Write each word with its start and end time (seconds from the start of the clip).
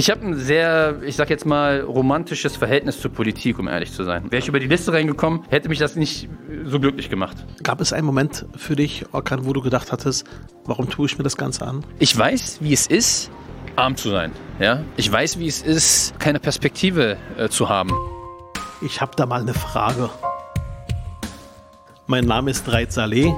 Ich 0.00 0.08
habe 0.08 0.24
ein 0.24 0.34
sehr, 0.34 1.02
ich 1.02 1.14
sag 1.14 1.28
jetzt 1.28 1.44
mal, 1.44 1.82
romantisches 1.82 2.56
Verhältnis 2.56 2.98
zur 3.02 3.12
Politik, 3.12 3.58
um 3.58 3.68
ehrlich 3.68 3.92
zu 3.92 4.02
sein. 4.02 4.32
Wäre 4.32 4.40
ich 4.40 4.48
über 4.48 4.58
die 4.58 4.66
Liste 4.66 4.94
reingekommen, 4.94 5.42
hätte 5.50 5.68
mich 5.68 5.78
das 5.78 5.94
nicht 5.94 6.26
so 6.64 6.80
glücklich 6.80 7.10
gemacht. 7.10 7.36
Gab 7.62 7.82
es 7.82 7.92
einen 7.92 8.06
Moment 8.06 8.46
für 8.56 8.76
dich, 8.76 9.04
Orkan, 9.12 9.44
wo 9.44 9.52
du 9.52 9.60
gedacht 9.60 9.92
hattest, 9.92 10.26
warum 10.64 10.88
tue 10.88 11.04
ich 11.04 11.18
mir 11.18 11.24
das 11.24 11.36
Ganze 11.36 11.66
an? 11.66 11.84
Ich 11.98 12.16
weiß, 12.16 12.60
wie 12.62 12.72
es 12.72 12.86
ist, 12.86 13.30
arm 13.76 13.94
zu 13.94 14.08
sein. 14.08 14.32
Ja? 14.58 14.82
Ich 14.96 15.12
weiß, 15.12 15.38
wie 15.38 15.48
es 15.48 15.60
ist, 15.60 16.18
keine 16.18 16.40
Perspektive 16.40 17.18
äh, 17.36 17.50
zu 17.50 17.68
haben. 17.68 17.92
Ich 18.80 19.02
habe 19.02 19.12
da 19.16 19.26
mal 19.26 19.42
eine 19.42 19.52
Frage. 19.52 20.08
Mein 22.06 22.24
Name 22.24 22.52
ist 22.52 22.66
Reit 22.72 22.90
Saleh 22.90 23.34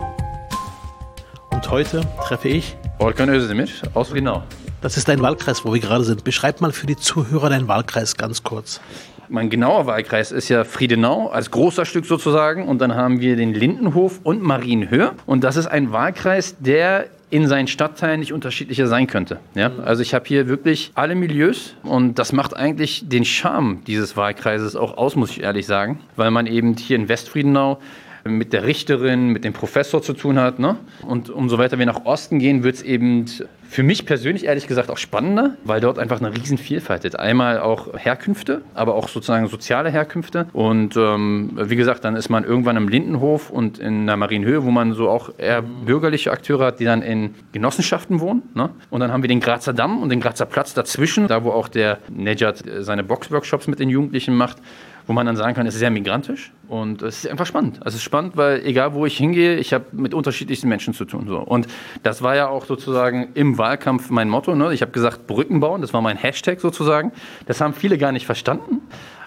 und 1.51 1.69
heute 1.73 2.03
treffe 2.25 2.51
ich 2.51 2.77
Orkan 3.01 3.31
Özdemir 3.31 3.67
aus 3.95 4.11
Friedenau. 4.11 4.45
Das 4.83 4.97
ist 4.97 5.09
dein 5.09 5.23
Wahlkreis, 5.23 5.65
wo 5.65 5.73
wir 5.73 5.81
gerade 5.81 6.03
sind. 6.03 6.25
Beschreib 6.25 6.61
mal 6.61 6.73
für 6.73 6.89
die 6.89 6.97
Zuhörer 6.97 7.49
deinen 7.51 7.69
Wahlkreis 7.69 8.17
ganz 8.17 8.43
kurz. 8.43 8.81
Mein 9.29 9.49
genauer 9.49 9.87
Wahlkreis 9.87 10.33
ist 10.33 10.49
ja 10.49 10.65
Friedenau 10.65 11.29
als 11.29 11.53
großer 11.53 11.85
Stück 11.85 12.05
sozusagen. 12.05 12.67
Und 12.67 12.81
dann 12.81 12.97
haben 12.97 13.21
wir 13.21 13.37
den 13.37 13.55
Lindenhof 13.55 14.19
und 14.25 14.43
Marienhöhe. 14.43 15.13
Und 15.25 15.45
das 15.45 15.57
ist 15.57 15.69
ein 15.69 15.93
Wahlkreis, 15.93 16.57
der 16.59 17.07
in 17.31 17.47
seinen 17.47 17.69
Stadtteilen 17.69 18.19
nicht 18.19 18.33
unterschiedlicher 18.33 18.89
sein 18.89 19.07
könnte. 19.07 19.39
Ja? 19.55 19.71
Also 19.85 20.03
ich 20.03 20.15
habe 20.15 20.25
hier 20.27 20.49
wirklich 20.49 20.91
alle 20.97 21.15
Milieus 21.15 21.75
und 21.85 22.19
das 22.19 22.33
macht 22.33 22.55
eigentlich 22.55 23.09
den 23.09 23.25
Charme 23.25 23.83
dieses 23.87 24.17
Wahlkreises 24.17 24.75
auch 24.75 24.99
aus, 24.99 25.15
muss 25.15 25.31
ich 25.31 25.45
ehrlich 25.45 25.67
sagen, 25.67 26.01
weil 26.17 26.33
man 26.33 26.47
eben 26.47 26.77
hier 26.77 26.97
in 26.97 27.09
Westfriedenau 27.09 27.79
mit 28.25 28.53
der 28.53 28.65
Richterin, 28.65 29.29
mit 29.29 29.45
dem 29.45 29.53
Professor 29.53 30.03
zu 30.03 30.13
tun 30.13 30.39
hat. 30.39 30.59
Ne? 30.59 30.77
Und 31.03 31.31
umso 31.31 31.57
weiter 31.59 31.79
wir 31.79 31.87
nach 31.87 32.05
Osten 32.05 32.39
gehen, 32.39 32.65
wird 32.65 32.77
es 32.77 32.83
eben 32.83 33.27
für 33.73 33.83
mich 33.83 34.05
persönlich 34.05 34.45
ehrlich 34.45 34.67
gesagt 34.67 34.91
auch 34.91 34.99
spannender, 34.99 35.57
weil 35.65 35.81
dort 35.81 35.99
einfach 35.99 36.21
eine 36.21 36.37
riesen 36.37 36.59
Vielfalt 36.59 37.07
ist. 37.07 37.19
Einmal 37.19 37.59
auch 37.59 37.89
Herkünfte, 37.97 38.61
aber 38.75 38.95
auch 38.95 39.09
sozusagen 39.09 39.47
soziale 39.49 39.89
Herkünfte. 39.91 40.47
Und 40.53 40.95
ähm, 40.99 41.53
wie 41.57 41.77
gesagt, 41.77 42.05
dann 42.05 42.15
ist 42.15 42.29
man 42.29 42.45
irgendwann 42.45 42.77
im 42.77 42.87
Lindenhof 42.87 43.49
und 43.49 43.79
in 43.79 44.07
der 44.07 44.19
Marienhöhe, 44.19 44.63
wo 44.65 44.71
man 44.71 44.93
so 44.93 45.09
auch 45.09 45.31
eher 45.39 45.63
bürgerliche 45.63 46.33
Akteure 46.33 46.67
hat, 46.67 46.81
die 46.81 46.85
dann 46.85 47.01
in 47.01 47.35
Genossenschaften 47.53 48.21
wohnen. 48.21 48.43
Ne? 48.53 48.69
Und 48.91 49.01
dann 49.01 49.11
haben 49.11 49.23
wir 49.23 49.29
den 49.29 49.41
Grazer 49.41 49.73
Damm 49.73 50.03
und 50.03 50.11
den 50.11 50.21
Grazer 50.21 50.45
Platz 50.45 50.75
dazwischen, 50.75 51.27
da 51.27 51.43
wo 51.43 51.51
auch 51.51 51.69
der 51.69 51.99
Nejat 52.11 52.63
seine 52.81 53.03
Boxworkshops 53.03 53.69
mit 53.69 53.79
den 53.79 53.89
Jugendlichen 53.89 54.35
macht 54.35 54.59
wo 55.07 55.13
man 55.13 55.27
dann 55.27 55.37
sagen 55.37 55.55
kann, 55.55 55.67
es 55.67 55.75
ist 55.75 55.81
sehr 55.81 55.91
migrantisch 55.91 56.53
und 56.69 57.03
es 57.03 57.25
ist 57.25 57.31
einfach 57.31 57.47
spannend. 57.47 57.79
Also 57.79 57.89
es 57.89 57.95
ist 57.97 58.03
spannend, 58.03 58.37
weil 58.37 58.65
egal 58.65 58.95
wo 58.95 59.05
ich 59.07 59.17
hingehe, 59.17 59.57
ich 59.57 59.73
habe 59.73 59.87
mit 59.93 60.15
unterschiedlichsten 60.15 60.69
Menschen 60.69 60.95
zu 60.95 61.05
tun. 61.05 61.27
So. 61.29 61.39
Und 61.39 61.67
das 62.03 62.23
war 62.23 62.37
ja 62.37 62.49
auch 62.49 62.67
sozusagen 62.67 63.29
im 63.35 63.59
Wahlkampf 63.59 64.11
mein 64.11 64.29
Motto. 64.29 64.55
Ne? 64.55 64.73
Ich 64.73 64.83
habe 64.83 64.93
gesagt, 64.93 65.27
Brücken 65.27 65.61
bauen, 65.61 65.81
das 65.81 65.93
war 65.93 66.01
mein 66.01 66.17
Hashtag 66.17 66.61
sozusagen. 66.61 67.13
Das 67.47 67.61
haben 67.61 67.75
viele 67.75 67.99
gar 67.99 68.13
nicht 68.13 68.27
verstanden, 68.27 68.81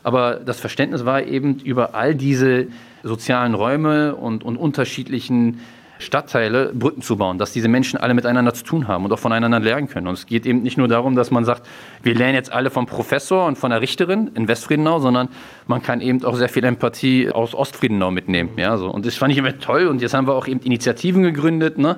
aber 0.04 0.36
das 0.36 0.60
Verständnis 0.60 1.06
war 1.06 1.24
eben 1.24 1.60
über 1.60 1.96
all 1.96 2.16
diese 2.16 2.68
sozialen 3.04 3.54
Räume 3.54 4.16
und, 4.16 4.44
und 4.44 4.58
unterschiedlichen 4.58 5.60
Stadtteile 5.98 6.72
Brücken 6.74 7.02
zu 7.02 7.18
bauen, 7.18 7.38
dass 7.38 7.54
diese 7.54 7.68
Menschen 7.68 7.98
alle 7.98 8.14
miteinander 8.14 8.54
zu 8.54 8.64
tun 8.64 8.88
haben 8.88 9.06
und 9.06 9.14
auch 9.14 9.20
voneinander 9.20 9.60
lernen 9.60 9.88
können. 9.88 10.08
Und 10.08 10.16
es 10.16 10.26
geht 10.26 10.46
eben 10.46 10.62
nicht 10.62 10.78
nur 10.78 10.88
darum, 10.88 11.16
dass 11.16 11.32
man 11.32 11.46
sagt, 11.46 11.68
wir 12.04 12.16
lernen 12.16 12.36
jetzt 12.36 12.52
alle 12.52 12.70
vom 12.70 12.86
Professor 12.86 13.46
und 13.46 13.58
von 13.58 13.72
der 13.72 13.82
Richterin 13.82 14.32
in 14.36 14.48
Westfriedenau, 14.48 15.00
sondern 15.00 15.30
man 15.68 15.82
kann 15.82 16.02
eben 16.02 16.24
auch 16.26 16.36
sehr 16.36 16.50
viel 16.50 16.64
Empathie 16.64 17.30
aus 17.30 17.56
Ostfriedenau 17.56 18.12
mitnehmen. 18.12 18.52
Ja, 18.58 18.78
so. 18.78 18.90
Und 18.90 19.06
das 19.06 19.16
fand 19.16 19.32
ich 19.32 19.38
immer 19.38 19.58
toll. 19.58 19.88
Und 19.88 20.02
jetzt 20.02 20.14
haben 20.14 20.28
wir 20.28 20.36
auch 20.36 20.48
eben 20.48 20.60
Initiativen 20.62 21.24
gegründet. 21.24 21.78
Ne? 21.78 21.98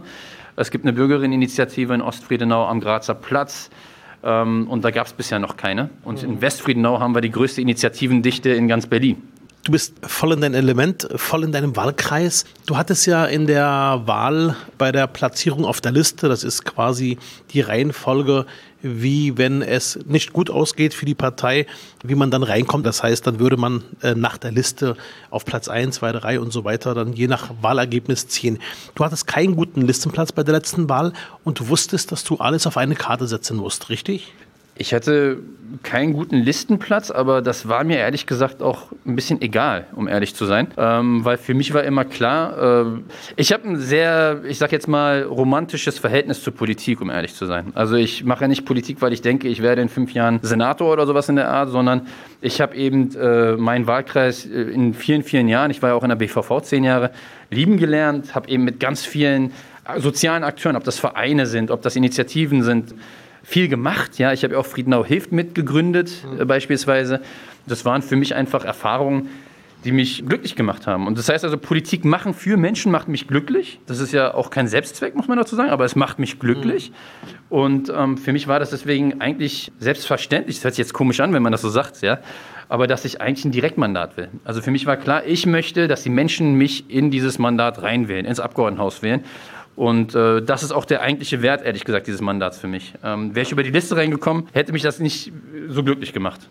Es 0.56 0.72
gibt 0.72 0.86
eine 0.86 0.94
Bürgerinneninitiative 0.94 1.94
in 1.94 2.02
Ostfriedenau 2.02 2.66
am 2.66 2.80
Grazer 2.80 3.16
Platz. 3.16 3.70
Ähm, 4.24 4.68
und 4.70 4.84
da 4.84 4.92
gab 4.92 5.08
es 5.08 5.14
bisher 5.14 5.40
noch 5.40 5.58
keine. 5.58 5.90
Und 6.04 6.24
in 6.24 6.42
Westfriedenau 6.42 7.00
haben 7.00 7.16
wir 7.16 7.22
die 7.22 7.32
größte 7.32 7.62
Initiativendichte 7.62 8.50
in 8.50 8.68
ganz 8.68 8.88
Berlin. 8.88 9.22
Du 9.64 9.74
bist 9.74 9.96
voll 10.02 10.32
in 10.32 10.40
deinem 10.40 10.56
Element, 10.56 11.10
voll 11.18 11.44
in 11.44 11.52
deinem 11.52 11.76
Wahlkreis. 11.76 12.46
Du 12.66 12.78
hattest 12.78 13.06
ja 13.06 13.26
in 13.26 13.48
der 13.48 14.02
Wahl 14.06 14.56
bei 14.78 14.94
der 14.94 15.08
Platzierung 15.08 15.66
auf 15.66 15.82
der 15.82 15.92
Liste, 15.92 16.30
das 16.30 16.46
ist 16.46 16.64
quasi 16.64 17.18
die 17.52 17.60
Reihenfolge, 17.60 18.46
wie 18.82 19.38
wenn 19.38 19.62
es 19.62 20.00
nicht 20.06 20.34
gut 20.34 20.50
ausgeht 20.50 20.94
für 20.94 21.06
die 21.06 21.16
Partei, 21.16 21.66
wie 22.04 22.16
man 22.16 22.32
dann 22.32 22.44
reinkommt. 22.44 22.86
Das 22.86 23.04
heißt, 23.04 23.28
dann 23.28 23.40
würde 23.40 23.58
man 23.58 23.84
äh, 24.02 24.16
nach 24.16 24.38
der 24.38 24.52
Liste 24.52 24.96
auf 25.30 25.44
Platz 25.46 25.68
1, 25.68 25.96
2, 25.96 26.14
3 26.14 26.40
und 26.40 26.54
so 26.54 26.64
weiter 26.64 26.94
dann 26.94 27.14
je 27.14 27.28
nach 27.28 27.50
Wahlergebnis 27.62 28.28
ziehen. 28.28 28.60
Du 28.96 29.04
hattest 29.04 29.28
keinen 29.28 29.56
guten 29.56 29.82
Listenplatz 29.82 30.32
bei 30.32 30.44
der 30.44 30.54
letzten 30.54 30.90
Wahl 30.90 31.14
und 31.44 31.60
du 31.60 31.68
wusstest, 31.68 32.12
dass 32.12 32.24
du 32.24 32.38
alles 32.38 32.68
auf 32.68 32.78
eine 32.78 32.96
Karte 32.96 33.28
setzen 33.28 33.58
musst, 33.58 33.90
richtig? 33.90 34.34
Ich 34.78 34.94
hatte 34.94 35.40
keinen 35.84 36.14
guten 36.14 36.38
Listenplatz, 36.38 37.12
aber 37.12 37.42
das 37.42 37.68
war 37.68 37.84
mir 37.84 37.98
ehrlich 37.98 38.26
gesagt 38.26 38.62
auch 38.62 38.92
ein 39.06 39.16
bisschen 39.16 39.42
egal, 39.42 39.88
um 39.96 40.08
ehrlich 40.08 40.36
zu 40.36 40.46
sein. 40.46 40.68
Ähm, 40.78 41.26
weil 41.26 41.38
für 41.38 41.54
mich 41.54 41.74
war 41.74 41.84
immer 41.84 42.06
klar, 42.06 42.86
äh, 42.86 42.86
ich 43.36 43.52
habe 43.54 43.68
ein 43.68 43.78
sehr, 43.78 44.42
ich 44.46 44.58
sag 44.58 44.72
jetzt 44.72 44.88
mal, 44.88 45.24
romantisches 45.24 46.00
Verhältnis 46.00 46.42
zur 46.42 46.54
Politik, 46.54 47.02
um 47.02 47.10
ehrlich 47.10 47.36
zu 47.36 47.46
sein. 47.46 47.72
Also 47.76 47.96
ich 47.96 48.24
mache 48.24 48.42
ja 48.42 48.48
nicht 48.48 48.66
Politik, 48.66 49.02
weil 49.02 49.14
ich 49.14 49.22
denke, 49.22 49.48
ich 49.48 49.62
werde 49.62 49.82
in 49.82 49.90
fünf 49.90 50.14
Jahren 50.14 50.40
Senator 50.42 50.92
oder 50.92 51.06
sowas 51.06 51.30
in 51.30 51.36
der 51.36 51.50
Art, 51.50 51.70
sondern 51.70 52.08
ich 52.42 52.62
habe 52.62 52.76
eben 52.76 53.16
äh, 53.16 53.54
meinen 53.58 53.88
Wahlkreis 53.88 54.46
äh, 54.46 54.62
in 54.62 54.94
vielen, 54.94 55.24
vielen 55.24 55.48
Jahren, 55.48 55.72
ich 55.72 55.82
war 55.82 55.90
ja 55.90 55.96
auch 55.96 56.04
in 56.04 56.10
der 56.10 56.16
BVV 56.16 56.62
zehn 56.62 56.84
Jahre, 56.84 57.12
lieben 57.50 57.78
gelernt, 57.78 58.36
habe 58.36 58.50
eben 58.50 58.64
mit 58.64 58.80
ganz 58.80 59.06
vielen 59.06 59.52
sozialen 59.98 60.44
Akteuren, 60.44 60.76
ob 60.76 60.84
das 60.84 61.00
Vereine 61.00 61.46
sind, 61.46 61.72
ob 61.72 61.82
das 61.82 61.96
Initiativen 61.96 62.62
sind, 62.62 62.94
viel 63.48 63.70
gemacht. 63.70 64.20
Ja, 64.20 64.34
ich 64.34 64.44
habe 64.44 64.60
auch 64.60 64.66
Friedenau 64.66 65.06
hilft 65.06 65.32
mitgegründet 65.32 66.12
mhm. 66.30 66.42
äh, 66.42 66.46
beispielsweise. 66.46 67.22
Das 67.66 67.86
waren 67.86 68.02
für 68.02 68.18
mich 68.18 68.36
einfach 68.36 68.66
Erfahrungen, 68.66 69.30
die 69.86 69.94
mich 69.94 70.26
glücklich 70.26 70.58
gemacht 70.58 70.86
haben. 70.86 71.08
Und 71.08 71.18
das 71.18 71.30
heißt 71.30 71.46
also, 71.46 71.58
Politik 71.58 72.04
machen 72.04 72.34
für 72.34 72.58
Menschen 72.58 72.92
macht 72.92 73.08
mich 73.08 73.26
glücklich. 73.26 73.80
Das 73.86 74.02
ist 74.02 74.12
ja 74.12 74.34
auch 74.34 74.50
kein 74.50 74.68
Selbstzweck, 74.68 75.16
muss 75.16 75.30
man 75.30 75.38
dazu 75.38 75.56
sagen, 75.56 75.70
aber 75.70 75.86
es 75.86 75.96
macht 75.96 76.20
mich 76.20 76.40
glücklich. 76.40 76.92
Mhm. 76.92 77.58
Und 77.58 77.94
ähm, 77.96 78.18
für 78.18 78.34
mich 78.34 78.50
war 78.50 78.60
das 78.60 78.72
deswegen 78.72 79.22
eigentlich 79.22 79.72
selbstverständlich. 79.80 80.58
Das 80.58 80.66
hört 80.66 80.74
sich 80.74 80.84
jetzt 80.84 80.94
komisch 80.94 81.22
an, 81.22 81.32
wenn 81.32 81.44
man 81.44 81.54
das 81.54 81.62
so 81.62 81.70
sagt, 81.70 82.02
ja. 82.02 82.20
Aber 82.68 82.86
dass 82.86 83.06
ich 83.06 83.22
eigentlich 83.22 83.46
ein 83.46 83.54
Direktmandat 83.54 84.18
will. 84.18 84.28
Also 84.44 84.62
für 84.62 84.72
mich 84.72 84.86
war 84.86 84.98
klar, 84.98 85.26
ich 85.26 85.46
möchte, 85.46 85.88
dass 85.88 86.04
die 86.04 86.10
Menschen 86.10 86.56
mich 86.56 86.90
in 86.90 87.12
dieses 87.12 87.40
Mandat 87.40 87.82
reinwählen, 87.82 88.26
ins 88.26 88.42
Abgeordnetenhaus 88.42 89.04
wählen. 89.04 89.24
Und 89.78 90.16
äh, 90.16 90.42
das 90.42 90.64
ist 90.64 90.72
auch 90.72 90.86
der 90.86 91.02
eigentliche 91.02 91.44
Wert, 91.44 91.64
ehrlich 91.64 91.86
gesagt, 91.86 92.08
dieses 92.08 92.20
Mandats 92.20 92.58
für 92.58 92.68
mich. 92.68 92.96
Ähm, 93.04 93.36
Wäre 93.36 93.46
ich 93.46 93.52
über 93.52 93.62
die 93.62 93.70
Liste 93.70 93.96
reingekommen, 93.96 94.48
hätte 94.52 94.74
mich 94.74 94.82
das 94.82 94.98
nicht 94.98 95.32
so 95.70 95.84
glücklich 95.84 96.14
gemacht. 96.14 96.50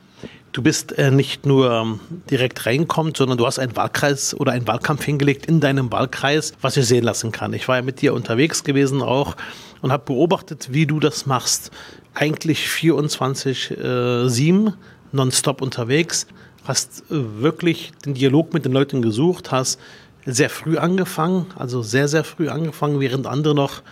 Du 0.52 0.62
bist 0.62 0.96
äh, 0.96 1.10
nicht 1.10 1.44
nur 1.44 1.72
ähm, 1.72 2.00
direkt 2.30 2.64
reingekommen, 2.66 3.16
sondern 3.16 3.36
du 3.36 3.44
hast 3.44 3.58
einen 3.58 3.74
Wahlkreis 3.74 4.32
oder 4.32 4.52
einen 4.52 4.68
Wahlkampf 4.68 5.04
hingelegt 5.04 5.46
in 5.46 5.58
deinem 5.58 5.90
Wahlkreis, 5.90 6.52
was 6.60 6.76
ich 6.76 6.86
sehen 6.86 7.02
lassen 7.02 7.32
kann. 7.32 7.52
Ich 7.52 7.66
war 7.66 7.74
ja 7.74 7.82
mit 7.82 8.00
dir 8.00 8.14
unterwegs 8.14 8.62
gewesen 8.62 9.02
auch 9.02 9.36
und 9.82 9.90
habe 9.90 10.04
beobachtet, 10.04 10.68
wie 10.70 10.86
du 10.86 11.00
das 11.00 11.26
machst. 11.26 11.72
Eigentlich 12.14 12.68
24-7 12.68 14.68
äh, 14.68 14.72
nonstop 15.10 15.62
unterwegs, 15.62 16.28
hast 16.62 17.02
äh, 17.10 17.40
wirklich 17.40 17.90
den 18.04 18.14
Dialog 18.14 18.54
mit 18.54 18.64
den 18.64 18.72
Leuten 18.72 19.02
gesucht, 19.02 19.50
hast 19.50 19.80
sehr 20.26 20.50
früh 20.50 20.76
angefangen, 20.76 21.46
also 21.56 21.82
sehr, 21.82 22.08
sehr 22.08 22.24
früh 22.24 22.48
angefangen, 22.48 23.00
während 23.00 23.26
andere 23.26 23.54
noch 23.54 23.82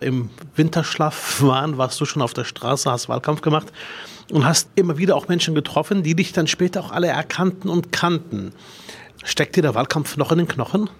im 0.00 0.30
Winterschlaf 0.56 1.40
waren, 1.42 1.78
warst 1.78 2.00
du 2.00 2.04
schon 2.04 2.22
auf 2.22 2.34
der 2.34 2.44
Straße, 2.44 2.90
hast 2.90 3.08
Wahlkampf 3.08 3.40
gemacht 3.40 3.72
und 4.30 4.44
hast 4.44 4.68
immer 4.74 4.98
wieder 4.98 5.16
auch 5.16 5.28
Menschen 5.28 5.54
getroffen, 5.54 6.02
die 6.02 6.14
dich 6.14 6.32
dann 6.32 6.46
später 6.46 6.80
auch 6.80 6.92
alle 6.92 7.06
erkannten 7.06 7.68
und 7.68 7.92
kannten. 7.92 8.52
Steckt 9.24 9.56
dir 9.56 9.62
der 9.62 9.74
Wahlkampf 9.74 10.16
noch 10.16 10.32
in 10.32 10.38
den 10.38 10.48
Knochen? 10.48 10.90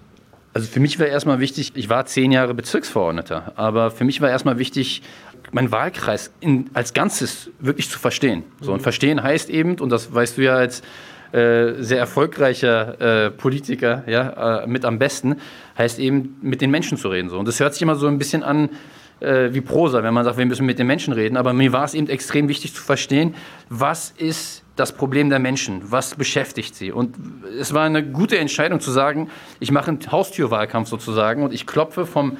Also 0.53 0.67
für 0.67 0.79
mich 0.79 0.97
war 0.99 1.07
erstmal 1.07 1.39
wichtig, 1.39 1.73
ich 1.75 1.89
war 1.89 2.05
zehn 2.05 2.31
Jahre 2.31 2.53
Bezirksverordneter, 2.53 3.53
aber 3.57 3.91
für 3.91 4.05
mich 4.05 4.21
war 4.21 4.29
erstmal 4.29 4.57
wichtig, 4.57 5.01
meinen 5.51 5.71
Wahlkreis 5.71 6.31
in, 6.39 6.69
als 6.73 6.93
Ganzes 6.93 7.49
wirklich 7.59 7.89
zu 7.89 7.99
verstehen. 7.99 8.43
So, 8.61 8.71
und 8.71 8.81
verstehen 8.81 9.21
heißt 9.21 9.49
eben, 9.49 9.79
und 9.79 9.89
das 9.89 10.13
weißt 10.13 10.37
du 10.37 10.43
ja 10.43 10.55
als 10.55 10.81
äh, 11.31 11.73
sehr 11.79 11.99
erfolgreicher 11.99 13.25
äh, 13.25 13.31
Politiker, 13.31 14.03
ja, 14.07 14.63
äh, 14.63 14.67
mit 14.67 14.85
am 14.85 14.99
besten, 14.99 15.37
heißt 15.77 15.99
eben, 15.99 16.37
mit 16.41 16.61
den 16.61 16.71
Menschen 16.71 16.97
zu 16.97 17.09
reden. 17.09 17.29
So. 17.29 17.39
Und 17.39 17.47
das 17.47 17.59
hört 17.59 17.73
sich 17.73 17.81
immer 17.81 17.95
so 17.95 18.07
ein 18.07 18.17
bisschen 18.17 18.43
an 18.43 18.69
äh, 19.19 19.53
wie 19.53 19.61
Prosa, 19.61 20.03
wenn 20.03 20.13
man 20.13 20.23
sagt, 20.23 20.37
wir 20.37 20.45
müssen 20.45 20.65
mit 20.65 20.79
den 20.79 20.87
Menschen 20.87 21.13
reden. 21.13 21.37
Aber 21.37 21.53
mir 21.53 21.73
war 21.73 21.85
es 21.85 21.93
eben 21.93 22.07
extrem 22.07 22.47
wichtig 22.47 22.73
zu 22.73 22.81
verstehen, 22.81 23.35
was 23.69 24.13
ist 24.17 24.63
das 24.75 24.91
Problem 24.91 25.29
der 25.29 25.39
Menschen, 25.39 25.81
was 25.89 26.15
beschäftigt 26.15 26.75
sie. 26.75 26.91
Und 26.91 27.15
es 27.59 27.73
war 27.73 27.85
eine 27.85 28.03
gute 28.03 28.37
Entscheidung 28.37 28.79
zu 28.81 28.91
sagen, 28.91 29.29
ich 29.59 29.71
mache 29.71 29.91
einen 29.91 30.11
Haustürwahlkampf 30.11 30.89
sozusagen 30.89 31.43
und 31.43 31.53
ich 31.53 31.65
klopfe 31.65 32.05
vom 32.05 32.37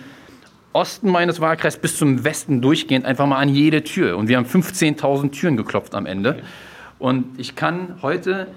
Osten 0.73 1.09
meines 1.09 1.39
Wahlkreises 1.39 1.79
bis 1.79 1.97
zum 1.97 2.25
Westen 2.25 2.61
durchgehend 2.61 3.05
einfach 3.05 3.25
mal 3.25 3.37
an 3.37 3.47
jede 3.47 3.83
Tür. 3.83 4.17
Und 4.17 4.27
wir 4.27 4.35
haben 4.35 4.45
15.000 4.45 5.31
Türen 5.31 5.55
geklopft 5.55 5.95
am 5.95 6.05
Ende. 6.05 6.41
Und 6.99 7.39
ich 7.39 7.55
kann 7.55 7.99
heute 8.01 8.47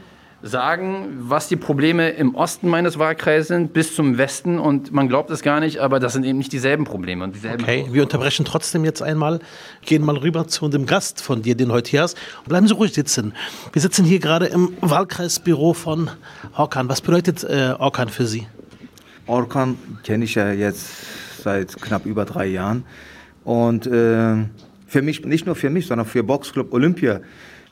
sagen, 0.42 1.08
was 1.18 1.48
die 1.48 1.56
Probleme 1.56 2.10
im 2.10 2.34
Osten 2.34 2.68
meines 2.68 2.98
Wahlkreises 2.98 3.48
sind, 3.48 3.72
bis 3.72 3.94
zum 3.94 4.18
Westen. 4.18 4.58
Und 4.58 4.92
man 4.92 5.08
glaubt 5.08 5.30
es 5.30 5.42
gar 5.42 5.58
nicht, 5.58 5.78
aber 5.78 5.98
das 5.98 6.12
sind 6.12 6.24
eben 6.24 6.38
nicht 6.38 6.52
dieselben 6.52 6.84
Probleme. 6.84 7.24
Und 7.24 7.34
dieselben 7.34 7.62
okay, 7.62 7.86
wir 7.90 8.02
unterbrechen 8.02 8.44
trotzdem 8.44 8.84
jetzt 8.84 9.02
einmal, 9.02 9.40
gehen 9.84 10.04
mal 10.04 10.16
rüber 10.16 10.46
zu 10.46 10.68
dem 10.68 10.86
Gast 10.86 11.20
von 11.20 11.42
dir, 11.42 11.56
den 11.56 11.68
du 11.68 11.74
heute 11.74 11.90
hier 11.90 12.02
hast. 12.02 12.16
Und 12.38 12.48
bleiben 12.50 12.68
Sie 12.68 12.74
ruhig 12.74 12.92
sitzen. 12.92 13.34
Wir 13.72 13.82
sitzen 13.82 14.04
hier 14.04 14.20
gerade 14.20 14.46
im 14.46 14.72
Wahlkreisbüro 14.80 15.72
von 15.72 16.10
Orkan. 16.56 16.88
Was 16.88 17.00
bedeutet 17.00 17.42
äh, 17.42 17.74
Orkan 17.78 18.08
für 18.08 18.26
Sie? 18.26 18.46
Orkan 19.26 19.76
kenne 20.04 20.24
ich 20.24 20.36
ja 20.36 20.52
jetzt 20.52 21.42
seit 21.42 21.80
knapp 21.82 22.06
über 22.06 22.24
drei 22.24 22.46
Jahren. 22.46 22.84
Und 23.42 23.86
äh, 23.86 24.36
für 24.86 25.02
mich, 25.02 25.24
nicht 25.24 25.46
nur 25.46 25.56
für 25.56 25.68
mich, 25.68 25.86
sondern 25.86 26.06
für 26.06 26.22
Boxclub 26.22 26.72
Olympia, 26.72 27.20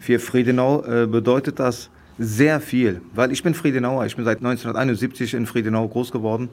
für 0.00 0.18
Friedenau 0.18 0.84
äh, 0.84 1.06
bedeutet 1.06 1.58
das 1.58 1.90
sehr 2.18 2.60
viel, 2.60 3.00
weil 3.14 3.32
ich 3.32 3.42
bin 3.42 3.54
Friedenauer. 3.54 4.06
Ich 4.06 4.16
bin 4.16 4.24
seit 4.24 4.38
1971 4.38 5.34
in 5.34 5.46
Friedenau 5.46 5.88
groß 5.88 6.12
geworden. 6.12 6.48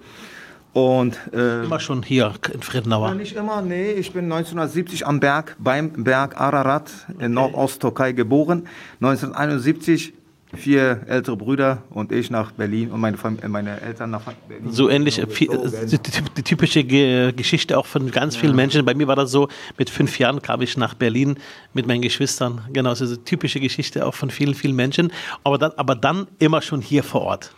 Und, 0.74 1.19
äh, 1.33 1.65
immer 1.65 1.80
schon 1.80 2.01
hier 2.01 2.33
in 2.51 2.63
Friedenauer? 2.63 3.10
Ja, 3.10 3.13
nicht 3.13 3.36
immer, 3.36 3.62
nee. 3.62 3.92
Ich 3.92 4.12
bin 4.12 4.25
1970 4.25 5.06
am 5.06 5.19
Berg, 5.19 5.56
beim 5.60 6.04
Berg 6.04 6.42
Ararat 6.42 6.89
in 7.10 7.15
okay. 7.15 7.30
Nordost-Türkei 7.30 8.13
geboren. 8.13 8.68
1971 9.00 10.13
vier 10.56 11.02
ältere 11.08 11.36
Brüder 11.36 11.84
und 11.90 12.12
ich 12.12 12.30
nach 12.30 12.52
Berlin 12.52 12.92
und 12.92 13.02
meine, 13.02 13.18
Familie, 13.18 13.50
meine 13.50 13.82
Eltern 13.82 14.12
nach 14.12 14.22
Berlin. 14.48 14.72
So 14.72 14.90
ähnlich, 14.90 15.20
äh, 15.20 15.26
die, 15.26 16.00
die, 16.38 16.44
typische 16.44 16.84
Geschichte 16.84 17.78
auch 17.78 17.86
von 17.86 18.12
ganz 18.12 18.36
vielen 18.36 18.54
ja. 18.54 18.58
Menschen. 18.58 18.86
Bei 18.86 18.94
mir 18.94 19.08
war 19.08 19.16
das 19.16 19.32
so, 19.32 19.50
mit 19.78 19.90
fünf 19.90 20.20
Jahren 20.20 20.42
kam 20.42 20.62
ich 20.62 20.78
nach 20.78 20.94
Berlin 20.94 21.38
mit 21.74 21.88
meinen 21.88 22.02
Geschwistern. 22.02 22.62
Genau, 22.72 22.92
das 22.92 23.02
ist 23.02 23.10
eine 23.10 23.24
typische 23.24 23.60
Geschichte 23.60 24.06
auch 24.06 24.14
von 24.14 24.30
vielen, 24.30 24.54
vielen 24.54 24.76
Menschen. 24.76 25.12
Aber 25.44 25.58
dann, 25.58 25.72
aber 25.76 25.96
dann 25.96 26.28
immer 26.40 26.62
schon 26.62 26.82
hier 26.82 27.04
vor 27.04 27.22
Ort. 27.22 27.54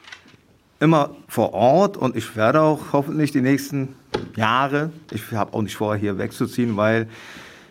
Immer 0.79 1.15
vor 1.27 1.53
Ort 1.53 1.97
und 1.97 2.15
ich 2.15 2.35
werde 2.35 2.61
auch 2.61 2.79
hoffentlich 2.91 3.31
die 3.31 3.41
nächsten 3.41 3.95
Jahre, 4.35 4.91
ich 5.11 5.31
habe 5.31 5.53
auch 5.53 5.61
nicht 5.61 5.75
vor, 5.75 5.95
hier 5.95 6.17
wegzuziehen, 6.17 6.75
weil 6.77 7.07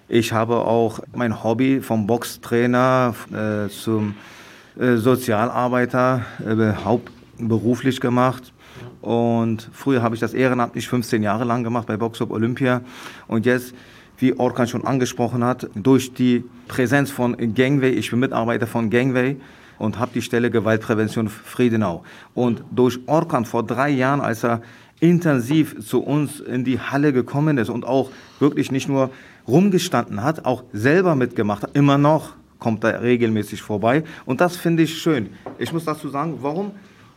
ich 0.09 0.33
habe 0.33 0.57
auch 0.57 1.01
mein 1.15 1.43
Hobby 1.43 1.81
vom 1.81 2.07
Boxtrainer 2.07 3.15
äh, 3.33 3.71
zum 3.71 4.11
äh, 4.11 4.34
Sozialarbeiter 4.77 6.23
äh, 6.45 6.73
hauptberuflich 6.85 8.01
gemacht. 8.01 8.53
Und 9.01 9.69
früher 9.73 10.03
habe 10.03 10.15
ich 10.15 10.21
das 10.21 10.35
ehrenamtlich 10.35 10.89
15 10.89 11.23
Jahre 11.23 11.45
lang 11.45 11.63
gemacht 11.63 11.87
bei 11.87 11.97
Boxup 11.97 12.31
Olympia. 12.31 12.81
Und 13.29 13.47
jetzt, 13.47 13.75
wie 14.19 14.39
Orkan 14.39 14.67
schon 14.67 14.87
angesprochen 14.87 15.45
hat, 15.45 15.69
durch 15.75 16.15
die 16.15 16.45
Präsenz 16.69 17.11
von 17.11 17.37
Gangway, 17.55 17.91
ich 17.91 18.11
bin 18.11 18.21
Mitarbeiter 18.21 18.67
von 18.67 18.91
Gangway 18.91 19.37
und 19.79 19.99
habe 19.99 20.13
die 20.15 20.23
Stelle 20.23 20.51
Gewaltprävention 20.51 21.29
Friedenau. 21.29 22.05
Und 22.35 22.65
durch 22.71 22.99
Orkan 23.07 23.45
vor 23.45 23.63
drei 23.65 23.91
Jahren, 23.91 24.21
als 24.21 24.45
er 24.45 24.63
intensiv 25.01 25.85
zu 25.85 26.03
uns 26.03 26.41
in 26.41 26.65
die 26.65 26.81
Halle 26.81 27.13
gekommen 27.13 27.59
ist 27.59 27.69
und 27.69 27.85
auch 27.85 28.11
wirklich 28.39 28.73
nicht 28.73 28.89
nur 28.89 29.11
rumgestanden 29.47 30.23
hat, 30.23 30.47
auch 30.47 30.65
selber 30.73 31.15
mitgemacht 31.15 31.65
hat, 31.65 31.77
immer 31.77 31.99
noch 31.99 32.35
kommt 32.65 32.83
da 32.83 32.89
regelmäßig 32.89 33.61
vorbei. 33.61 34.05
Und 34.25 34.41
das 34.41 34.57
finde 34.57 34.85
ich 34.85 34.97
schön. 34.97 35.29
Ich 35.59 35.71
muss 35.71 35.85
dazu 35.85 36.09
sagen, 36.09 36.39
warum? 36.41 36.71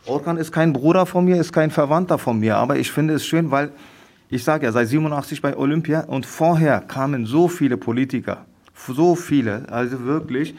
Orkan 0.04 0.36
ist 0.36 0.52
kein 0.52 0.74
Bruder 0.74 1.06
von 1.06 1.24
mir, 1.24 1.40
ist 1.40 1.54
kein 1.54 1.70
Verwandter 1.70 2.18
von 2.18 2.38
mir. 2.38 2.58
Aber 2.58 2.76
ich 2.76 2.92
finde 2.92 3.14
es 3.14 3.24
schön, 3.24 3.50
weil 3.50 3.70
ich 4.28 4.44
sage 4.44 4.66
ja, 4.66 4.72
seit 4.72 4.88
87 4.88 5.40
bei 5.40 5.56
Olympia 5.56 6.00
und 6.00 6.26
vorher 6.26 6.82
kamen 6.82 7.24
so 7.24 7.48
viele 7.48 7.78
Politiker, 7.78 8.44
so 8.74 9.14
viele, 9.14 9.66
also 9.70 10.04
wirklich, 10.04 10.54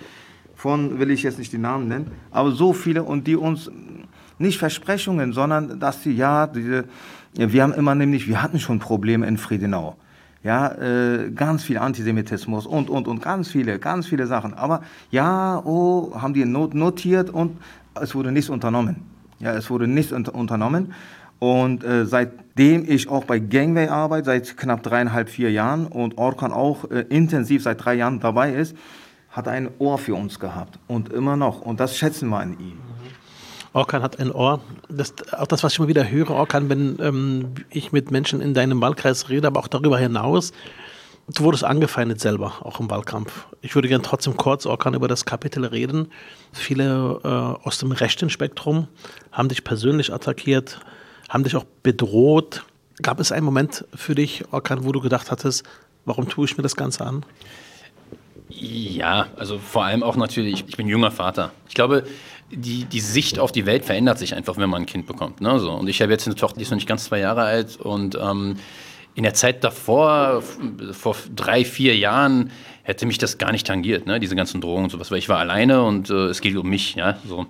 von 0.55 0.97
will 0.97 1.11
ich 1.11 1.21
jetzt 1.21 1.37
nicht 1.37 1.53
die 1.53 1.59
Namen 1.59 1.87
nennen, 1.87 2.11
aber 2.31 2.51
so 2.51 2.73
viele 2.73 3.03
und 3.03 3.27
die 3.27 3.35
uns 3.35 3.69
nicht 4.39 4.57
Versprechungen, 4.57 5.33
sondern 5.33 5.79
dass 5.79 6.01
sie 6.01 6.13
ja, 6.13 6.47
diese, 6.47 6.85
wir 7.33 7.61
haben 7.61 7.73
immer 7.73 7.93
nämlich, 7.93 8.27
wir 8.27 8.41
hatten 8.41 8.59
schon 8.59 8.79
Probleme 8.79 9.27
in 9.27 9.37
Friedenau 9.37 9.97
ja, 10.43 10.71
äh, 10.71 11.31
ganz 11.31 11.63
viel 11.63 11.77
Antisemitismus 11.77 12.65
und, 12.65 12.89
und, 12.89 13.07
und 13.07 13.21
ganz 13.21 13.49
viele, 13.49 13.79
ganz 13.79 14.07
viele 14.07 14.25
Sachen. 14.25 14.53
Aber 14.53 14.81
ja, 15.11 15.61
oh, 15.65 16.13
haben 16.15 16.33
die 16.33 16.45
not 16.45 16.73
notiert 16.73 17.29
und 17.29 17.57
es 17.99 18.15
wurde 18.15 18.31
nichts 18.31 18.49
unternommen. 18.49 18.97
Ja, 19.39 19.53
es 19.53 19.69
wurde 19.69 19.87
nichts 19.87 20.11
unter 20.11 20.35
unternommen. 20.35 20.93
Und 21.39 21.85
äh, 21.85 22.05
seitdem 22.05 22.83
ich 22.89 23.09
auch 23.09 23.23
bei 23.23 23.39
Gangway 23.39 23.87
arbeite, 23.87 24.25
seit 24.25 24.57
knapp 24.57 24.83
dreieinhalb, 24.83 25.29
vier 25.29 25.51
Jahren 25.51 25.87
und 25.87 26.17
Orkan 26.17 26.51
auch 26.51 26.89
äh, 26.91 27.05
intensiv 27.09 27.63
seit 27.63 27.83
drei 27.83 27.95
Jahren 27.95 28.19
dabei 28.19 28.53
ist, 28.53 28.75
hat 29.29 29.47
ein 29.47 29.69
Ohr 29.79 29.97
für 29.97 30.15
uns 30.15 30.39
gehabt 30.39 30.79
und 30.87 31.13
immer 31.13 31.37
noch. 31.37 31.61
Und 31.61 31.79
das 31.79 31.95
schätzen 31.95 32.29
wir 32.29 32.39
an 32.39 32.59
ihm. 32.59 32.88
Orkan 33.79 34.03
hat 34.03 34.19
ein 34.19 34.31
Ohr. 34.31 34.59
Das, 34.89 35.13
auch 35.31 35.47
das, 35.47 35.63
was 35.63 35.71
ich 35.71 35.79
immer 35.79 35.87
wieder 35.87 36.09
höre, 36.09 36.31
Orkan, 36.31 36.69
wenn 36.69 36.97
ähm, 36.99 37.53
ich 37.69 37.93
mit 37.93 38.11
Menschen 38.11 38.41
in 38.41 38.53
deinem 38.53 38.81
Wahlkreis 38.81 39.29
rede, 39.29 39.47
aber 39.47 39.61
auch 39.61 39.69
darüber 39.69 39.97
hinaus, 39.97 40.51
du 41.29 41.43
wurdest 41.43 41.63
angefeindet 41.63 42.19
selber, 42.19 42.53
auch 42.61 42.81
im 42.81 42.89
Wahlkampf. 42.89 43.47
Ich 43.61 43.75
würde 43.75 43.87
gerne 43.87 44.03
trotzdem 44.03 44.35
kurz, 44.35 44.65
Orkan, 44.65 44.95
über 44.95 45.07
das 45.07 45.23
Kapitel 45.23 45.63
reden. 45.63 46.11
Viele 46.51 47.21
äh, 47.23 47.65
aus 47.65 47.77
dem 47.77 47.93
rechten 47.93 48.29
Spektrum 48.29 48.89
haben 49.31 49.47
dich 49.47 49.63
persönlich 49.63 50.13
attackiert, 50.13 50.81
haben 51.29 51.45
dich 51.45 51.55
auch 51.55 51.65
bedroht. 51.81 52.65
Gab 53.01 53.21
es 53.21 53.31
einen 53.31 53.45
Moment 53.45 53.85
für 53.95 54.13
dich, 54.13 54.43
Orkan, 54.51 54.83
wo 54.83 54.91
du 54.91 54.99
gedacht 54.99 55.31
hattest, 55.31 55.63
warum 56.03 56.27
tue 56.27 56.43
ich 56.43 56.57
mir 56.57 56.63
das 56.63 56.75
Ganze 56.75 57.05
an? 57.05 57.23
Ja, 58.49 59.27
also 59.37 59.57
vor 59.57 59.85
allem 59.85 60.03
auch 60.03 60.17
natürlich, 60.17 60.65
ich 60.67 60.75
bin 60.75 60.87
junger 60.87 61.11
Vater. 61.11 61.51
Ich 61.69 61.75
glaube, 61.75 62.03
die, 62.51 62.85
die 62.85 62.99
Sicht 62.99 63.39
auf 63.39 63.51
die 63.51 63.65
Welt 63.65 63.85
verändert 63.85 64.19
sich 64.19 64.35
einfach, 64.35 64.57
wenn 64.57 64.69
man 64.69 64.83
ein 64.83 64.85
Kind 64.85 65.05
bekommt. 65.05 65.41
Ne? 65.41 65.59
So. 65.59 65.71
Und 65.71 65.87
ich 65.87 66.01
habe 66.01 66.11
jetzt 66.11 66.27
eine 66.27 66.35
Tochter, 66.35 66.57
die 66.57 66.63
ist 66.63 66.71
noch 66.71 66.77
nicht 66.77 66.87
ganz 66.87 67.05
zwei 67.05 67.19
Jahre 67.19 67.43
alt 67.43 67.77
und 67.77 68.17
ähm, 68.21 68.55
in 69.15 69.23
der 69.23 69.33
Zeit 69.33 69.63
davor, 69.63 70.43
vor 70.91 71.15
drei, 71.35 71.65
vier 71.65 71.97
Jahren, 71.97 72.51
hätte 72.83 73.05
mich 73.05 73.17
das 73.17 73.37
gar 73.37 73.51
nicht 73.51 73.67
tangiert, 73.67 74.07
ne? 74.07 74.19
diese 74.19 74.35
ganzen 74.35 74.61
Drohungen 74.61 74.85
und 74.85 74.89
sowas, 74.89 75.11
weil 75.11 75.19
ich 75.19 75.29
war 75.29 75.37
alleine 75.37 75.83
und 75.83 76.09
äh, 76.09 76.27
es 76.27 76.41
geht 76.41 76.55
um 76.55 76.69
mich. 76.69 76.95
Ja? 76.95 77.19
So. 77.27 77.45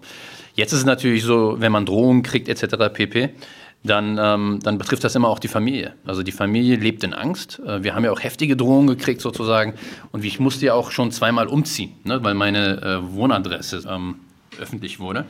Jetzt 0.55 0.73
ist 0.73 0.79
es 0.79 0.85
natürlich 0.85 1.23
so, 1.23 1.55
wenn 1.59 1.71
man 1.71 1.85
Drohungen 1.85 2.23
kriegt 2.23 2.49
etc. 2.49 2.91
pp., 2.93 3.29
dann, 3.81 4.19
ähm, 4.21 4.59
dann 4.61 4.77
betrifft 4.77 5.05
das 5.05 5.15
immer 5.15 5.29
auch 5.29 5.39
die 5.39 5.47
Familie. 5.47 5.93
Also 6.05 6.21
die 6.21 6.33
Familie 6.33 6.75
lebt 6.75 7.03
in 7.05 7.13
Angst. 7.13 7.61
Äh, 7.65 7.83
wir 7.83 7.95
haben 7.95 8.03
ja 8.03 8.11
auch 8.11 8.21
heftige 8.21 8.57
Drohungen 8.57 8.87
gekriegt 8.87 9.21
sozusagen 9.21 9.75
und 10.11 10.25
ich 10.25 10.39
musste 10.39 10.65
ja 10.65 10.73
auch 10.73 10.91
schon 10.91 11.11
zweimal 11.11 11.47
umziehen, 11.47 11.93
ne? 12.03 12.21
weil 12.21 12.33
meine 12.33 12.81
äh, 12.81 13.13
Wohnadresse 13.13 13.83
ähm, 13.87 14.15
öffentlich 14.59 14.99
wurde. 14.99 15.25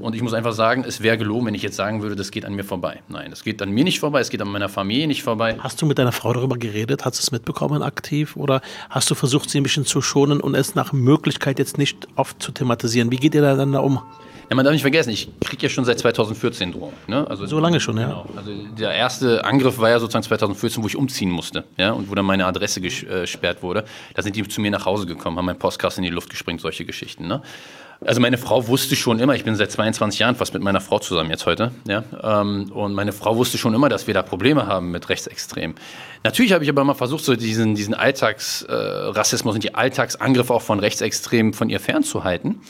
Und 0.00 0.14
ich 0.14 0.22
muss 0.22 0.32
einfach 0.32 0.52
sagen, 0.52 0.84
es 0.86 1.02
wäre 1.02 1.18
gelogen, 1.18 1.46
wenn 1.46 1.54
ich 1.54 1.62
jetzt 1.62 1.76
sagen 1.76 2.02
würde, 2.02 2.16
das 2.16 2.30
geht 2.30 2.44
an 2.44 2.54
mir 2.54 2.64
vorbei. 2.64 3.02
Nein, 3.08 3.30
das 3.30 3.44
geht 3.44 3.60
an 3.60 3.70
mir 3.70 3.84
nicht 3.84 4.00
vorbei, 4.00 4.20
es 4.20 4.30
geht 4.30 4.40
an 4.40 4.48
meiner 4.48 4.68
Familie 4.68 5.06
nicht 5.06 5.22
vorbei. 5.22 5.56
Hast 5.58 5.82
du 5.82 5.86
mit 5.86 5.98
deiner 5.98 6.12
Frau 6.12 6.32
darüber 6.32 6.56
geredet? 6.56 7.04
Hast 7.04 7.18
du 7.18 7.22
es 7.22 7.30
mitbekommen 7.30 7.82
aktiv? 7.82 8.36
Oder 8.36 8.62
hast 8.88 9.10
du 9.10 9.14
versucht, 9.14 9.50
sie 9.50 9.60
ein 9.60 9.62
bisschen 9.62 9.84
zu 9.84 10.00
schonen 10.00 10.40
und 10.40 10.54
es 10.54 10.74
nach 10.74 10.92
Möglichkeit 10.92 11.58
jetzt 11.58 11.78
nicht 11.78 12.08
oft 12.16 12.42
zu 12.42 12.52
thematisieren? 12.52 13.10
Wie 13.10 13.16
geht 13.16 13.34
ihr 13.34 13.42
da 13.42 13.54
dann 13.54 13.74
um? 13.74 14.00
Ja, 14.48 14.56
man 14.56 14.64
darf 14.64 14.72
nicht 14.72 14.82
vergessen, 14.82 15.10
ich 15.10 15.30
kriege 15.40 15.62
ja 15.62 15.68
schon 15.70 15.86
seit 15.86 15.98
2014 15.98 16.72
Drohungen. 16.72 16.94
Ne? 17.06 17.26
Also, 17.26 17.46
so 17.46 17.58
lange 17.58 17.80
schon, 17.80 17.96
ja. 17.96 18.08
Genau. 18.08 18.26
Also 18.36 18.50
der 18.78 18.92
erste 18.92 19.44
Angriff 19.46 19.78
war 19.78 19.88
ja 19.88 19.98
sozusagen 19.98 20.24
2014, 20.24 20.82
wo 20.82 20.86
ich 20.86 20.96
umziehen 20.96 21.30
musste 21.30 21.64
ja? 21.78 21.92
und 21.92 22.10
wo 22.10 22.14
dann 22.14 22.26
meine 22.26 22.44
Adresse 22.44 22.82
gesperrt 22.82 23.62
wurde. 23.62 23.84
Da 24.14 24.20
sind 24.20 24.36
die 24.36 24.46
zu 24.46 24.60
mir 24.60 24.70
nach 24.70 24.84
Hause 24.84 25.06
gekommen, 25.06 25.38
haben 25.38 25.46
meinen 25.46 25.58
Postkasten 25.58 26.04
in 26.04 26.10
die 26.10 26.14
Luft 26.14 26.28
gesprengt, 26.28 26.60
solche 26.60 26.84
Geschichten. 26.84 27.28
Ne? 27.28 27.40
Also 28.04 28.20
meine 28.20 28.38
Frau 28.38 28.66
wusste 28.66 28.96
schon 28.96 29.20
immer, 29.20 29.34
ich 29.34 29.44
bin 29.44 29.54
seit 29.54 29.70
22 29.70 30.18
Jahren 30.18 30.34
fast 30.34 30.54
mit 30.54 30.62
meiner 30.62 30.80
Frau 30.80 30.98
zusammen 30.98 31.30
jetzt 31.30 31.46
heute, 31.46 31.72
ja, 31.86 32.02
ähm, 32.22 32.70
und 32.72 32.94
meine 32.94 33.12
Frau 33.12 33.36
wusste 33.36 33.58
schon 33.58 33.74
immer, 33.74 33.88
dass 33.88 34.06
wir 34.06 34.14
da 34.14 34.22
Probleme 34.22 34.66
haben 34.66 34.90
mit 34.90 35.08
Rechtsextremen. 35.08 35.76
Natürlich 36.24 36.52
habe 36.52 36.64
ich 36.64 36.70
aber 36.70 36.84
mal 36.84 36.94
versucht, 36.94 37.24
so 37.24 37.36
diesen, 37.36 37.74
diesen 37.74 37.94
Alltagsrassismus 37.94 39.54
äh, 39.54 39.56
und 39.56 39.64
die 39.64 39.74
Alltagsangriffe 39.74 40.52
auch 40.52 40.62
von 40.62 40.80
Rechtsextremen 40.80 41.52
von 41.52 41.70
ihr 41.70 41.80
fernzuhalten. 41.80 42.60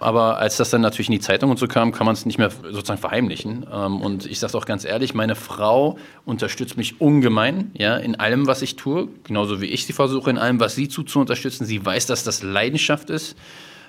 Aber 0.00 0.36
als 0.36 0.58
das 0.58 0.68
dann 0.68 0.82
natürlich 0.82 1.08
in 1.08 1.14
die 1.14 1.20
Zeitung 1.20 1.50
und 1.50 1.58
so 1.58 1.66
kam, 1.66 1.92
kann 1.92 2.04
man 2.04 2.12
es 2.12 2.26
nicht 2.26 2.36
mehr 2.36 2.50
sozusagen 2.50 3.00
verheimlichen. 3.00 3.64
Ähm, 3.72 4.02
und 4.02 4.26
ich 4.26 4.38
sage 4.38 4.50
es 4.50 4.54
auch 4.54 4.66
ganz 4.66 4.84
ehrlich, 4.84 5.14
meine 5.14 5.34
Frau 5.34 5.96
unterstützt 6.26 6.76
mich 6.76 7.00
ungemein, 7.00 7.70
ja, 7.72 7.96
in 7.96 8.20
allem, 8.20 8.46
was 8.46 8.60
ich 8.60 8.76
tue, 8.76 9.08
genauso 9.22 9.62
wie 9.62 9.66
ich 9.66 9.86
sie 9.86 9.94
versuche, 9.94 10.28
in 10.28 10.36
allem, 10.36 10.60
was 10.60 10.74
sie 10.74 10.88
zu, 10.88 11.04
zu 11.04 11.20
unterstützen. 11.20 11.64
Sie 11.64 11.84
weiß, 11.84 12.04
dass 12.04 12.22
das 12.22 12.42
Leidenschaft 12.42 13.08
ist. 13.08 13.34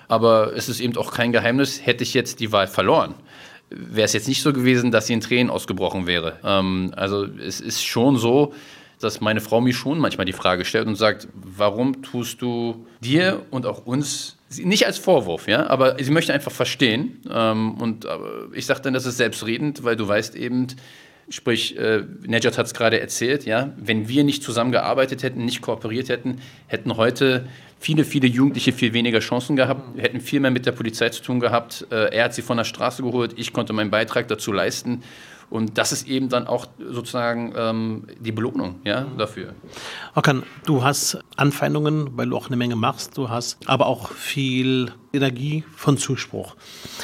Aber 0.07 0.53
es 0.55 0.69
ist 0.69 0.79
eben 0.79 0.95
auch 0.97 1.11
kein 1.11 1.31
Geheimnis, 1.31 1.85
hätte 1.85 2.03
ich 2.03 2.13
jetzt 2.13 2.39
die 2.39 2.51
Wahl 2.51 2.67
verloren, 2.67 3.15
wäre 3.69 4.05
es 4.05 4.13
jetzt 4.13 4.27
nicht 4.27 4.41
so 4.41 4.53
gewesen, 4.53 4.91
dass 4.91 5.07
sie 5.07 5.13
in 5.13 5.21
Tränen 5.21 5.49
ausgebrochen 5.49 6.07
wäre. 6.07 6.39
Ähm, 6.43 6.91
also 6.95 7.25
es 7.25 7.61
ist 7.61 7.83
schon 7.83 8.17
so, 8.17 8.53
dass 8.99 9.21
meine 9.21 9.41
Frau 9.41 9.61
mir 9.61 9.73
schon 9.73 9.99
manchmal 9.99 10.25
die 10.25 10.33
Frage 10.33 10.65
stellt 10.65 10.87
und 10.87 10.95
sagt, 10.95 11.27
warum 11.33 12.01
tust 12.01 12.41
du 12.41 12.85
dir 13.01 13.45
und 13.51 13.65
auch 13.65 13.85
uns, 13.85 14.37
nicht 14.57 14.85
als 14.85 14.97
Vorwurf, 14.97 15.47
ja, 15.47 15.67
aber 15.67 16.01
sie 16.01 16.11
möchte 16.11 16.33
einfach 16.33 16.51
verstehen. 16.51 17.21
Ähm, 17.29 17.73
und 17.75 18.07
ich 18.53 18.65
sage 18.65 18.81
dann, 18.81 18.93
das 18.93 19.05
ist 19.05 19.17
selbstredend, 19.17 19.83
weil 19.83 19.95
du 19.95 20.07
weißt 20.07 20.35
eben, 20.35 20.67
Sprich, 21.27 21.75
äh, 21.79 22.03
Nejat 22.27 22.59
hat 22.59 22.67
es 22.67 22.75
gerade 22.75 22.99
erzählt, 22.99 23.45
ja, 23.45 23.73
wenn 23.77 24.07
wir 24.07 24.23
nicht 24.23 24.43
zusammengearbeitet 24.43 25.23
hätten, 25.23 25.43
nicht 25.43 25.61
kooperiert 25.61 26.07
hätten, 26.07 26.39
hätten 26.67 26.97
heute 26.97 27.47
viele, 27.85 28.03
viele 28.03 28.27
Jugendliche 28.27 28.73
viel 28.73 28.93
weniger 28.93 29.19
Chancen 29.19 29.55
gehabt, 29.55 29.99
hätten 29.99 30.19
viel 30.19 30.39
mehr 30.39 30.49
mit 30.49 30.65
der 30.65 30.71
Polizei 30.71 31.09
zu 31.09 31.21
tun 31.21 31.39
gehabt. 31.39 31.85
Äh, 31.91 32.15
er 32.15 32.25
hat 32.25 32.33
sie 32.33 32.41
von 32.41 32.57
der 32.57 32.63
Straße 32.63 33.03
geholt, 33.03 33.33
ich 33.37 33.53
konnte 33.53 33.73
meinen 33.73 33.91
Beitrag 33.91 34.27
dazu 34.27 34.51
leisten. 34.51 35.03
Und 35.51 35.77
das 35.77 35.91
ist 35.91 36.07
eben 36.07 36.27
dann 36.27 36.47
auch 36.47 36.65
sozusagen 36.79 37.53
ähm, 37.55 38.07
die 38.19 38.31
Belohnung 38.31 38.79
ja, 38.83 39.05
dafür. 39.15 39.53
Okan, 40.15 40.41
du 40.65 40.83
hast 40.83 41.19
Anfeindungen, 41.35 42.17
weil 42.17 42.27
du 42.27 42.35
auch 42.35 42.47
eine 42.47 42.55
Menge 42.55 42.75
machst. 42.75 43.15
Du 43.19 43.29
hast 43.29 43.59
aber 43.67 43.85
auch 43.85 44.09
viel 44.09 44.91
Energie 45.13 45.63
von 45.75 45.99
Zuspruch. 45.99 46.55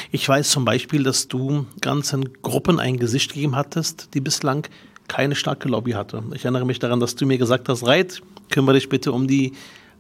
Ich 0.10 0.28
weiß 0.28 0.50
zum 0.50 0.66
Beispiel, 0.66 1.04
dass 1.04 1.28
du 1.28 1.68
ganzen 1.80 2.42
Gruppen 2.42 2.80
ein 2.80 2.98
Gesicht 2.98 3.36
gegeben 3.36 3.56
hattest, 3.56 4.16
die 4.16 4.20
bislang 4.20 4.68
keine 5.08 5.36
starke 5.36 5.70
Lobby 5.70 5.92
hatte. 5.92 6.24
Ich 6.34 6.44
erinnere 6.44 6.66
mich 6.66 6.80
daran, 6.80 7.00
dass 7.00 7.16
du 7.16 7.28
mir 7.28 7.38
gesagt 7.38 7.70
hast, 7.70 7.86
Reit, 7.86 8.24
kümmere 8.50 8.74
dich 8.76 8.90
bitte 8.90 9.12
um 9.12 9.28
die 9.28 9.54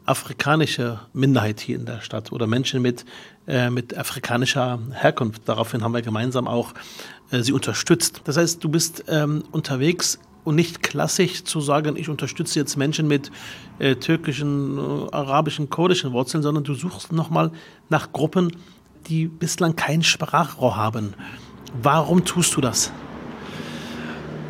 afrikanische 0.05 1.00
Minderheit 1.13 1.60
hier 1.60 1.75
in 1.77 1.86
der 1.86 2.01
Stadt 2.01 2.31
oder 2.31 2.48
Menschen 2.48 2.81
mit, 2.81 3.05
äh, 3.48 3.70
mit 3.70 3.98
afrikanischer 3.98 4.79
Herkunft. 4.93 5.43
Daraufhin 5.46 5.84
haben 5.84 5.93
wir 5.93 6.01
gemeinsam 6.01 6.48
auch 6.48 6.74
äh, 7.31 7.41
sie 7.41 7.53
unterstützt. 7.53 8.22
Das 8.25 8.38
heißt, 8.38 8.63
du 8.63 8.70
bist 8.70 9.05
ähm, 9.08 9.43
unterwegs 9.51 10.20
und 10.43 10.55
nicht 10.55 10.81
klassisch 10.81 11.43
zu 11.43 11.62
sagen, 11.62 11.96
ich 11.96 12.10
unterstütze 12.10 12.60
jetzt 12.60 12.77
Menschen 12.77 13.08
mit 13.08 13.31
äh, 13.79 13.96
türkischen, 13.96 14.77
äh, 14.77 14.81
arabischen, 15.12 15.70
kurdischen 15.70 16.12
Wurzeln, 16.13 16.43
sondern 16.43 16.63
du 16.63 16.74
suchst 16.74 17.12
nochmal 17.12 17.51
nach 17.89 18.12
Gruppen, 18.12 18.55
die 19.08 19.27
bislang 19.27 19.75
kein 19.75 20.03
Sprachrohr 20.03 20.75
haben. 20.75 21.13
Warum 21.81 22.25
tust 22.25 22.55
du 22.55 22.62
das? 22.62 22.91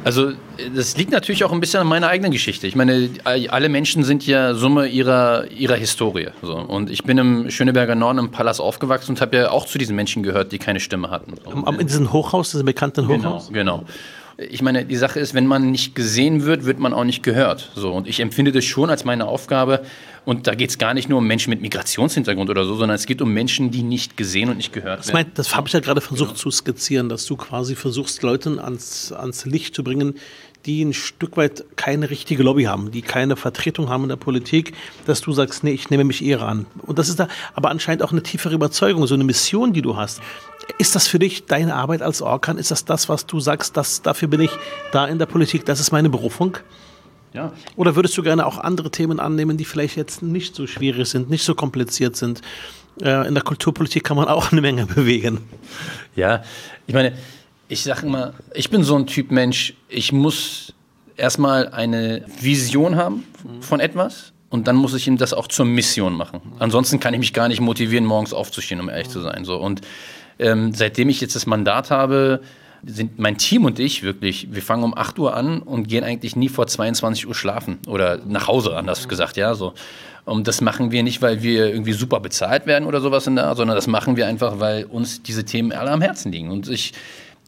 Also 0.03 0.31
das 0.75 0.97
liegt 0.97 1.11
natürlich 1.11 1.43
auch 1.43 1.51
ein 1.51 1.59
bisschen 1.59 1.79
an 1.79 1.87
meiner 1.87 2.07
eigenen 2.07 2.31
Geschichte. 2.31 2.65
Ich 2.65 2.75
meine, 2.75 3.09
alle 3.23 3.69
Menschen 3.69 4.03
sind 4.03 4.25
ja 4.25 4.53
Summe 4.53 4.87
ihrer, 4.87 5.49
ihrer 5.51 5.75
Historie. 5.75 6.29
So. 6.41 6.55
Und 6.55 6.89
ich 6.89 7.03
bin 7.03 7.17
im 7.17 7.51
Schöneberger 7.51 7.95
Norden 7.95 8.19
im 8.19 8.31
Palast 8.31 8.61
aufgewachsen 8.61 9.11
und 9.11 9.21
habe 9.21 9.37
ja 9.37 9.51
auch 9.51 9.65
zu 9.65 9.77
diesen 9.77 9.95
Menschen 9.95 10.23
gehört, 10.23 10.51
die 10.51 10.59
keine 10.59 10.79
Stimme 10.79 11.11
hatten. 11.11 11.33
So. 11.43 11.51
In 11.51 11.87
diesem 11.87 12.11
Hochhaus, 12.11 12.51
diesem 12.51 12.65
bekannten 12.65 13.07
Hochhaus? 13.07 13.49
Genau, 13.49 13.79
genau 13.79 13.85
ich 14.49 14.61
meine, 14.61 14.85
die 14.85 14.95
Sache 14.95 15.19
ist, 15.19 15.33
wenn 15.33 15.47
man 15.47 15.71
nicht 15.71 15.95
gesehen 15.95 16.45
wird, 16.45 16.65
wird 16.65 16.79
man 16.79 16.93
auch 16.93 17.03
nicht 17.03 17.23
gehört. 17.23 17.71
So, 17.75 17.91
und 17.93 18.07
ich 18.07 18.19
empfinde 18.19 18.51
das 18.51 18.65
schon 18.65 18.89
als 18.89 19.05
meine 19.05 19.27
Aufgabe. 19.27 19.81
Und 20.23 20.45
da 20.45 20.53
geht 20.53 20.69
es 20.69 20.77
gar 20.77 20.93
nicht 20.93 21.09
nur 21.09 21.17
um 21.17 21.25
Menschen 21.25 21.49
mit 21.49 21.61
Migrationshintergrund 21.61 22.49
oder 22.49 22.65
so, 22.65 22.75
sondern 22.75 22.95
es 22.95 23.07
geht 23.07 23.21
um 23.21 23.33
Menschen, 23.33 23.71
die 23.71 23.81
nicht 23.81 24.17
gesehen 24.17 24.49
und 24.49 24.57
nicht 24.57 24.71
gehört 24.71 24.99
das 24.99 25.13
werden. 25.13 25.31
das 25.33 25.55
habe 25.55 25.67
ich 25.67 25.73
ja 25.73 25.79
gerade 25.79 25.99
versucht 25.99 26.31
genau. 26.31 26.39
zu 26.39 26.51
skizzieren, 26.51 27.09
dass 27.09 27.25
du 27.25 27.35
quasi 27.35 27.75
versuchst, 27.75 28.21
Leuten 28.21 28.59
ans, 28.59 29.11
ans 29.11 29.45
Licht 29.45 29.73
zu 29.73 29.83
bringen, 29.83 30.15
die 30.65 30.83
ein 30.83 30.93
Stück 30.93 31.37
weit 31.37 31.65
keine 31.75 32.09
richtige 32.09 32.43
Lobby 32.43 32.63
haben, 32.65 32.91
die 32.91 33.01
keine 33.01 33.35
Vertretung 33.35 33.89
haben 33.89 34.03
in 34.03 34.09
der 34.09 34.15
Politik, 34.15 34.73
dass 35.05 35.21
du 35.21 35.31
sagst, 35.31 35.63
nee, 35.63 35.71
ich 35.71 35.89
nehme 35.89 36.03
mich 36.03 36.23
eher 36.23 36.43
an. 36.43 36.67
Und 36.83 36.99
das 36.99 37.09
ist 37.09 37.19
da 37.19 37.27
aber 37.55 37.71
anscheinend 37.71 38.03
auch 38.03 38.11
eine 38.11 38.21
tiefere 38.21 38.53
Überzeugung, 38.53 39.07
so 39.07 39.15
eine 39.15 39.23
Mission, 39.23 39.73
die 39.73 39.81
du 39.81 39.95
hast. 39.95 40.21
Ist 40.77 40.95
das 40.95 41.07
für 41.07 41.19
dich 41.19 41.45
deine 41.45 41.75
Arbeit 41.75 42.01
als 42.01 42.21
Orkan? 42.21 42.57
Ist 42.57 42.71
das 42.71 42.85
das, 42.85 43.09
was 43.09 43.25
du 43.25 43.39
sagst, 43.39 43.77
dass, 43.77 44.01
dafür 44.01 44.27
bin 44.27 44.41
ich 44.41 44.51
da 44.91 45.07
in 45.07 45.19
der 45.19 45.25
Politik, 45.25 45.65
das 45.65 45.79
ist 45.79 45.91
meine 45.91 46.09
Berufung? 46.09 46.57
Ja. 47.33 47.53
Oder 47.75 47.95
würdest 47.95 48.17
du 48.17 48.23
gerne 48.23 48.45
auch 48.45 48.57
andere 48.57 48.91
Themen 48.91 49.19
annehmen, 49.19 49.57
die 49.57 49.65
vielleicht 49.65 49.95
jetzt 49.95 50.21
nicht 50.21 50.55
so 50.55 50.67
schwierig 50.67 51.07
sind, 51.07 51.29
nicht 51.29 51.43
so 51.43 51.55
kompliziert 51.55 52.15
sind? 52.15 52.41
Äh, 53.01 53.27
in 53.27 53.33
der 53.33 53.43
Kulturpolitik 53.43 54.03
kann 54.03 54.17
man 54.17 54.27
auch 54.27 54.51
eine 54.51 54.61
Menge 54.61 54.85
bewegen. 54.95 55.39
Ja, 56.15 56.43
ich 56.87 56.93
meine, 56.93 57.13
ich 57.67 57.83
sage 57.83 58.05
immer, 58.05 58.33
ich 58.53 58.69
bin 58.69 58.83
so 58.83 58.95
ein 58.97 59.07
Typ 59.07 59.31
Mensch, 59.31 59.75
ich 59.87 60.11
muss 60.11 60.73
erstmal 61.15 61.69
eine 61.69 62.25
Vision 62.41 62.97
haben 62.97 63.23
von 63.61 63.79
etwas 63.79 64.33
und 64.49 64.67
dann 64.67 64.75
muss 64.75 64.93
ich 64.93 65.07
ihm 65.07 65.17
das 65.17 65.33
auch 65.33 65.47
zur 65.47 65.65
Mission 65.65 66.13
machen. 66.13 66.41
Ansonsten 66.59 66.99
kann 66.99 67.13
ich 67.13 67.19
mich 67.21 67.33
gar 67.33 67.47
nicht 67.47 67.61
motivieren, 67.61 68.05
morgens 68.05 68.33
aufzustehen, 68.33 68.81
um 68.81 68.89
ehrlich 68.89 69.07
zu 69.07 69.21
sein. 69.21 69.45
So. 69.45 69.55
Und 69.55 69.81
ähm, 70.41 70.73
seitdem 70.73 71.09
ich 71.09 71.21
jetzt 71.21 71.35
das 71.35 71.45
Mandat 71.45 71.91
habe, 71.91 72.41
sind 72.83 73.19
mein 73.19 73.37
Team 73.37 73.65
und 73.65 73.79
ich 73.79 74.01
wirklich, 74.01 74.47
wir 74.51 74.61
fangen 74.61 74.83
um 74.83 74.97
8 74.97 75.19
Uhr 75.19 75.35
an 75.35 75.61
und 75.61 75.87
gehen 75.87 76.03
eigentlich 76.03 76.35
nie 76.35 76.49
vor 76.49 76.65
22 76.65 77.27
Uhr 77.27 77.35
schlafen 77.35 77.77
oder 77.87 78.17
nach 78.25 78.47
Hause, 78.47 78.75
anders 78.75 79.07
gesagt, 79.07 79.37
ja, 79.37 79.53
so. 79.53 79.73
Und 80.25 80.47
das 80.47 80.61
machen 80.61 80.91
wir 80.91 81.03
nicht, 81.03 81.21
weil 81.21 81.41
wir 81.41 81.67
irgendwie 81.67 81.93
super 81.93 82.19
bezahlt 82.19 82.65
werden 82.67 82.85
oder 82.85 83.01
sowas 83.01 83.27
in 83.27 83.35
der 83.35 83.45
Art, 83.47 83.57
sondern 83.57 83.75
das 83.75 83.87
machen 83.87 84.17
wir 84.17 84.27
einfach, 84.27 84.59
weil 84.59 84.85
uns 84.85 85.23
diese 85.23 85.45
Themen 85.45 85.71
alle 85.71 85.91
am 85.91 86.01
Herzen 86.01 86.31
liegen. 86.31 86.51
Und 86.51 86.69
ich 86.69 86.93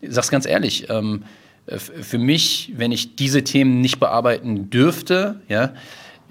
sag's 0.08 0.30
ganz 0.30 0.46
ehrlich, 0.46 0.90
ähm, 0.90 1.24
für 1.68 2.18
mich, 2.18 2.74
wenn 2.76 2.92
ich 2.92 3.16
diese 3.16 3.44
Themen 3.44 3.80
nicht 3.80 4.00
bearbeiten 4.00 4.70
dürfte, 4.70 5.42
ja, 5.48 5.74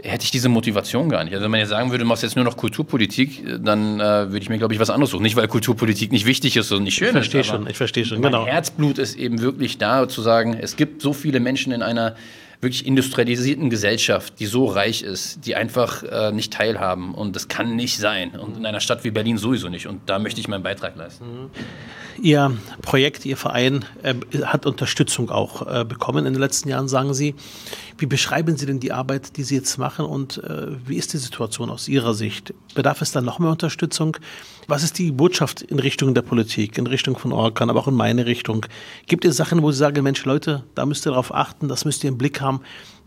hätte 0.02 0.24
ich 0.24 0.30
diese 0.30 0.48
Motivation 0.48 1.08
gar 1.08 1.24
nicht. 1.24 1.32
Also 1.34 1.44
wenn 1.44 1.50
man 1.50 1.60
jetzt 1.60 1.70
sagen 1.70 1.90
würde, 1.90 2.04
du 2.04 2.08
machst 2.08 2.22
jetzt 2.22 2.36
nur 2.36 2.44
noch 2.44 2.56
Kulturpolitik, 2.56 3.44
dann 3.62 4.00
äh, 4.00 4.30
würde 4.30 4.38
ich 4.38 4.48
mir, 4.48 4.58
glaube 4.58 4.74
ich, 4.74 4.80
was 4.80 4.90
anderes 4.90 5.10
suchen. 5.10 5.22
Nicht, 5.22 5.36
weil 5.36 5.48
Kulturpolitik 5.48 6.12
nicht 6.12 6.26
wichtig 6.26 6.56
ist 6.56 6.72
und 6.72 6.84
nicht 6.84 6.94
schön 6.94 7.08
ich 7.08 7.12
verstehe 7.12 7.40
ist. 7.42 7.46
Schon, 7.48 7.66
ich 7.66 7.76
verstehe 7.76 8.04
schon, 8.04 8.22
genau. 8.22 8.42
Mein 8.42 8.52
Herzblut 8.52 8.98
ist 8.98 9.16
eben 9.16 9.40
wirklich 9.40 9.78
da, 9.78 10.08
zu 10.08 10.22
sagen, 10.22 10.56
es 10.60 10.76
gibt 10.76 11.02
so 11.02 11.12
viele 11.12 11.40
Menschen 11.40 11.72
in 11.72 11.82
einer 11.82 12.16
wirklich 12.62 12.86
industrialisierten 12.86 13.70
Gesellschaft, 13.70 14.38
die 14.38 14.46
so 14.46 14.66
reich 14.66 15.02
ist, 15.02 15.44
die 15.46 15.56
einfach 15.56 16.04
äh, 16.04 16.30
nicht 16.30 16.52
teilhaben. 16.52 17.12
Und 17.12 17.34
das 17.34 17.48
kann 17.48 17.74
nicht 17.74 17.98
sein. 17.98 18.30
Und 18.38 18.56
in 18.56 18.64
einer 18.64 18.78
Stadt 18.78 19.02
wie 19.02 19.10
Berlin 19.10 19.36
sowieso 19.36 19.68
nicht. 19.68 19.88
Und 19.88 20.02
da 20.06 20.20
möchte 20.20 20.40
ich 20.40 20.46
meinen 20.46 20.62
Beitrag 20.62 20.96
leisten. 20.96 21.24
Mhm. 21.24 21.50
Ihr 22.22 22.56
Projekt, 22.82 23.26
Ihr 23.26 23.36
Verein 23.36 23.84
äh, 24.04 24.14
hat 24.44 24.64
Unterstützung 24.64 25.28
auch 25.30 25.66
äh, 25.66 25.84
bekommen 25.84 26.24
in 26.24 26.34
den 26.34 26.40
letzten 26.40 26.68
Jahren, 26.68 26.86
sagen 26.86 27.14
Sie. 27.14 27.34
Wie 27.98 28.06
beschreiben 28.06 28.56
Sie 28.56 28.66
denn 28.66 28.80
die 28.80 28.92
Arbeit, 28.92 29.36
die 29.36 29.42
Sie 29.42 29.54
jetzt 29.54 29.78
machen 29.78 30.04
und 30.04 30.42
äh, 30.42 30.68
wie 30.86 30.96
ist 30.96 31.12
die 31.12 31.18
Situation 31.18 31.70
aus 31.70 31.88
Ihrer 31.88 32.14
Sicht? 32.14 32.54
Bedarf 32.74 33.02
es 33.02 33.12
da 33.12 33.20
noch 33.20 33.38
mehr 33.38 33.50
Unterstützung? 33.50 34.16
Was 34.68 34.82
ist 34.82 34.98
die 34.98 35.12
Botschaft 35.12 35.62
in 35.62 35.78
Richtung 35.78 36.14
der 36.14 36.22
Politik, 36.22 36.78
in 36.78 36.86
Richtung 36.86 37.16
von 37.16 37.32
Orkan, 37.32 37.70
aber 37.70 37.80
auch 37.80 37.88
in 37.88 37.94
meine 37.94 38.26
Richtung? 38.26 38.66
Gibt 39.06 39.24
es 39.24 39.36
Sachen, 39.36 39.62
wo 39.62 39.70
Sie 39.72 39.78
sagen, 39.78 40.02
Mensch, 40.02 40.24
Leute, 40.24 40.64
da 40.74 40.86
müsst 40.86 41.06
ihr 41.06 41.10
darauf 41.10 41.34
achten, 41.34 41.68
das 41.68 41.84
müsst 41.84 42.04
ihr 42.04 42.08
im 42.08 42.18
Blick 42.18 42.40
haben, 42.40 42.60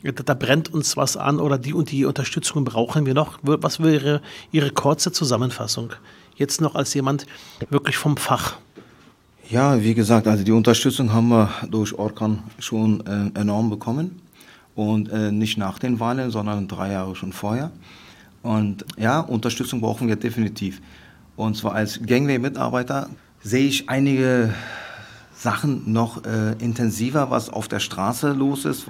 da 0.03 0.33
brennt 0.33 0.73
uns 0.73 0.97
was 0.97 1.17
an 1.17 1.39
oder 1.39 1.57
die 1.57 1.73
und 1.73 1.91
die 1.91 2.05
Unterstützung 2.05 2.63
brauchen 2.63 3.05
wir 3.05 3.13
noch? 3.13 3.39
Was 3.41 3.81
wäre 3.81 4.21
Ihre 4.51 4.69
kurze 4.69 5.11
Zusammenfassung? 5.11 5.93
Jetzt 6.35 6.61
noch 6.61 6.75
als 6.75 6.93
jemand 6.93 7.25
wirklich 7.69 7.97
vom 7.97 8.17
Fach. 8.17 8.57
Ja, 9.49 9.81
wie 9.81 9.93
gesagt, 9.93 10.27
also 10.27 10.43
die 10.43 10.51
Unterstützung 10.51 11.13
haben 11.13 11.29
wir 11.29 11.49
durch 11.69 11.93
Orkan 11.97 12.43
schon 12.59 13.05
äh, 13.05 13.39
enorm 13.39 13.69
bekommen. 13.69 14.21
Und 14.75 15.09
äh, 15.09 15.31
nicht 15.31 15.57
nach 15.57 15.79
den 15.79 15.99
Wahlen, 15.99 16.31
sondern 16.31 16.67
drei 16.67 16.91
Jahre 16.91 17.15
schon 17.15 17.31
vorher. 17.31 17.71
Und 18.43 18.85
ja, 18.97 19.21
Unterstützung 19.21 19.81
brauchen 19.81 20.07
wir 20.07 20.17
definitiv. 20.17 20.81
Und 21.35 21.57
zwar 21.57 21.73
als 21.73 21.99
Gangway-Mitarbeiter 22.05 23.09
sehe 23.41 23.67
ich 23.67 23.89
einige 23.89 24.53
Sachen 25.35 25.91
noch 25.91 26.23
äh, 26.25 26.53
intensiver, 26.59 27.29
was 27.29 27.49
auf 27.49 27.67
der 27.67 27.79
Straße 27.79 28.33
los 28.33 28.65
ist, 28.65 28.85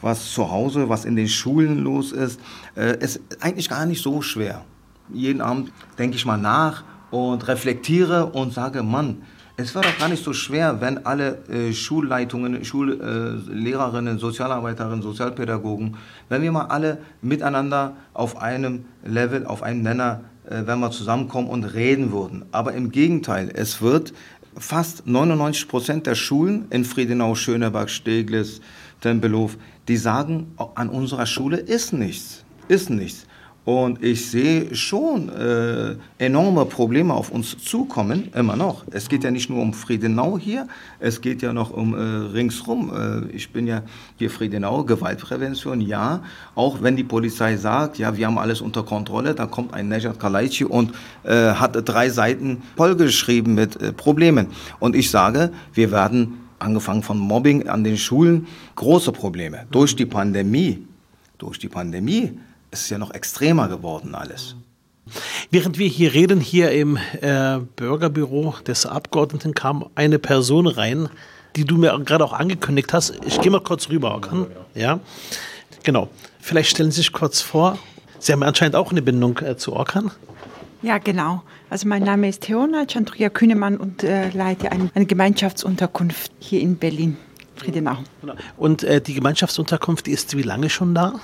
was 0.00 0.32
zu 0.32 0.50
Hause, 0.50 0.88
was 0.88 1.04
in 1.04 1.16
den 1.16 1.28
Schulen 1.28 1.82
los 1.82 2.12
ist. 2.12 2.40
Äh, 2.76 2.98
ist 2.98 3.20
eigentlich 3.40 3.68
gar 3.68 3.86
nicht 3.86 4.02
so 4.02 4.22
schwer. 4.22 4.64
Jeden 5.12 5.40
Abend 5.40 5.72
denke 5.98 6.16
ich 6.16 6.26
mal 6.26 6.36
nach 6.36 6.84
und 7.10 7.46
reflektiere 7.48 8.26
und 8.26 8.52
sage, 8.52 8.82
Mann, 8.82 9.22
es 9.58 9.74
war 9.74 9.82
doch 9.82 9.98
gar 9.98 10.08
nicht 10.08 10.22
so 10.22 10.34
schwer, 10.34 10.80
wenn 10.80 11.06
alle 11.06 11.38
äh, 11.48 11.72
Schulleitungen, 11.72 12.62
Schullehrerinnen, 12.64 14.16
äh, 14.16 14.20
Sozialarbeiterinnen, 14.20 15.02
Sozialpädagogen, 15.02 15.96
wenn 16.28 16.42
wir 16.42 16.52
mal 16.52 16.66
alle 16.66 16.98
miteinander 17.22 17.96
auf 18.12 18.40
einem 18.42 18.84
Level, 19.04 19.46
auf 19.46 19.62
einem 19.62 19.82
Nenner, 19.82 20.20
äh, 20.44 20.62
wenn 20.66 20.78
wir 20.80 20.90
zusammenkommen 20.90 21.48
und 21.48 21.64
reden 21.64 22.12
würden. 22.12 22.44
Aber 22.52 22.74
im 22.74 22.90
Gegenteil, 22.90 23.50
es 23.54 23.80
wird 23.80 24.12
fast 24.58 25.06
99 25.06 25.68
Prozent 25.68 26.06
der 26.06 26.16
Schulen 26.16 26.66
in 26.68 26.84
Friedenau, 26.84 27.34
Schöneberg, 27.34 27.88
Steglitz, 27.88 28.60
Tempelhof, 29.00 29.56
die 29.88 29.96
sagen, 29.96 30.52
an 30.74 30.90
unserer 30.90 31.26
Schule 31.26 31.56
ist 31.56 31.92
nichts, 31.92 32.44
ist 32.68 32.90
nichts. 32.90 33.25
Und 33.66 34.00
ich 34.04 34.30
sehe 34.30 34.76
schon 34.76 35.28
äh, 35.28 35.96
enorme 36.18 36.66
Probleme 36.66 37.12
auf 37.12 37.32
uns 37.32 37.58
zukommen, 37.58 38.28
immer 38.32 38.54
noch. 38.54 38.84
Es 38.92 39.08
geht 39.08 39.24
ja 39.24 39.32
nicht 39.32 39.50
nur 39.50 39.60
um 39.60 39.74
Friedenau 39.74 40.38
hier, 40.38 40.68
es 41.00 41.20
geht 41.20 41.42
ja 41.42 41.52
noch 41.52 41.72
um 41.72 41.92
äh, 41.92 41.98
ringsrum. 41.98 42.92
Äh, 42.94 43.36
ich 43.36 43.50
bin 43.50 43.66
ja 43.66 43.82
hier 44.18 44.30
Friedenau, 44.30 44.84
Gewaltprävention, 44.84 45.80
ja. 45.80 46.22
Auch 46.54 46.80
wenn 46.80 46.94
die 46.94 47.02
Polizei 47.02 47.56
sagt, 47.56 47.98
ja, 47.98 48.16
wir 48.16 48.28
haben 48.28 48.38
alles 48.38 48.60
unter 48.60 48.84
Kontrolle, 48.84 49.34
da 49.34 49.46
kommt 49.46 49.74
ein 49.74 49.88
Nejat 49.88 50.20
Kalaici 50.20 50.62
und 50.62 50.92
äh, 51.24 51.32
hat 51.54 51.76
drei 51.88 52.08
Seiten 52.08 52.62
vollgeschrieben 52.76 53.56
mit 53.56 53.82
äh, 53.82 53.92
Problemen. 53.92 54.46
Und 54.78 54.94
ich 54.94 55.10
sage, 55.10 55.50
wir 55.74 55.90
werden, 55.90 56.34
angefangen 56.60 57.02
von 57.02 57.18
Mobbing 57.18 57.68
an 57.68 57.82
den 57.82 57.98
Schulen, 57.98 58.46
große 58.76 59.10
Probleme. 59.10 59.66
Durch 59.72 59.96
die 59.96 60.06
Pandemie, 60.06 60.86
durch 61.36 61.58
die 61.58 61.68
Pandemie 61.68 62.38
ist 62.70 62.90
ja 62.90 62.98
noch 62.98 63.12
extremer 63.12 63.68
geworden 63.68 64.14
alles. 64.14 64.56
Während 65.50 65.78
wir 65.78 65.88
hier 65.88 66.14
reden, 66.14 66.40
hier 66.40 66.72
im 66.72 66.98
äh, 67.20 67.58
Bürgerbüro 67.76 68.56
des 68.66 68.86
Abgeordneten 68.86 69.54
kam 69.54 69.88
eine 69.94 70.18
Person 70.18 70.66
rein, 70.66 71.08
die 71.54 71.64
du 71.64 71.76
mir 71.76 71.98
gerade 72.04 72.24
auch 72.24 72.32
angekündigt 72.32 72.92
hast. 72.92 73.14
Ich 73.24 73.40
gehe 73.40 73.50
mal 73.50 73.60
kurz 73.60 73.88
rüber, 73.88 74.12
Orkan. 74.12 74.46
Ja, 74.74 75.00
genau. 75.84 76.08
Vielleicht 76.40 76.70
stellen 76.70 76.90
Sie 76.90 76.98
sich 76.98 77.12
kurz 77.12 77.40
vor. 77.40 77.78
Sie 78.18 78.32
haben 78.32 78.42
anscheinend 78.42 78.76
auch 78.76 78.90
eine 78.90 79.02
Bindung 79.02 79.38
äh, 79.38 79.56
zu 79.56 79.72
Orkan. 79.72 80.10
Ja, 80.82 80.98
genau. 80.98 81.42
Also 81.70 81.88
mein 81.88 82.02
Name 82.02 82.28
ist 82.28 82.42
Theona 82.42 82.86
Chandria 82.86 83.28
Kühnemann 83.28 83.76
und 83.76 84.02
äh, 84.02 84.30
leite 84.30 84.70
eine, 84.70 84.90
eine, 84.94 85.06
Gemeinschaftsunterkunft 85.06 86.30
hier 86.38 86.60
in 86.60 86.76
Berlin, 86.76 87.16
Friedenau. 87.56 87.96
Genau. 88.20 88.34
Und 88.56 88.84
äh, 88.84 89.00
die 89.00 89.14
Gemeinschaftsunterkunft, 89.14 90.06
die 90.06 90.12
ist 90.12 90.36
wie 90.36 90.42
lange 90.42 90.70
schon 90.70 90.94
da? 90.94 91.14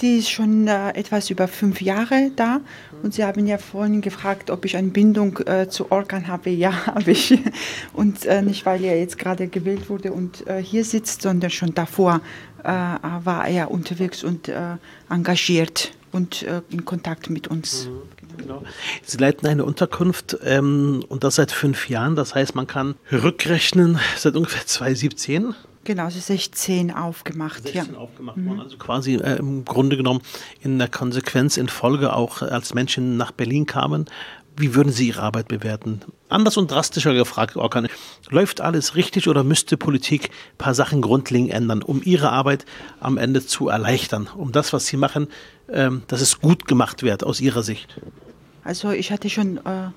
Die 0.00 0.18
ist 0.18 0.30
schon 0.30 0.68
äh, 0.68 0.90
etwas 0.90 1.30
über 1.30 1.48
fünf 1.48 1.80
Jahre 1.80 2.30
da. 2.36 2.60
Und 3.02 3.14
Sie 3.14 3.24
haben 3.24 3.46
ja 3.46 3.58
vorhin 3.58 4.00
gefragt, 4.02 4.50
ob 4.50 4.64
ich 4.64 4.76
eine 4.76 4.88
Bindung 4.88 5.38
äh, 5.46 5.68
zu 5.68 5.90
Orkan 5.90 6.28
habe. 6.28 6.50
Ja, 6.50 6.86
habe 6.94 7.10
ich. 7.10 7.38
Und 7.92 8.26
äh, 8.26 8.42
nicht, 8.42 8.66
weil 8.66 8.84
er 8.84 8.98
jetzt 8.98 9.18
gerade 9.18 9.48
gewählt 9.48 9.88
wurde 9.88 10.12
und 10.12 10.46
äh, 10.46 10.62
hier 10.62 10.84
sitzt, 10.84 11.22
sondern 11.22 11.50
schon 11.50 11.74
davor 11.74 12.20
äh, 12.62 12.68
war 12.68 13.48
er 13.48 13.70
unterwegs 13.70 14.22
und 14.22 14.48
äh, 14.48 14.76
engagiert 15.08 15.92
und 16.12 16.46
in 16.70 16.86
Kontakt 16.86 17.28
mit 17.28 17.46
uns. 17.46 17.88
Mhm. 17.88 18.16
Genau. 18.38 18.62
Sie 19.02 19.18
leiten 19.18 19.46
eine 19.46 19.64
Unterkunft 19.64 20.38
ähm, 20.44 21.04
und 21.08 21.24
das 21.24 21.36
seit 21.36 21.52
fünf 21.52 21.88
Jahren. 21.88 22.16
Das 22.16 22.34
heißt, 22.34 22.54
man 22.54 22.66
kann 22.66 22.94
rückrechnen 23.10 23.98
seit 24.16 24.36
ungefähr 24.36 24.66
2017. 24.66 25.54
Genau, 25.86 26.10
so 26.10 26.18
16 26.18 26.92
aufgemacht. 26.92 27.62
16 27.62 27.94
ja. 27.94 27.98
aufgemacht 27.98 28.36
worden. 28.38 28.54
Mhm. 28.54 28.60
Also 28.60 28.76
quasi 28.76 29.14
äh, 29.14 29.36
im 29.36 29.64
Grunde 29.64 29.96
genommen 29.96 30.20
in 30.60 30.80
der 30.80 30.88
Konsequenz 30.88 31.56
in 31.56 31.68
Folge 31.68 32.12
auch, 32.12 32.42
äh, 32.42 32.46
als 32.46 32.74
Menschen 32.74 33.16
nach 33.16 33.30
Berlin 33.30 33.66
kamen. 33.66 34.06
Wie 34.56 34.74
würden 34.74 34.90
Sie 34.90 35.06
Ihre 35.06 35.22
Arbeit 35.22 35.46
bewerten? 35.46 36.00
Anders 36.28 36.56
und 36.56 36.72
drastischer 36.72 37.14
gefragt, 37.14 37.56
Orkan, 37.56 37.86
läuft 38.30 38.60
alles 38.60 38.96
richtig 38.96 39.28
oder 39.28 39.44
müsste 39.44 39.76
Politik 39.76 40.30
ein 40.30 40.58
paar 40.58 40.74
Sachen 40.74 41.02
grundlegend 41.02 41.52
ändern, 41.52 41.82
um 41.82 42.02
Ihre 42.02 42.30
Arbeit 42.30 42.66
am 42.98 43.16
Ende 43.16 43.46
zu 43.46 43.68
erleichtern, 43.68 44.28
um 44.34 44.50
das, 44.50 44.72
was 44.72 44.86
Sie 44.86 44.96
machen, 44.96 45.28
ähm, 45.68 46.02
dass 46.08 46.20
es 46.20 46.40
gut 46.40 46.66
gemacht 46.66 47.04
wird 47.04 47.22
aus 47.22 47.40
Ihrer 47.40 47.62
Sicht? 47.62 48.00
Also 48.64 48.90
ich 48.90 49.12
hatte 49.12 49.30
schon 49.30 49.58
äh, 49.58 49.90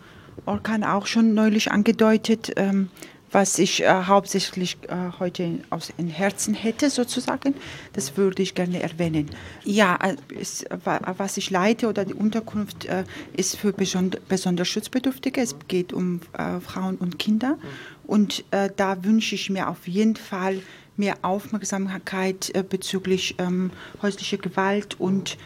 Orkan 0.46 0.84
auch 0.84 1.08
schon 1.08 1.34
neulich 1.34 1.72
angedeutet. 1.72 2.52
Ähm, 2.58 2.90
was 3.32 3.60
ich 3.60 3.84
äh, 3.84 3.88
hauptsächlich 3.88 4.78
äh, 4.88 5.12
heute 5.20 5.60
aus 5.70 5.92
dem 5.98 6.08
Herzen 6.08 6.54
hätte, 6.54 6.90
sozusagen. 6.90 7.56
Das 7.94 8.18
würde 8.18 8.42
ich 8.42 8.56
gerne 8.56 8.82
erwähnen. 8.82 9.30
Ja, 9.64 9.98
äh, 10.02 10.16
es, 10.40 10.66
was 10.84 11.38
ich 11.38 11.50
leite 11.50 11.88
oder 11.88 12.06
die 12.06 12.14
Unterkunft 12.14 12.86
äh, 12.86 13.04
ist 13.36 13.58
für 13.58 13.74
besonder, 13.74 14.20
besonders 14.28 14.68
Schutzbedürftige. 14.68 15.42
Es 15.42 15.56
geht 15.68 15.94
um 15.94 16.22
äh, 16.38 16.60
Frauen 16.60 16.96
und 16.98 17.20
Kinder. 17.20 17.58
Und 18.06 18.44
äh, 18.52 18.70
da 18.76 19.04
wünsche 19.04 19.36
ich 19.36 19.50
mir 19.50 19.70
auf 19.70 19.88
jeden 19.88 20.16
Fall 20.16 20.62
mehr 20.98 21.18
Aufmerksamkeit 21.22 22.52
bezüglich 22.70 23.36
ähm, 23.38 23.72
häuslicher 24.02 24.38
Gewalt 24.38 25.00
und 25.00 25.38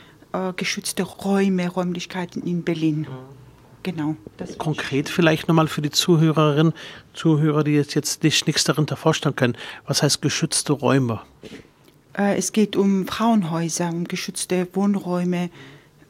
geschützte 0.58 1.04
Räume, 1.04 1.70
Räumlichkeiten 1.70 2.42
in 2.42 2.64
Berlin. 2.64 3.06
Genau. 3.84 4.16
Konkret 4.58 5.10
vielleicht 5.10 5.50
nochmal 5.50 5.68
für 5.68 5.82
die 5.82 5.92
Zuhörerinnen, 5.92 6.74
Zuhörer, 7.14 7.66
die 7.66 7.74
jetzt, 7.74 7.94
jetzt 7.96 8.24
nicht, 8.24 8.48
nichts 8.48 8.64
darunter 8.64 8.96
vorstellen 8.96 9.36
können. 9.36 9.58
Was 9.86 10.02
heißt 10.02 10.22
geschützte 10.22 10.74
Räume? 10.74 11.22
Äh, 12.18 12.38
es 12.38 12.54
geht 12.54 12.76
um 12.78 13.06
Frauenhäuser, 13.08 13.90
um 13.90 14.06
geschützte 14.06 14.68
Wohnräume 14.74 15.50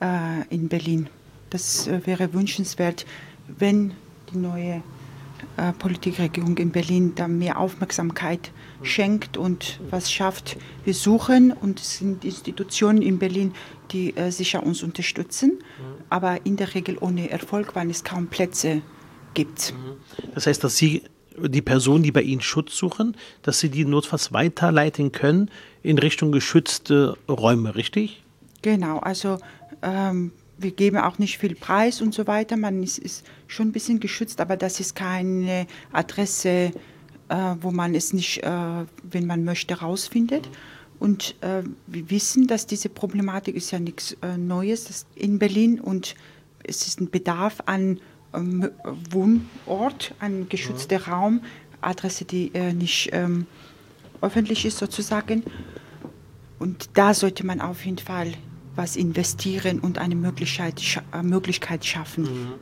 äh, 0.01 0.47
in 0.49 0.69
Berlin. 0.69 1.09
Das 1.49 1.87
äh, 1.87 2.05
wäre 2.05 2.33
wünschenswert, 2.33 3.05
wenn 3.47 3.93
die 4.31 4.37
neue 4.37 4.83
Politikregierung 5.79 6.57
in 6.57 6.71
Berlin 6.71 7.13
da 7.15 7.27
mehr 7.27 7.59
Aufmerksamkeit 7.59 8.51
schenkt 8.81 9.37
und 9.37 9.79
was 9.89 10.11
schafft. 10.11 10.57
Wir 10.83 10.93
suchen 10.93 11.51
und 11.51 11.79
es 11.79 11.97
sind 11.97 12.25
Institutionen 12.25 13.01
in 13.01 13.19
Berlin, 13.19 13.53
die 13.91 14.15
äh, 14.15 14.31
sicher 14.31 14.63
uns 14.63 14.83
unterstützen, 14.83 15.59
aber 16.09 16.45
in 16.45 16.57
der 16.57 16.73
Regel 16.73 16.97
ohne 16.99 17.29
Erfolg, 17.29 17.75
weil 17.75 17.89
es 17.89 18.03
kaum 18.03 18.27
Plätze 18.27 18.81
gibt. 19.33 19.73
Das 20.33 20.47
heißt, 20.47 20.63
dass 20.63 20.77
Sie 20.77 21.03
die 21.37 21.61
Personen, 21.61 22.03
die 22.03 22.11
bei 22.11 22.21
Ihnen 22.21 22.41
Schutz 22.41 22.77
suchen, 22.77 23.17
dass 23.41 23.59
Sie 23.59 23.69
die 23.69 23.85
notfalls 23.85 24.33
weiterleiten 24.33 25.11
können 25.11 25.49
in 25.81 25.97
Richtung 25.97 26.31
geschützte 26.31 27.17
Räume, 27.27 27.75
richtig? 27.75 28.23
Genau, 28.61 28.99
also 28.99 29.39
ähm, 29.81 30.31
wir 30.57 30.71
geben 30.71 30.97
auch 30.97 31.19
nicht 31.19 31.37
viel 31.37 31.55
Preis 31.55 32.01
und 32.01 32.13
so 32.13 32.27
weiter. 32.27 32.57
Man 32.57 32.83
ist, 32.83 32.97
ist 32.97 33.25
schon 33.47 33.69
ein 33.69 33.71
bisschen 33.71 33.99
geschützt, 33.99 34.39
aber 34.41 34.57
das 34.57 34.79
ist 34.79 34.95
keine 34.95 35.67
Adresse, 35.91 36.71
äh, 37.29 37.55
wo 37.61 37.71
man 37.71 37.95
es 37.95 38.13
nicht, 38.13 38.43
äh, 38.43 38.85
wenn 39.03 39.25
man 39.25 39.43
möchte, 39.43 39.79
rausfindet. 39.79 40.47
Und 40.99 41.35
äh, 41.41 41.63
wir 41.87 42.09
wissen, 42.09 42.47
dass 42.47 42.65
diese 42.67 42.89
Problematik 42.89 43.55
ist 43.55 43.71
ja 43.71 43.79
nichts 43.79 44.15
äh, 44.21 44.37
Neues 44.37 45.05
in 45.15 45.39
Berlin 45.39 45.79
und 45.79 46.15
es 46.63 46.87
ist 46.87 47.01
ein 47.01 47.09
Bedarf 47.09 47.61
an 47.65 47.99
ähm, 48.33 48.69
Wohnort, 49.09 50.15
an 50.19 50.47
geschützter 50.49 50.99
ja. 50.99 51.13
Raum, 51.13 51.41
Adresse, 51.81 52.25
die 52.25 52.53
äh, 52.53 52.73
nicht 52.73 53.09
ähm, 53.11 53.47
öffentlich 54.21 54.65
ist 54.65 54.77
sozusagen. 54.77 55.43
Und 56.59 56.89
da 56.93 57.13
sollte 57.13 57.45
man 57.45 57.59
auf 57.59 57.85
jeden 57.85 57.97
Fall 57.97 58.33
was 58.75 58.95
investieren 58.95 59.79
und 59.79 59.97
eine 59.97 60.15
Möglichkeit, 60.15 60.81
äh, 61.13 61.23
Möglichkeit 61.23 61.85
schaffen. 61.85 62.23
Mhm. 62.23 62.53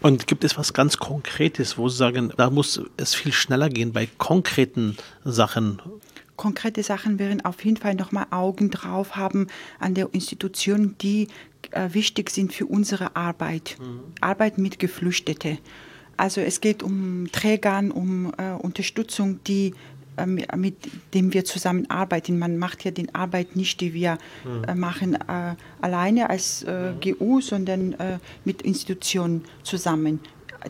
Und 0.00 0.26
gibt 0.26 0.44
es 0.44 0.56
was 0.56 0.72
ganz 0.72 0.98
Konkretes, 0.98 1.78
wo 1.78 1.88
Sie 1.88 1.96
sagen, 1.96 2.32
da 2.36 2.50
muss 2.50 2.80
es 2.96 3.14
viel 3.14 3.32
schneller 3.32 3.68
gehen 3.68 3.92
bei 3.92 4.08
konkreten 4.18 4.96
Sachen? 5.24 5.80
Konkrete 6.36 6.82
Sachen 6.82 7.18
wären 7.18 7.44
auf 7.44 7.64
jeden 7.64 7.76
Fall 7.76 7.94
nochmal 7.94 8.26
Augen 8.30 8.70
drauf 8.70 9.16
haben 9.16 9.48
an 9.78 9.94
der 9.94 10.08
Institution, 10.12 10.96
die 11.00 11.28
äh, 11.70 11.90
wichtig 11.92 12.30
sind 12.30 12.52
für 12.52 12.66
unsere 12.66 13.14
Arbeit. 13.16 13.76
Mhm. 13.80 14.00
Arbeit 14.20 14.58
mit 14.58 14.78
Geflüchteten. 14.78 15.58
Also 16.16 16.40
es 16.40 16.60
geht 16.60 16.82
um 16.82 17.28
Trägern, 17.32 17.90
um 17.90 18.32
äh, 18.36 18.52
Unterstützung, 18.52 19.42
die 19.44 19.74
mit 20.56 20.76
dem 21.14 21.32
wir 21.32 21.44
zusammenarbeiten. 21.44 22.38
Man 22.38 22.58
macht 22.58 22.84
ja 22.84 22.90
die 22.90 23.14
Arbeit 23.14 23.56
nicht, 23.56 23.80
die 23.80 23.94
wir 23.94 24.18
äh, 24.66 24.74
machen, 24.74 25.14
äh, 25.14 25.54
alleine 25.80 26.28
als 26.30 26.62
äh, 26.64 26.92
GU, 27.02 27.40
sondern 27.40 27.94
äh, 27.94 28.18
mit 28.44 28.62
Institutionen 28.62 29.44
zusammen 29.62 30.20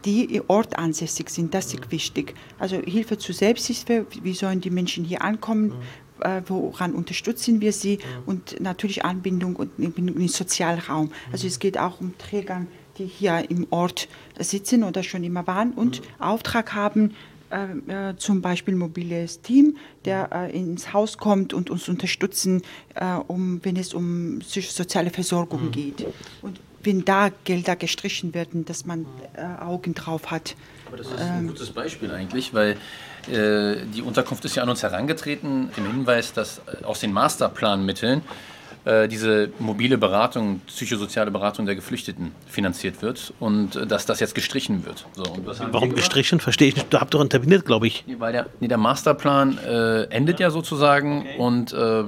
die 0.04 0.40
ortansässig 0.48 1.28
sind, 1.28 1.52
das 1.52 1.66
ist 1.66 1.90
wichtig. 1.90 2.34
Also 2.58 2.76
Hilfe 2.76 3.18
zur 3.18 3.34
Selbsthilfe, 3.34 4.06
wie 4.22 4.32
sollen 4.32 4.60
die 4.60 4.70
Menschen 4.70 5.04
hier 5.04 5.22
ankommen, 5.22 5.74
äh, 6.20 6.42
woran 6.46 6.94
unterstützen 6.94 7.60
wir 7.60 7.72
sie? 7.72 7.98
Und 8.26 8.60
natürlich 8.60 9.04
Anbindung 9.04 9.56
und 9.56 9.70
Anbindung 9.78 10.16
in 10.16 10.22
den 10.22 10.28
Sozialraum. 10.28 11.12
Also 11.30 11.46
es 11.46 11.58
geht 11.58 11.78
auch 11.78 12.00
um 12.00 12.16
Träger, 12.18 12.66
die 12.98 13.06
hier 13.06 13.50
im 13.50 13.66
Ort 13.70 14.08
sitzen 14.38 14.84
oder 14.84 15.02
schon 15.02 15.24
immer 15.24 15.46
waren 15.46 15.72
und 15.72 16.02
Auftrag 16.18 16.74
haben, 16.74 17.14
äh, 17.52 18.10
äh, 18.10 18.16
zum 18.16 18.40
Beispiel 18.40 18.74
mobiles 18.74 19.42
Team, 19.42 19.76
der 20.04 20.30
äh, 20.32 20.56
ins 20.56 20.92
Haus 20.92 21.18
kommt 21.18 21.52
und 21.52 21.70
uns 21.70 21.88
unterstützen, 21.88 22.62
äh, 22.94 23.14
um, 23.14 23.60
wenn 23.64 23.76
es 23.76 23.94
um 23.94 24.38
psychosoziale 24.40 25.10
Versorgung 25.10 25.66
mhm. 25.66 25.70
geht. 25.70 26.06
Und 26.40 26.60
wenn 26.82 27.04
da 27.04 27.30
Gelder 27.44 27.76
gestrichen 27.76 28.34
werden, 28.34 28.64
dass 28.64 28.86
man 28.86 29.06
äh, 29.34 29.62
Augen 29.62 29.94
drauf 29.94 30.30
hat. 30.30 30.56
Aber 30.86 30.96
das 30.96 31.08
ist 31.08 31.20
ein 31.20 31.40
ähm, 31.40 31.48
gutes 31.48 31.70
Beispiel 31.70 32.10
eigentlich, 32.10 32.52
weil 32.54 32.76
äh, 33.30 33.76
die 33.94 34.02
Unterkunft 34.02 34.44
ist 34.44 34.56
ja 34.56 34.62
an 34.62 34.68
uns 34.68 34.82
herangetreten, 34.82 35.70
im 35.76 35.86
Hinweis, 35.86 36.32
dass 36.32 36.60
aus 36.82 37.00
den 37.00 37.12
Masterplanmitteln 37.12 38.22
diese 39.08 39.50
mobile 39.58 39.96
Beratung, 39.98 40.60
psychosoziale 40.66 41.30
Beratung 41.30 41.66
der 41.66 41.74
Geflüchteten 41.74 42.32
finanziert 42.46 43.02
wird 43.02 43.32
und 43.38 43.76
äh, 43.76 43.86
dass 43.86 44.06
das 44.06 44.20
jetzt 44.20 44.34
gestrichen 44.34 44.84
wird. 44.84 45.06
So, 45.14 45.24
Warum 45.70 45.94
gestrichen? 45.94 46.40
Verstehe 46.40 46.68
ich 46.68 46.76
nicht. 46.76 46.92
Du 46.92 46.98
habt 46.98 47.14
doch 47.14 47.20
interveniert, 47.20 47.64
glaube 47.64 47.86
ich. 47.86 48.04
Nee, 48.06 48.16
weil 48.18 48.32
der, 48.32 48.46
nee, 48.60 48.68
der 48.68 48.78
Masterplan 48.78 49.58
äh, 49.58 50.02
endet 50.04 50.40
ja, 50.40 50.48
ja 50.48 50.50
sozusagen 50.50 51.20
okay. 51.20 51.36
und 51.38 51.72
äh, 51.72 52.04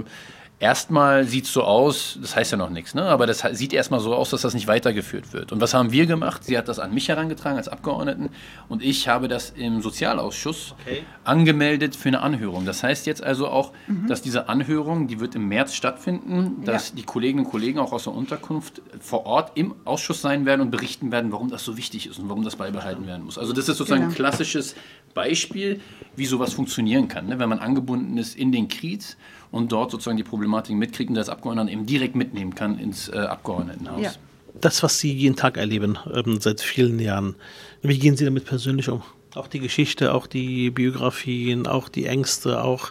erstmal 0.61 1.25
sieht 1.25 1.45
es 1.45 1.53
so 1.53 1.63
aus, 1.63 2.19
das 2.21 2.37
heißt 2.37 2.53
ja 2.53 2.59
noch 2.59 2.71
nichts, 2.71 2.95
ne? 2.95 3.03
aber 3.03 3.27
das 3.27 3.45
sieht 3.53 3.73
erstmal 3.73 4.01
so 4.01 4.15
aus, 4.15 4.31
dass 4.31 4.43
das 4.43 4.55
nicht 4.55 4.67
weitergeführt 4.67 5.33
wird. 5.33 5.53
Und 5.53 5.61
was 5.61 5.75
haben 5.75 5.93
wir 5.93 6.07
gemacht? 6.07 6.45
Sie 6.45 6.57
hat 6.57 6.69
das 6.69 6.79
an 6.79 6.95
mich 6.95 7.09
herangetragen 7.09 7.59
als 7.59 7.69
Abgeordneten 7.69 8.31
und 8.69 8.83
ich 8.83 9.09
habe 9.09 9.29
das 9.29 9.51
im 9.51 9.83
Sozialausschuss 9.83 10.75
okay. 10.81 11.03
angemeldet 11.25 11.97
für 11.97 12.09
eine 12.09 12.21
Anhörung. 12.21 12.65
Das 12.65 12.83
heißt 12.83 13.07
jetzt 13.07 13.23
also 13.23 13.49
auch, 13.49 13.73
mhm. 13.87 14.07
dass 14.07 14.23
diese 14.23 14.49
Anhörung, 14.49 15.09
die 15.09 15.21
wird 15.21 15.35
im 15.35 15.49
März 15.49 15.75
stattfinden, 15.75 16.65
dass 16.65 16.91
ja. 16.91 16.97
die 16.97 17.03
Kolleginnen 17.03 17.45
und 17.45 17.51
Kollegen 17.51 17.79
auch 17.79 17.93
aus 17.93 18.05
der 18.05 18.15
Unterkunft 18.15 18.81
vor 19.01 19.27
Ort 19.27 19.53
im 19.57 19.75
Ausschuss 19.85 20.23
sein 20.23 20.47
werden 20.47 20.61
und 20.61 20.71
berichten 20.71 21.11
werden, 21.11 21.33
warum 21.33 21.51
das 21.51 21.65
so 21.65 21.77
wichtig 21.77 22.07
ist 22.07 22.19
und 22.19 22.29
warum 22.29 22.45
das 22.45 22.57
beibehalten 22.57 23.07
werden 23.07 23.25
muss. 23.25 23.39
Also 23.39 23.53
das 23.53 23.69
ist 23.69 23.77
sozusagen 23.77 24.03
genau. 24.03 24.13
ein 24.13 24.17
klassisches 24.17 24.77
Beispiel, 25.15 25.81
wie 26.17 26.27
sowas 26.27 26.53
funktionieren 26.53 27.09
kann, 27.09 27.27
ne? 27.27 27.39
wenn 27.39 27.49
man 27.49 27.59
angebunden 27.59 28.17
ist 28.19 28.37
in 28.37 28.53
den 28.53 28.69
Kiez 28.69 29.17
und 29.55 29.71
dort 29.71 29.93
sozusagen 29.93 30.17
die 30.17 30.25
Problematik 30.25 30.75
mitkriegt 30.75 31.11
und 31.11 31.15
das 31.15 31.29
Abgeordneten 31.29 31.69
eben 31.69 31.87
direkt 31.87 32.17
mitnehmen 32.17 32.57
kann 32.57 32.77
ins 32.77 33.09
äh, 33.09 33.19
Abgeordnetenhaus. 33.19 34.03
Ja. 34.03 34.13
Das, 34.61 34.83
was 34.83 34.99
Sie 34.99 35.13
jeden 35.13 35.37
Tag 35.37 35.57
erleben, 35.57 35.97
ähm, 36.13 36.41
seit 36.41 36.61
vielen 36.61 36.99
Jahren, 36.99 37.37
wie 37.81 37.99
gehen 37.99 38.17
Sie 38.17 38.25
damit 38.25 38.47
persönlich 38.47 38.89
um? 38.89 39.03
Auch 39.37 39.47
die 39.47 39.61
Geschichte, 39.61 40.13
auch 40.13 40.27
die 40.27 40.71
Biografien, 40.71 41.69
auch 41.69 41.89
die 41.89 42.07
Ängste, 42.07 42.65
auch 42.65 42.91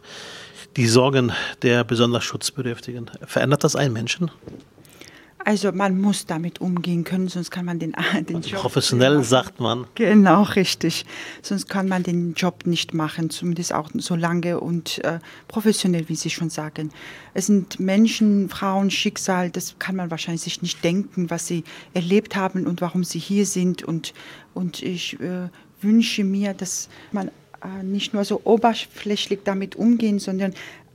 die 0.78 0.88
Sorgen 0.88 1.34
der 1.63 1.84
besonders 1.84 2.23
Schutzbedürftigen. 2.23 3.12
Verändert 3.26 3.65
das 3.65 3.76
einen 3.76 3.93
Menschen? 3.93 4.32
Also 5.45 5.71
man 5.71 5.99
muss 5.99 6.25
damit 6.25 6.62
umgehen 6.62 7.03
können, 7.03 7.27
sonst 7.27 7.51
kann 7.51 7.65
man 7.65 7.79
den, 7.79 7.93
den 8.29 8.38
also 8.38 8.49
Job 8.49 8.62
professionell 8.62 9.17
nicht 9.17 9.29
sagt 9.29 9.60
man. 9.60 9.86
Genau, 9.95 10.43
richtig. 10.43 11.06
Sonst 11.41 11.67
kann 11.67 11.88
man 11.88 12.03
den 12.03 12.34
Job 12.34 12.65
nicht 12.65 12.93
machen, 12.93 13.29
zumindest 13.29 13.73
auch 13.73 13.89
so 13.95 14.15
lange 14.15 14.60
und 14.60 15.03
äh, 15.03 15.19
professionell, 15.47 16.08
wie 16.10 16.15
Sie 16.15 16.29
schon 16.29 16.49
sagen. 16.49 16.91
Es 17.34 17.47
sind 17.47 17.79
Menschen, 17.79 18.49
Frauen, 18.49 18.91
Schicksal, 18.91 19.49
das 19.49 19.75
kann 19.79 19.95
man 19.95 20.12
wahrscheinlich 20.12 20.41
sich 20.41 20.62
nicht 20.62 20.84
denken, 20.84 21.29
was 21.29 21.47
sie 21.47 21.63
erlebt 21.93 22.36
haben 22.36 22.67
und 22.67 22.82
warum 22.82 23.03
sie 23.03 23.19
hier 23.19 23.45
sind. 23.45 23.84
Und, 23.84 24.13
und 24.53 24.82
ich 24.82 25.19
äh, 25.19 25.49
wünsche 25.82 26.23
mir, 26.23 26.53
dass 26.53 26.89
man 27.12 27.29
äh, 27.63 27.84
nicht 27.84 28.13
nur 28.13 28.23
so 28.23 28.41
oberflächlich 28.43 29.39
damit 29.43 29.75
umgehen, 29.75 30.19
sondern 30.19 30.53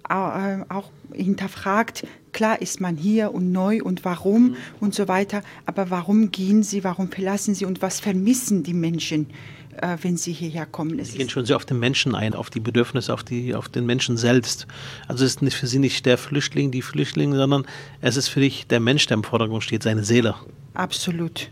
auch 0.09 0.91
hinterfragt, 1.13 2.07
klar 2.33 2.61
ist 2.61 2.81
man 2.81 2.97
hier 2.97 3.33
und 3.33 3.53
neu 3.53 3.83
und 3.83 4.05
warum 4.05 4.51
mhm. 4.51 4.57
und 4.81 4.95
so 4.95 5.09
weiter, 5.09 5.43
aber 5.67 5.91
warum 5.91 6.31
gehen 6.31 6.63
sie, 6.63 6.85
warum 6.85 7.11
verlassen 7.11 7.55
sie 7.55 7.65
und 7.65 7.83
was 7.83 8.01
vermissen 8.01 8.63
die 8.63 8.75
Menschen, 8.75 9.27
äh, 9.81 9.97
wenn 10.03 10.17
sie 10.17 10.33
hierher 10.33 10.67
kommen? 10.67 10.99
Es 10.99 11.13
sie 11.13 11.19
gehen 11.19 11.29
schon 11.29 11.47
sehr 11.47 11.57
auf 11.57 11.65
den 11.65 11.79
Menschen 11.79 12.15
ein, 12.15 12.35
auf 12.35 12.51
die 12.51 12.61
Bedürfnisse, 12.61 13.13
auf, 13.13 13.25
die, 13.25 13.55
auf 13.55 13.69
den 13.69 13.87
Menschen 13.87 14.17
selbst. 14.17 14.67
Also 15.07 15.25
es 15.25 15.33
ist 15.33 15.43
nicht 15.43 15.57
für 15.57 15.67
sie 15.67 15.79
nicht 15.79 16.07
der 16.07 16.19
Flüchtling, 16.19 16.71
die 16.71 16.83
Flüchtlinge, 16.83 17.37
sondern 17.37 17.67
es 18.01 18.17
ist 18.17 18.29
für 18.29 18.41
dich 18.41 18.67
der 18.67 18.81
Mensch, 18.81 19.07
der 19.07 19.17
im 19.17 19.25
Vordergrund 19.25 19.65
steht, 19.65 19.83
seine 19.83 20.05
Seele. 20.05 20.35
Absolut. 20.75 21.49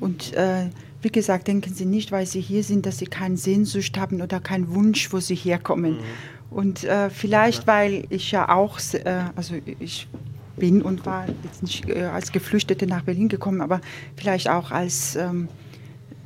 Und 0.00 0.34
äh, 0.34 0.68
wie 1.00 1.10
gesagt, 1.10 1.48
denken 1.48 1.72
Sie 1.72 1.84
nicht, 1.84 2.10
weil 2.12 2.26
Sie 2.26 2.40
hier 2.40 2.64
sind, 2.64 2.84
dass 2.84 2.98
Sie 2.98 3.06
keine 3.06 3.36
Sehnsucht 3.36 3.96
haben 3.98 4.20
oder 4.20 4.40
keinen 4.40 4.74
Wunsch, 4.74 5.12
wo 5.12 5.20
Sie 5.20 5.36
herkommen. 5.36 5.94
Mhm 5.98 6.37
und 6.50 6.84
äh, 6.84 7.10
vielleicht, 7.10 7.66
weil 7.66 8.04
ich 8.10 8.30
ja 8.30 8.48
auch, 8.48 8.78
äh, 8.92 9.24
also 9.36 9.54
ich 9.78 10.08
bin 10.56 10.82
und 10.82 11.06
war 11.06 11.26
jetzt 11.44 11.62
nicht 11.62 11.88
äh, 11.88 12.04
als 12.04 12.32
Geflüchtete 12.32 12.86
nach 12.86 13.02
Berlin 13.02 13.28
gekommen, 13.28 13.60
aber 13.60 13.80
vielleicht 14.16 14.48
auch 14.48 14.70
als 14.70 15.16
ähm, 15.16 15.48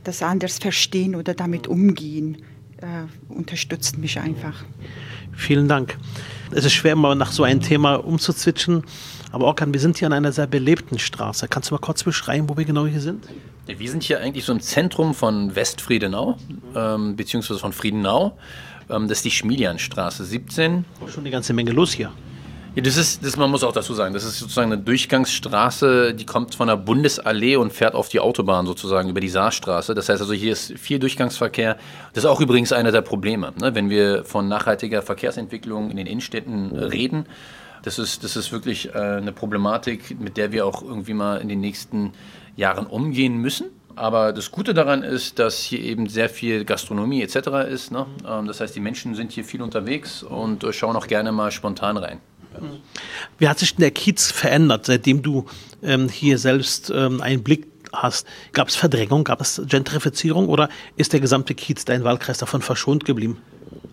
das 0.05 0.23
anders 0.23 0.59
verstehen 0.59 1.15
oder 1.15 1.35
damit 1.35 1.67
umgehen, 1.67 2.39
äh, 2.79 3.33
unterstützt 3.33 3.99
mich 3.99 4.19
einfach. 4.19 4.65
Vielen 5.35 5.69
Dank. 5.69 5.97
Es 6.51 6.65
ist 6.65 6.73
schwer, 6.73 6.97
mal 6.97 7.15
nach 7.15 7.33
so 7.33 7.45
einem 7.45 7.61
Thema 7.61 7.95
umzuzwitschen. 7.95 8.85
Aber 9.31 9.47
Orkan, 9.47 9.73
wir 9.73 9.81
sind 9.81 9.97
hier 9.97 10.07
an 10.07 10.13
einer 10.13 10.33
sehr 10.33 10.47
belebten 10.47 10.99
Straße. 10.99 11.49
Kannst 11.49 11.71
du 11.71 11.75
mal 11.75 11.81
kurz 11.81 12.03
beschreiben, 12.03 12.51
wo 12.51 12.57
wir 12.57 12.67
genau 12.67 12.87
hier 12.87 13.01
sind? 13.01 13.27
Wir 13.67 13.91
sind 13.91 14.03
hier 14.03 14.21
eigentlich 14.21 14.45
so 14.45 14.53
im 14.53 14.61
Zentrum 14.61 15.15
von 15.15 15.55
Westfriedenau, 15.55 16.37
ähm, 16.75 17.17
beziehungsweise 17.17 17.61
von 17.61 17.73
Friedenau. 17.73 18.37
Ähm, 18.91 19.09
das 19.09 19.19
ist 19.19 19.25
die 19.25 19.31
Schmiedianstraße 19.31 20.25
17. 20.25 20.85
Schon 21.09 21.23
eine 21.23 21.31
ganze 21.31 21.53
Menge 21.53 21.73
los 21.73 21.93
hier. 21.93 22.13
Ja, 22.75 22.83
das 22.83 22.97
ist, 22.97 23.23
das, 23.23 23.37
man 23.37 23.51
muss 23.51 23.65
auch 23.65 23.73
dazu 23.73 23.93
sagen, 23.93 24.15
das 24.15 24.25
ist 24.25 24.39
sozusagen 24.39 24.73
eine 24.73 24.81
Durchgangsstraße, 24.81 26.15
die 26.15 26.25
kommt 26.25 26.55
von 26.55 26.69
der 26.69 26.77
Bundesallee 26.77 27.57
und 27.57 27.71
fährt 27.71 27.95
auf 27.95 28.09
die 28.09 28.19
Autobahn 28.19 28.65
sozusagen 28.65 29.11
über 29.11 29.21
die 29.21 29.29
Saarstraße. 29.29 29.95
Das 29.95 30.09
heißt 30.09 30.23
also, 30.23 30.33
hier 30.33 30.53
ist 30.53 30.79
viel 30.79 30.99
Durchgangsverkehr. 30.99 31.77
Das 32.15 32.25
ist 32.25 32.31
auch 32.31 32.41
übrigens 32.41 32.73
einer 32.73 32.91
der 32.91 33.03
Probleme, 33.03 33.53
ne? 33.61 33.75
wenn 33.75 33.91
wir 33.91 34.25
von 34.25 34.49
nachhaltiger 34.49 35.03
Verkehrsentwicklung 35.03 35.91
in 35.91 35.99
den 35.99 36.07
Innenstädten 36.07 36.75
reden. 36.75 37.27
Das 37.83 37.99
ist, 37.99 38.25
das 38.25 38.37
ist 38.37 38.53
wirklich 38.53 38.95
äh, 38.95 38.99
eine 38.99 39.33
Problematik, 39.33 40.19
mit 40.19 40.39
der 40.39 40.53
wir 40.53 40.65
auch 40.65 40.83
irgendwie 40.83 41.15
mal 41.15 41.43
in 41.43 41.49
den 41.49 41.61
nächsten 41.61 42.13
Jahren 42.57 42.87
umgehen 42.87 43.37
müssen. 43.37 43.67
Aber 43.97 44.33
das 44.33 44.51
Gute 44.51 44.75
daran 44.75 45.03
ist, 45.03 45.39
dass 45.39 45.61
hier 45.61 45.81
eben 45.81 46.09
sehr 46.09 46.29
viel 46.29 46.65
Gastronomie 46.65 47.23
etc. 47.23 47.69
ist. 47.69 47.91
Ne? 47.91 48.07
Ähm, 48.27 48.47
das 48.47 48.61
heißt, 48.61 48.75
die 48.75 48.81
Menschen 48.81 49.15
sind 49.15 49.33
hier 49.33 49.45
viel 49.45 49.63
unterwegs 49.63 50.23
und 50.23 50.65
äh, 50.65 50.73
schauen 50.73 50.97
auch 50.97 51.07
gerne 51.07 51.33
mal 51.33 51.51
spontan 51.51 51.97
rein. 51.97 52.21
Wie 53.39 53.49
hat 53.49 53.59
sich 53.59 53.75
denn 53.75 53.81
der 53.81 53.91
Kiez 53.91 54.31
verändert, 54.31 54.87
seitdem 54.87 55.23
du 55.23 55.47
ähm, 55.83 56.09
hier 56.09 56.39
selbst 56.39 56.93
ähm, 56.95 57.21
einen 57.21 57.43
Blick 57.43 57.67
hast? 57.93 58.27
Gab 58.53 58.69
es 58.69 58.77
Verdrängung, 58.77 59.25
gab 59.25 59.41
es 59.41 59.63
Gentrifizierung 59.67 60.49
oder 60.49 60.69
ist 60.97 61.13
der 61.13 61.21
gesamte 61.21 61.55
Kiez, 61.55 61.85
dein 61.85 62.05
Wahlkreis, 62.05 62.39
davon 62.39 62.63
verschont 62.63 63.05
geblieben? 63.05 63.39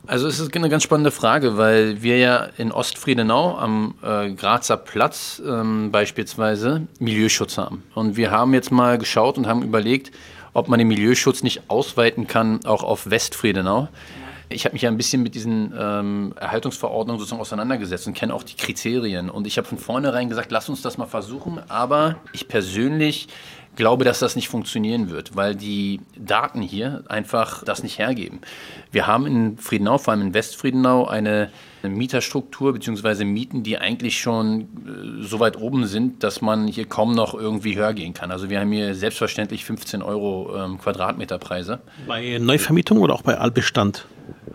Also 0.09 0.27
es 0.27 0.39
ist 0.39 0.55
eine 0.55 0.69
ganz 0.69 0.81
spannende 0.81 1.11
Frage, 1.11 1.55
weil 1.55 2.01
wir 2.01 2.17
ja 2.17 2.47
in 2.57 2.71
Ostfriedenau 2.71 3.55
am 3.59 3.93
äh, 4.01 4.31
Grazer 4.31 4.75
Platz 4.75 5.39
ähm, 5.45 5.91
beispielsweise 5.91 6.87
Milieuschutz 6.97 7.59
haben. 7.59 7.83
Und 7.93 8.17
wir 8.17 8.31
haben 8.31 8.55
jetzt 8.55 8.71
mal 8.71 8.97
geschaut 8.97 9.37
und 9.37 9.45
haben 9.45 9.61
überlegt, 9.61 10.09
ob 10.53 10.67
man 10.67 10.79
den 10.79 10.87
Milieuschutz 10.87 11.43
nicht 11.43 11.69
ausweiten 11.69 12.25
kann, 12.25 12.65
auch 12.65 12.81
auf 12.81 13.11
Westfriedenau. 13.11 13.87
Ich 14.49 14.65
habe 14.65 14.73
mich 14.73 14.81
ja 14.81 14.89
ein 14.89 14.97
bisschen 14.97 15.21
mit 15.21 15.35
diesen 15.35 15.75
ähm, 15.77 16.33
Erhaltungsverordnungen 16.39 17.19
sozusagen 17.19 17.41
auseinandergesetzt 17.41 18.07
und 18.07 18.15
kenne 18.15 18.33
auch 18.33 18.41
die 18.41 18.55
Kriterien. 18.55 19.29
Und 19.29 19.45
ich 19.45 19.59
habe 19.59 19.67
von 19.67 19.77
vornherein 19.77 20.27
gesagt, 20.27 20.51
lass 20.51 20.69
uns 20.69 20.81
das 20.81 20.97
mal 20.97 21.05
versuchen. 21.05 21.59
Aber 21.69 22.15
ich 22.33 22.47
persönlich 22.47 23.27
glaube, 23.75 24.03
dass 24.03 24.19
das 24.19 24.35
nicht 24.35 24.49
funktionieren 24.49 25.09
wird, 25.09 25.35
weil 25.35 25.55
die 25.55 26.01
Daten 26.17 26.61
hier 26.61 27.03
einfach 27.07 27.63
das 27.63 27.83
nicht 27.83 27.99
hergeben. 27.99 28.41
Wir 28.91 29.07
haben 29.07 29.25
in 29.25 29.57
Friedenau, 29.57 29.97
vor 29.97 30.13
allem 30.13 30.21
in 30.21 30.33
Westfriedenau, 30.33 31.05
eine 31.05 31.49
Mieterstruktur 31.83 32.73
bzw. 32.73 33.23
Mieten, 33.23 33.63
die 33.63 33.77
eigentlich 33.77 34.19
schon 34.19 34.61
äh, 34.61 35.23
so 35.23 35.39
weit 35.39 35.57
oben 35.57 35.85
sind, 35.85 36.23
dass 36.23 36.41
man 36.41 36.67
hier 36.67 36.85
kaum 36.85 37.13
noch 37.13 37.33
irgendwie 37.33 37.77
höher 37.77 37.93
gehen 37.93 38.13
kann. 38.13 38.31
Also 38.31 38.49
wir 38.49 38.59
haben 38.59 38.71
hier 38.71 38.95
selbstverständlich 38.95 39.65
15 39.65 40.01
Euro 40.01 40.55
ähm, 40.57 40.79
Quadratmeterpreise. 40.79 41.79
Bei 42.07 42.37
Neuvermietung 42.39 42.99
oder 42.99 43.13
auch 43.13 43.21
bei 43.21 43.37
Altbestand? 43.37 44.05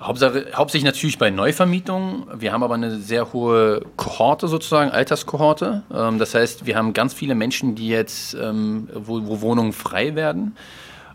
Hauptsache, 0.00 0.46
hauptsächlich 0.54 0.84
natürlich 0.86 1.18
bei 1.18 1.30
Neuvermietungen. 1.30 2.24
Wir 2.38 2.52
haben 2.52 2.62
aber 2.62 2.74
eine 2.74 2.98
sehr 2.98 3.32
hohe 3.32 3.82
Kohorte 3.96 4.48
sozusagen, 4.48 4.90
Alterskohorte. 4.90 5.82
Ähm, 5.92 6.18
das 6.18 6.34
heißt, 6.34 6.66
wir 6.66 6.76
haben 6.76 6.92
ganz 6.92 7.14
viele 7.14 7.34
Menschen, 7.34 7.74
die 7.74 7.88
jetzt, 7.88 8.34
ähm, 8.34 8.88
wo, 8.94 9.26
wo 9.26 9.40
Wohnungen 9.40 9.72
frei 9.72 10.14
werden 10.14 10.56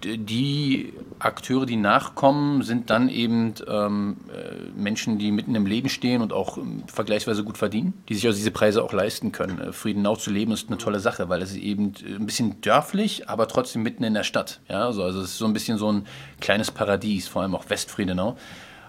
die 0.03 0.93
Akteure, 1.19 1.65
die 1.65 1.75
nachkommen, 1.75 2.63
sind 2.63 2.89
dann 2.89 3.09
eben 3.09 3.53
ähm, 3.67 4.17
äh, 4.33 4.79
Menschen, 4.79 5.17
die 5.17 5.31
mitten 5.31 5.55
im 5.55 5.65
Leben 5.65 5.89
stehen 5.89 6.21
und 6.21 6.33
auch 6.33 6.57
ähm, 6.57 6.83
vergleichsweise 6.87 7.43
gut 7.43 7.57
verdienen, 7.57 7.93
die 8.07 8.15
sich 8.15 8.25
also 8.25 8.37
diese 8.37 8.51
Preise 8.51 8.83
auch 8.83 8.93
leisten 8.93 9.31
können. 9.31 9.59
Äh, 9.59 9.73
Friedenau 9.73 10.15
zu 10.15 10.31
leben 10.31 10.51
ist 10.51 10.69
eine 10.69 10.77
tolle 10.77 10.99
Sache, 10.99 11.29
weil 11.29 11.41
es 11.41 11.55
eben 11.55 11.93
äh, 12.05 12.15
ein 12.15 12.25
bisschen 12.25 12.61
dörflich, 12.61 13.29
aber 13.29 13.47
trotzdem 13.47 13.83
mitten 13.83 14.03
in 14.03 14.13
der 14.13 14.23
Stadt. 14.23 14.61
Ja? 14.69 14.85
Also, 14.85 15.03
also 15.03 15.19
es 15.21 15.31
ist 15.31 15.37
so 15.37 15.45
ein 15.45 15.53
bisschen 15.53 15.77
so 15.77 15.91
ein 15.91 16.05
kleines 16.39 16.71
Paradies, 16.71 17.27
vor 17.27 17.41
allem 17.41 17.55
auch 17.55 17.69
Westfriedenau. 17.69 18.37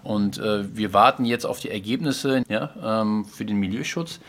Und 0.03 0.39
äh, 0.39 0.77
wir 0.77 0.93
warten 0.93 1.25
jetzt 1.25 1.45
auf 1.45 1.61
die 1.61 1.71
Ergebnisse 1.71 2.43
ja, 2.49 2.71
ähm, 2.83 3.25
für 3.25 3.45
den 3.45 3.59
Milieuschutz. 3.59 4.21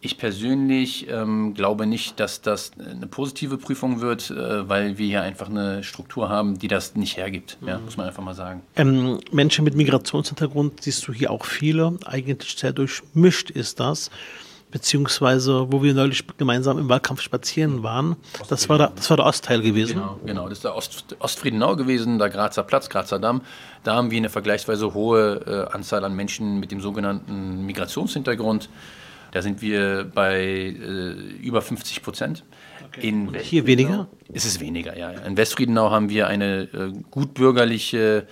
Ich 0.00 0.16
persönlich 0.16 1.08
ähm, 1.08 1.54
glaube 1.54 1.86
nicht, 1.86 2.20
dass 2.20 2.40
das 2.40 2.70
eine 2.78 3.06
positive 3.08 3.58
Prüfung 3.58 4.00
wird, 4.00 4.30
äh, 4.30 4.68
weil 4.68 4.96
wir 4.96 5.06
hier 5.06 5.22
einfach 5.22 5.48
eine 5.48 5.82
Struktur 5.82 6.28
haben, 6.28 6.58
die 6.58 6.68
das 6.68 6.94
nicht 6.94 7.16
hergibt, 7.16 7.58
ja, 7.66 7.78
mhm. 7.78 7.84
muss 7.84 7.96
man 7.96 8.06
einfach 8.06 8.22
mal 8.22 8.34
sagen. 8.34 8.62
Ähm, 8.76 9.18
Menschen 9.32 9.64
mit 9.64 9.74
Migrationshintergrund 9.74 10.82
siehst 10.82 11.06
du 11.08 11.12
hier 11.12 11.32
auch 11.32 11.44
viele. 11.44 11.98
Eigentlich 12.06 12.56
sehr 12.56 12.72
durchmischt 12.72 13.50
ist 13.50 13.80
das. 13.80 14.10
Beziehungsweise, 14.70 15.72
wo 15.72 15.82
wir 15.82 15.94
neulich 15.94 16.24
gemeinsam 16.36 16.78
im 16.78 16.90
Wahlkampf 16.90 17.22
spazieren 17.22 17.82
waren, 17.82 18.16
das 18.50 18.68
war, 18.68 18.76
der, 18.76 18.92
das 18.94 19.08
war 19.08 19.16
der 19.16 19.24
Ostteil 19.24 19.62
gewesen. 19.62 19.94
Genau, 19.94 20.20
genau. 20.26 20.48
das 20.48 20.58
ist 20.58 20.64
der 20.64 20.76
Ost, 20.76 21.16
Ostfriedenau 21.18 21.74
gewesen, 21.74 22.18
der 22.18 22.28
Grazer 22.28 22.64
Platz, 22.64 22.90
Grazer 22.90 23.18
Damm. 23.18 23.40
Da 23.82 23.94
haben 23.94 24.10
wir 24.10 24.18
eine 24.18 24.28
vergleichsweise 24.28 24.92
hohe 24.92 25.68
äh, 25.70 25.74
Anzahl 25.74 26.04
an 26.04 26.14
Menschen 26.14 26.60
mit 26.60 26.70
dem 26.70 26.82
sogenannten 26.82 27.64
Migrationshintergrund. 27.64 28.68
Da 29.30 29.42
sind 29.42 29.60
wir 29.62 30.10
bei 30.14 30.40
äh, 30.40 31.12
über 31.42 31.62
50 31.62 32.02
Prozent. 32.02 32.44
Okay. 32.86 33.08
In 33.08 33.34
hier 33.34 33.66
weniger? 33.66 34.08
Ist 34.32 34.46
es 34.46 34.60
weniger, 34.60 34.96
ja. 34.96 35.10
In 35.10 35.36
Westfriedenau 35.36 35.90
haben 35.90 36.08
wir 36.08 36.26
eine 36.26 36.62
äh, 36.72 36.92
gut 37.10 37.34
bürgerliche, 37.34 38.26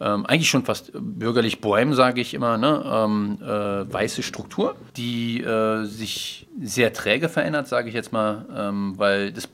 ähm, 0.00 0.26
eigentlich 0.26 0.50
schon 0.50 0.64
fast 0.64 0.92
bürgerlich 0.94 1.60
Bohem, 1.60 1.94
sage 1.94 2.20
ich 2.20 2.34
immer, 2.34 2.58
ne? 2.58 2.84
ähm, 2.86 3.38
äh, 3.40 3.92
weiße 3.92 4.22
Struktur, 4.22 4.76
die 4.96 5.40
äh, 5.42 5.84
sich 5.84 6.46
sehr 6.60 6.92
träge 6.92 7.28
verändert, 7.28 7.68
sage 7.68 7.88
ich 7.88 7.94
jetzt 7.94 8.12
mal, 8.12 8.44
ähm, 8.54 8.94
weil 8.96 9.32
das 9.32 9.48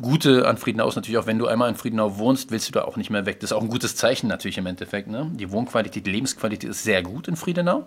Gute 0.00 0.46
an 0.46 0.56
Friedenau 0.56 0.88
ist 0.88 0.96
natürlich 0.96 1.18
auch, 1.18 1.26
wenn 1.26 1.38
du 1.38 1.46
einmal 1.46 1.68
in 1.68 1.74
Friedenau 1.74 2.18
wohnst, 2.18 2.50
willst 2.50 2.68
du 2.68 2.72
da 2.72 2.82
auch 2.82 2.96
nicht 2.96 3.10
mehr 3.10 3.26
weg. 3.26 3.40
Das 3.40 3.50
ist 3.50 3.56
auch 3.56 3.62
ein 3.62 3.68
gutes 3.68 3.96
Zeichen 3.96 4.28
natürlich 4.28 4.58
im 4.58 4.66
Endeffekt. 4.66 5.08
Ne? 5.08 5.30
Die 5.34 5.50
Wohnqualität, 5.50 6.06
die 6.06 6.10
Lebensqualität 6.10 6.70
ist 6.70 6.84
sehr 6.84 7.02
gut 7.02 7.26
in 7.26 7.36
Friedenau. 7.36 7.86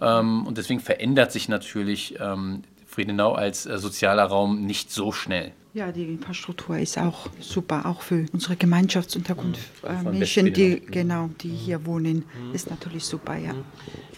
Ähm, 0.00 0.46
und 0.46 0.58
deswegen 0.58 0.80
verändert 0.80 1.30
sich 1.30 1.48
natürlich 1.48 2.16
ähm, 2.18 2.62
Friedenau 2.86 3.32
als 3.32 3.66
äh, 3.66 3.78
sozialer 3.78 4.24
Raum 4.24 4.64
nicht 4.66 4.90
so 4.90 5.12
schnell. 5.12 5.52
Ja, 5.74 5.90
die 5.90 6.04
Infrastruktur 6.04 6.78
ist 6.78 6.96
auch 6.98 7.28
super, 7.40 7.86
auch 7.86 8.00
für 8.00 8.26
unsere 8.32 8.54
Gemeinschaftsunterkunft. 8.54 9.60
Äh, 9.82 10.08
Menschen, 10.08 10.52
die, 10.52 10.78
genau, 10.78 11.30
die 11.40 11.48
hier 11.48 11.84
wohnen, 11.84 12.24
ist 12.52 12.70
natürlich 12.70 13.04
super, 13.04 13.36
ja. 13.36 13.52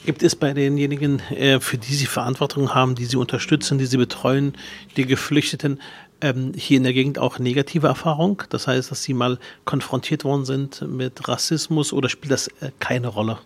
Gibt 0.04 0.22
es 0.22 0.36
bei 0.36 0.52
denjenigen, 0.52 1.20
äh, 1.30 1.58
für 1.58 1.78
die 1.78 1.94
Sie 1.94 2.04
Verantwortung 2.04 2.74
haben, 2.74 2.94
die 2.94 3.06
Sie 3.06 3.16
unterstützen, 3.16 3.78
die 3.78 3.86
Sie 3.86 3.96
betreuen, 3.96 4.52
die 4.98 5.06
Geflüchteten, 5.06 5.80
ähm, 6.20 6.52
hier 6.56 6.78
in 6.78 6.84
der 6.84 6.92
Gegend 6.92 7.18
auch 7.18 7.38
negative 7.38 7.86
Erfahrung? 7.86 8.42
Das 8.50 8.66
heißt, 8.66 8.90
dass 8.90 9.02
Sie 9.02 9.14
mal 9.14 9.38
konfrontiert 9.64 10.24
worden 10.24 10.44
sind 10.44 10.82
mit 10.82 11.28
Rassismus 11.28 11.92
oder 11.92 12.08
spielt 12.08 12.32
das 12.32 12.48
äh, 12.60 12.70
keine 12.78 13.08
Rolle? 13.08 13.38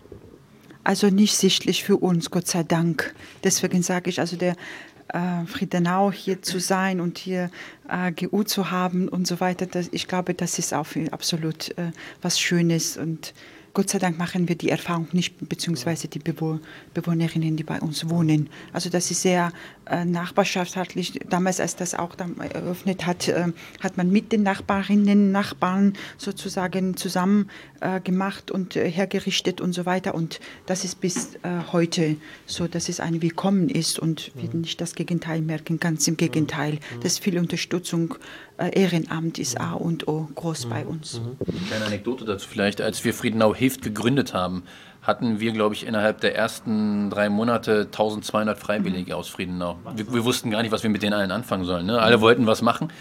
Also 0.84 1.08
nicht 1.08 1.36
sichtlich 1.36 1.84
für 1.84 1.96
uns, 1.96 2.30
Gott 2.30 2.46
sei 2.46 2.62
Dank. 2.62 3.14
Deswegen 3.44 3.82
sage 3.82 4.08
ich, 4.10 4.18
also 4.18 4.36
der 4.36 4.56
äh, 5.08 5.44
Friedenau 5.46 6.12
hier 6.12 6.42
zu 6.42 6.58
sein 6.58 7.00
und 7.00 7.18
hier 7.18 7.50
äh, 7.88 8.12
GU 8.12 8.44
zu 8.44 8.70
haben 8.70 9.08
und 9.08 9.26
so 9.26 9.40
weiter, 9.40 9.66
das, 9.66 9.88
ich 9.92 10.08
glaube, 10.08 10.34
das 10.34 10.58
ist 10.58 10.72
auch 10.72 10.86
absolut 11.10 11.70
äh, 11.76 11.92
was 12.22 12.40
Schönes 12.40 12.96
und 12.96 13.34
Gott 13.72 13.88
sei 13.90 13.98
Dank 13.98 14.18
machen 14.18 14.48
wir 14.48 14.56
die 14.56 14.68
Erfahrung 14.68 15.06
nicht, 15.12 15.48
beziehungsweise 15.48 16.08
die 16.08 16.18
Bewohnerinnen, 16.18 17.56
die 17.56 17.62
bei 17.62 17.80
uns 17.80 18.08
wohnen. 18.08 18.50
Also 18.72 18.90
das 18.90 19.10
ist 19.10 19.22
sehr 19.22 19.52
äh, 19.86 20.04
nachbarschaftlich. 20.04 21.20
Damals, 21.28 21.60
als 21.60 21.76
das 21.76 21.94
auch 21.94 22.16
eröffnet 22.18 23.06
hat, 23.06 23.28
äh, 23.28 23.52
hat 23.80 23.96
man 23.96 24.10
mit 24.10 24.32
den 24.32 24.42
Nachbarinnen, 24.42 25.30
Nachbarn 25.30 25.94
sozusagen 26.18 26.96
zusammen 26.96 27.48
äh, 27.80 28.00
gemacht 28.00 28.50
und 28.50 28.74
äh, 28.74 28.90
hergerichtet 28.90 29.60
und 29.60 29.72
so 29.72 29.86
weiter. 29.86 30.14
Und 30.14 30.40
das 30.66 30.84
ist 30.84 31.00
bis 31.00 31.36
äh, 31.36 31.60
heute 31.70 32.16
so, 32.46 32.66
dass 32.66 32.88
es 32.88 32.98
ein 32.98 33.22
Willkommen 33.22 33.68
ist 33.68 34.00
und 34.00 34.32
wir 34.34 34.50
mhm. 34.52 34.62
nicht 34.62 34.80
das 34.80 34.96
Gegenteil 34.96 35.42
merken. 35.42 35.78
Ganz 35.78 36.08
im 36.08 36.16
Gegenteil. 36.16 36.74
Mhm. 36.74 37.00
Das 37.02 37.12
ist 37.12 37.18
viel 37.22 37.38
Unterstützung. 37.38 38.16
Äh, 38.60 38.78
Ehrenamt 38.78 39.38
ist 39.38 39.58
A 39.58 39.72
und 39.72 40.06
O 40.06 40.28
groß 40.34 40.66
bei 40.66 40.84
mhm. 40.84 40.90
uns. 40.90 41.20
Kleine 41.68 41.86
Anekdote 41.86 42.24
dazu 42.24 42.46
vielleicht. 42.46 42.80
Als 42.80 43.04
wir 43.04 43.14
Friedenau 43.14 43.54
Hilft 43.54 43.82
gegründet 43.82 44.34
haben, 44.34 44.64
hatten 45.02 45.40
wir, 45.40 45.52
glaube 45.52 45.74
ich, 45.74 45.86
innerhalb 45.86 46.20
der 46.20 46.36
ersten 46.36 47.08
drei 47.08 47.30
Monate 47.30 47.82
1200 47.86 48.58
Freiwillige 48.58 49.16
aus 49.16 49.28
Friedenau. 49.28 49.78
Wir, 49.96 50.12
wir, 50.12 50.24
wussten 50.24 50.50
gar 50.50 50.60
nicht, 50.60 50.72
was 50.72 50.82
wir 50.82 50.90
mit 50.90 51.02
denen 51.02 51.14
allen 51.14 51.30
anfangen 51.30 51.64
sollen. 51.64 51.86
Ne? 51.86 51.98
Alle 51.98 52.20
wollten 52.20 52.46
was 52.46 52.60
machen. 52.60 52.92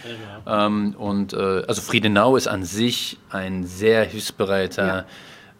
Ähm, 0.46 0.94
und 0.96 1.34
äh, 1.34 1.62
also 1.68 1.82
Friedenau 1.82 2.36
ist 2.36 2.48
an 2.48 2.64
sich 2.64 3.18
ein 3.28 3.64
sehr 3.64 4.04
hilfsbereiter 4.04 4.86
ja. 4.86 5.04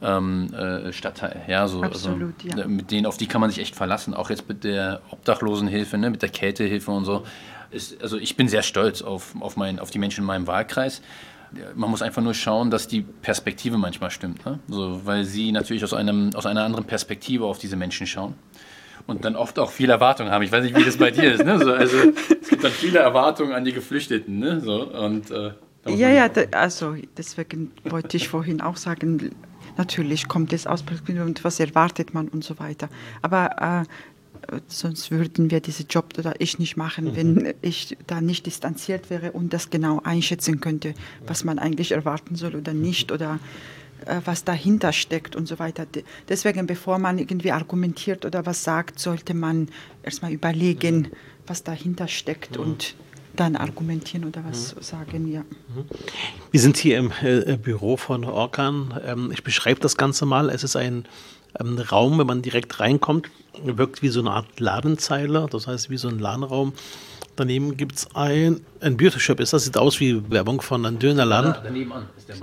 Ähm, 0.03 0.55
äh, 0.55 0.95
Stadtteil. 0.95 1.43
Ja, 1.47 1.69
so, 1.69 1.83
also, 1.83 2.09
Absolut, 2.09 2.35
also, 2.47 2.59
ja. 2.59 2.67
Mit 2.67 2.91
denen, 2.91 3.05
auf 3.05 3.19
die 3.19 3.27
kann 3.27 3.43
man 3.43 3.51
sich 3.51 3.59
echt 3.59 3.77
verlassen. 3.77 4.15
Auch 4.15 4.31
jetzt 4.31 4.49
mit 4.49 4.65
der 4.65 5.03
Obdachlosenhilfe, 5.11 5.99
ne? 5.99 6.09
mit 6.09 6.23
der 6.23 6.31
Kältehilfe 6.31 6.91
und 6.91 7.05
so. 7.05 7.27
Ist, 7.71 8.03
also 8.03 8.19
ich 8.19 8.37
bin 8.37 8.49
sehr 8.49 8.63
stolz 8.63 9.03
auf, 9.03 9.35
auf, 9.41 9.57
mein, 9.57 9.79
auf 9.79 9.91
die 9.91 9.99
Menschen 9.99 10.21
in 10.21 10.27
meinem 10.27 10.47
Wahlkreis 10.47 11.03
man 11.75 11.91
muss 11.91 12.03
einfach 12.03 12.23
nur 12.23 12.35
schauen, 12.35 12.71
dass 12.71 12.87
die 12.87 13.03
Perspektive 13.03 13.79
manchmal 13.79 14.11
stimmt. 14.11 14.45
Ne? 14.47 14.61
So, 14.69 15.01
weil 15.05 15.25
sie 15.25 15.53
natürlich 15.53 15.83
aus, 15.85 15.93
einem, 15.93 16.31
aus 16.35 16.47
einer 16.47 16.65
anderen 16.65 16.85
Perspektive 16.85 17.45
auf 17.45 17.59
diese 17.59 17.77
Menschen 17.77 18.07
schauen. 18.07 18.35
Und 19.07 19.25
dann 19.25 19.35
oft 19.35 19.59
auch 19.59 19.71
viel 19.71 19.91
Erwartung 19.91 20.31
haben. 20.31 20.43
Ich 20.43 20.53
weiß 20.53 20.63
nicht, 20.63 20.77
wie 20.77 20.85
das 20.85 20.97
bei 20.97 21.11
dir 21.11 21.35
ist. 21.35 21.45
Ne? 21.45 21.59
So, 21.59 21.73
also, 21.73 21.97
es 22.41 22.49
gibt 22.49 22.63
dann 22.63 22.71
viele 22.71 23.01
Erwartungen 23.01 23.53
an 23.53 23.65
die 23.65 23.73
Geflüchteten. 23.73 24.39
Ne? 24.39 24.61
So, 24.61 24.87
und, 24.87 25.31
äh, 25.31 25.53
ja, 25.87 26.11
ja, 26.11 26.29
da, 26.29 26.43
also 26.53 26.95
deswegen 27.17 27.73
wollte 27.85 28.17
ich 28.19 28.29
vorhin 28.29 28.61
auch 28.61 28.77
sagen, 28.77 29.31
natürlich 29.79 30.29
kommt 30.29 30.53
es 30.53 30.67
aus 30.67 30.83
Perspektive 30.83 31.25
und 31.25 31.43
was 31.43 31.59
erwartet 31.59 32.13
man 32.13 32.29
und 32.29 32.45
so 32.45 32.59
weiter. 32.59 32.91
Aber 33.23 33.87
äh, 33.87 33.91
sonst 34.69 35.11
würden 35.11 35.51
wir 35.51 35.61
diesen 35.61 35.87
Job 35.89 36.15
oder 36.19 36.35
ich 36.41 36.59
nicht 36.59 36.77
machen, 36.77 37.07
mhm. 37.07 37.17
wenn 37.17 37.55
ich 37.63 37.97
da 38.07 38.21
nicht 38.21 38.47
distanziert 38.47 39.11
wäre 39.11 39.33
und 39.33 39.53
das 39.53 39.71
genau 39.71 40.01
einschätzen 40.03 40.61
könnte, 40.61 40.95
was 41.27 41.45
man 41.45 41.59
eigentlich 41.59 41.93
erwarten 41.93 42.37
soll 42.37 42.55
oder 42.55 42.75
nicht 42.75 43.13
oder 43.13 43.39
äh, 44.07 44.21
was 44.25 44.45
dahinter 44.45 44.93
steckt 44.93 45.37
und 45.37 45.47
so 45.47 45.59
weiter. 45.59 45.87
Deswegen, 46.29 46.67
bevor 46.67 46.99
man 46.99 47.19
irgendwie 47.19 47.53
argumentiert 47.53 48.25
oder 48.25 48.47
was 48.47 48.65
sagt, 48.65 48.99
sollte 48.99 49.35
man 49.35 49.69
erstmal 50.03 50.33
überlegen, 50.33 51.09
was 51.47 51.63
dahinter 51.63 52.09
steckt 52.09 52.57
mhm. 52.57 52.65
und 52.65 52.95
dann 53.37 53.57
argumentieren 53.57 54.25
oder 54.25 54.45
was 54.45 54.75
mhm. 54.75 54.83
sagen, 54.83 55.33
ja. 55.33 55.41
Mhm. 55.41 55.85
Wir 56.51 56.61
sind 56.61 56.77
hier 56.77 56.99
im 56.99 57.13
äh, 57.23 57.57
Büro 57.57 57.97
von 57.97 58.25
Orkan. 58.25 58.99
Ähm, 59.05 59.31
ich 59.33 59.45
beschreibe 59.45 59.81
das 59.81 59.97
Ganze 59.97 60.27
mal. 60.27 60.51
Es 60.51 60.65
ist 60.65 60.77
ein 60.77 61.05
ähm, 61.59 61.79
Raum, 61.79 62.19
wenn 62.19 62.27
man 62.27 62.43
direkt 62.43 62.81
reinkommt, 62.81 63.29
wirkt 63.65 64.03
wie 64.03 64.09
so 64.09 64.21
eine 64.21 64.31
Art 64.31 64.61
Ladenzeile, 64.61 65.47
das 65.51 65.67
heißt 65.67 65.91
wie 65.91 65.97
so 65.97 66.09
ein 66.09 66.19
Ladenraum. 66.19 66.73
Daneben 67.37 67.77
gibt 67.77 67.97
es 67.97 68.15
ein, 68.15 68.61
ein 68.81 68.97
Beauty-Shop, 68.97 69.41
ist 69.41 69.53
das 69.53 69.65
sieht 69.65 69.79
aus 69.79 69.99
wie 70.01 70.31
Werbung 70.31 70.61
von 70.61 70.85
einem 70.85 70.99
Dönerladen. 70.99 71.53
Ja, 71.53 71.61
daneben 71.63 71.93
an 71.93 72.07
ist 72.17 72.29
der. 72.29 72.37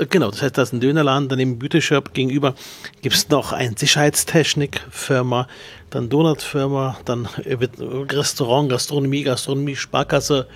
Äh, 0.00 0.06
genau, 0.06 0.30
das 0.30 0.42
heißt, 0.42 0.56
das 0.56 0.68
ist 0.68 0.74
ein 0.74 0.80
Dönerladen, 0.80 1.28
daneben 1.28 1.52
ein 1.52 1.58
Beauty-Shop, 1.58 2.14
gegenüber 2.14 2.54
gibt 3.02 3.16
es 3.16 3.28
noch 3.30 3.52
eine 3.52 3.76
Sicherheitstechnikfirma, 3.76 5.48
dann 5.90 6.08
Donutfirma, 6.08 6.98
dann 7.04 7.26
Restaurant, 7.36 8.70
Gastronomie, 8.70 9.24
Gastronomie, 9.24 9.76
Sparkasse, 9.76 10.46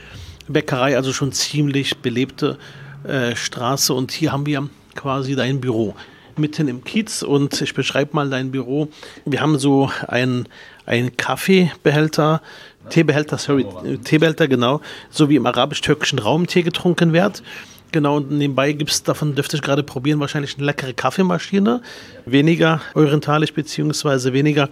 Bäckerei, 0.47 0.97
also 0.97 1.13
schon 1.13 1.33
ziemlich 1.33 1.99
belebte 1.99 2.59
äh, 3.05 3.35
Straße 3.35 3.93
und 3.93 4.13
hier 4.13 4.33
haben 4.33 4.47
wir 4.47 4.69
quasi 4.95 5.35
dein 5.35 5.61
Büro 5.61 5.95
mitten 6.39 6.69
im 6.69 6.85
Kiez 6.85 7.23
und 7.23 7.61
ich 7.61 7.75
beschreibe 7.75 8.15
mal 8.15 8.31
dein 8.31 8.51
Büro. 8.51 8.89
Wir 9.25 9.41
haben 9.41 9.59
so 9.59 9.91
einen, 10.07 10.47
einen 10.87 11.17
Kaffeebehälter, 11.17 12.43
Teebehälter, 12.91 13.39
sorry, 13.39 13.67
Teebehälter, 14.05 14.49
genau, 14.49 14.81
so 15.11 15.29
wie 15.29 15.37
im 15.37 15.47
arabisch-türkischen 15.47 16.19
Raum 16.19 16.47
Tee 16.47 16.63
getrunken 16.63 17.13
wird. 17.13 17.43
Genau, 17.91 18.19
und 18.19 18.31
nebenbei 18.31 18.73
gibt 18.73 18.91
es, 18.91 19.03
davon 19.03 19.35
dürfte 19.35 19.57
ich 19.57 19.63
gerade 19.63 19.83
probieren, 19.83 20.21
wahrscheinlich 20.21 20.57
eine 20.57 20.67
leckere 20.67 20.93
Kaffeemaschine. 20.93 21.81
Weniger 22.27 22.83
orientalisch, 22.95 23.55
beziehungsweise 23.55 24.35
weniger 24.35 24.69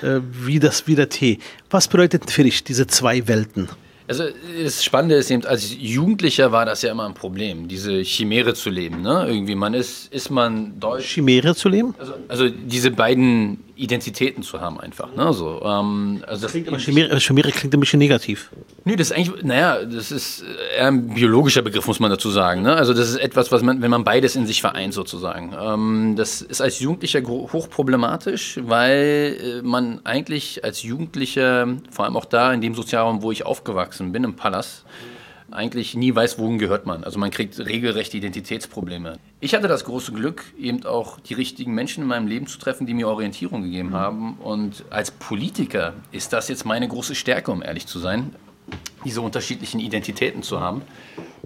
äh, 0.00 0.20
wie, 0.22 0.58
das, 0.58 0.86
wie 0.86 0.94
der 0.94 1.10
Tee. 1.10 1.38
Was 1.68 1.86
bedeutet 1.88 2.30
für 2.30 2.44
dich 2.44 2.64
diese 2.64 2.86
zwei 2.86 3.28
Welten? 3.28 3.68
Also 4.08 4.24
das 4.62 4.84
Spannende 4.84 5.16
ist 5.16 5.30
eben, 5.30 5.44
als 5.44 5.74
Jugendlicher 5.76 6.52
war 6.52 6.64
das 6.64 6.82
ja 6.82 6.92
immer 6.92 7.06
ein 7.06 7.14
Problem, 7.14 7.66
diese 7.66 8.02
Chimäre 8.02 8.54
zu 8.54 8.70
leben. 8.70 9.02
Ne? 9.02 9.26
Irgendwie, 9.28 9.54
man 9.54 9.74
ist, 9.74 10.12
ist 10.12 10.30
man 10.30 10.78
deutsch. 10.78 11.06
Chimäre 11.14 11.54
zu 11.54 11.68
leben? 11.68 11.94
Also, 11.98 12.14
also 12.28 12.48
diese 12.48 12.90
beiden 12.90 13.58
Identitäten 13.76 14.42
zu 14.42 14.60
haben 14.60 14.80
einfach. 14.80 15.14
Ne? 15.14 15.32
So, 15.32 15.62
ähm, 15.62 16.24
also 16.26 16.42
das 16.42 16.52
klingt 16.52 16.68
aber 16.68 16.78
Chimäre, 16.78 17.18
Chimäre 17.20 17.52
klingt 17.52 17.74
ein 17.74 17.80
bisschen 17.80 17.98
negativ. 17.98 18.50
Nö, 18.84 18.96
das 18.96 19.10
ist 19.10 19.16
eigentlich, 19.16 19.44
naja, 19.44 19.84
das 19.84 20.10
ist 20.10 20.42
eher 20.76 20.86
ein 20.86 21.14
biologischer 21.14 21.62
Begriff, 21.62 21.86
muss 21.86 22.00
man 22.00 22.10
dazu 22.10 22.30
sagen. 22.30 22.62
Ne? 22.62 22.74
Also 22.74 22.94
das 22.94 23.10
ist 23.10 23.16
etwas, 23.16 23.52
was 23.52 23.62
man, 23.62 23.82
wenn 23.82 23.90
man 23.90 24.04
beides 24.04 24.34
in 24.34 24.46
sich 24.46 24.60
vereint 24.60 24.94
sozusagen. 24.94 25.54
Ähm, 25.60 26.14
das 26.16 26.42
ist 26.42 26.60
als 26.60 26.80
Jugendlicher 26.80 27.22
hochproblematisch, 27.22 28.58
weil 28.62 29.36
äh, 29.40 29.62
man 29.62 30.00
eigentlich 30.04 30.64
als 30.64 30.82
Jugendlicher, 30.82 31.68
vor 31.90 32.06
allem 32.06 32.16
auch 32.16 32.24
da 32.24 32.52
in 32.52 32.60
dem 32.60 32.74
Sozialraum, 32.74 33.22
wo 33.22 33.30
ich 33.30 33.44
aufgewachsen 33.44 34.12
bin, 34.12 34.24
im 34.24 34.36
Palast, 34.36 34.84
eigentlich 35.56 35.94
nie 35.94 36.14
weiß, 36.14 36.38
wohin 36.38 36.58
gehört 36.58 36.86
man. 36.86 37.04
Also 37.04 37.18
man 37.18 37.30
kriegt 37.30 37.58
regelrechte 37.58 38.16
Identitätsprobleme. 38.16 39.18
Ich 39.40 39.54
hatte 39.54 39.68
das 39.68 39.84
große 39.84 40.12
Glück, 40.12 40.44
eben 40.58 40.84
auch 40.84 41.18
die 41.20 41.34
richtigen 41.34 41.74
Menschen 41.74 42.02
in 42.02 42.08
meinem 42.08 42.26
Leben 42.26 42.46
zu 42.46 42.58
treffen, 42.58 42.86
die 42.86 42.94
mir 42.94 43.08
Orientierung 43.08 43.62
gegeben 43.62 43.90
mhm. 43.90 43.94
haben. 43.94 44.34
Und 44.34 44.84
als 44.90 45.10
Politiker 45.10 45.94
ist 46.12 46.32
das 46.32 46.48
jetzt 46.48 46.64
meine 46.64 46.86
große 46.86 47.14
Stärke, 47.14 47.50
um 47.50 47.62
ehrlich 47.62 47.86
zu 47.86 47.98
sein, 47.98 48.34
diese 49.04 49.20
unterschiedlichen 49.20 49.80
Identitäten 49.80 50.42
zu 50.42 50.60
haben. 50.60 50.82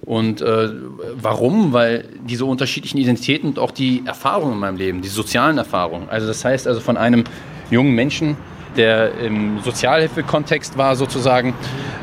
Und 0.01 0.41
äh, 0.41 0.71
warum? 1.15 1.73
Weil 1.73 2.09
diese 2.27 2.47
unterschiedlichen 2.47 2.99
Identitäten 2.99 3.51
und 3.51 3.59
auch 3.59 3.71
die 3.71 4.03
Erfahrungen 4.07 4.55
in 4.55 4.59
meinem 4.59 4.77
Leben, 4.77 5.03
die 5.03 5.09
sozialen 5.09 5.59
Erfahrungen, 5.59 6.09
also 6.09 6.27
das 6.27 6.45
heißt 6.45 6.67
also 6.67 6.81
von 6.81 6.97
einem 6.97 7.25
jungen 7.71 7.95
Menschen, 7.95 8.37
der 8.77 9.19
im 9.19 9.61
Sozialhilfekontext 9.61 10.77
war 10.79 10.97
sozusagen, 10.97 11.55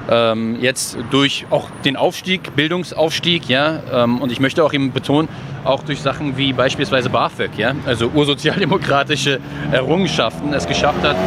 ähm, 0.09 0.57
jetzt 0.59 0.97
durch 1.11 1.45
auch 1.49 1.69
den 1.85 1.95
Aufstieg, 1.95 2.55
Bildungsaufstieg, 2.55 3.49
ja, 3.49 3.81
ähm, 3.91 4.21
und 4.21 4.31
ich 4.31 4.39
möchte 4.39 4.63
auch 4.63 4.73
eben 4.73 4.91
betonen, 4.91 5.27
auch 5.63 5.83
durch 5.83 6.01
Sachen 6.01 6.37
wie 6.37 6.53
beispielsweise 6.53 7.09
BAföG, 7.09 7.57
ja, 7.57 7.75
also 7.85 8.09
ursozialdemokratische 8.13 9.39
Errungenschaften, 9.71 10.53
es 10.53 10.67
geschafft 10.67 11.03
hat, 11.03 11.17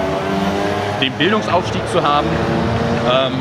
den 1.00 1.12
Bildungsaufstieg 1.14 1.86
zu 1.88 2.02
haben, 2.02 2.26
ähm, 3.10 3.32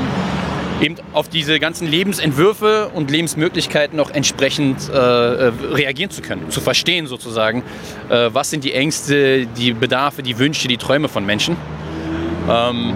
eben 0.82 0.96
auf 1.14 1.28
diese 1.28 1.60
ganzen 1.60 1.88
Lebensentwürfe 1.88 2.90
und 2.94 3.12
Lebensmöglichkeiten 3.12 3.98
noch 3.98 4.12
entsprechend 4.12 4.90
äh, 4.90 4.94
äh, 4.94 5.52
reagieren 5.72 6.10
zu 6.10 6.22
können, 6.22 6.50
zu 6.50 6.62
verstehen 6.62 7.08
sozusagen, 7.08 7.64
äh, 8.10 8.30
was 8.32 8.50
sind 8.50 8.64
die 8.64 8.74
Ängste, 8.74 9.46
die 9.46 9.74
Bedarfe, 9.74 10.24
die 10.24 10.38
Wünsche, 10.40 10.68
die 10.68 10.78
Träume 10.78 11.10
von 11.10 11.26
Menschen. 11.26 11.58
Ähm, 12.50 12.94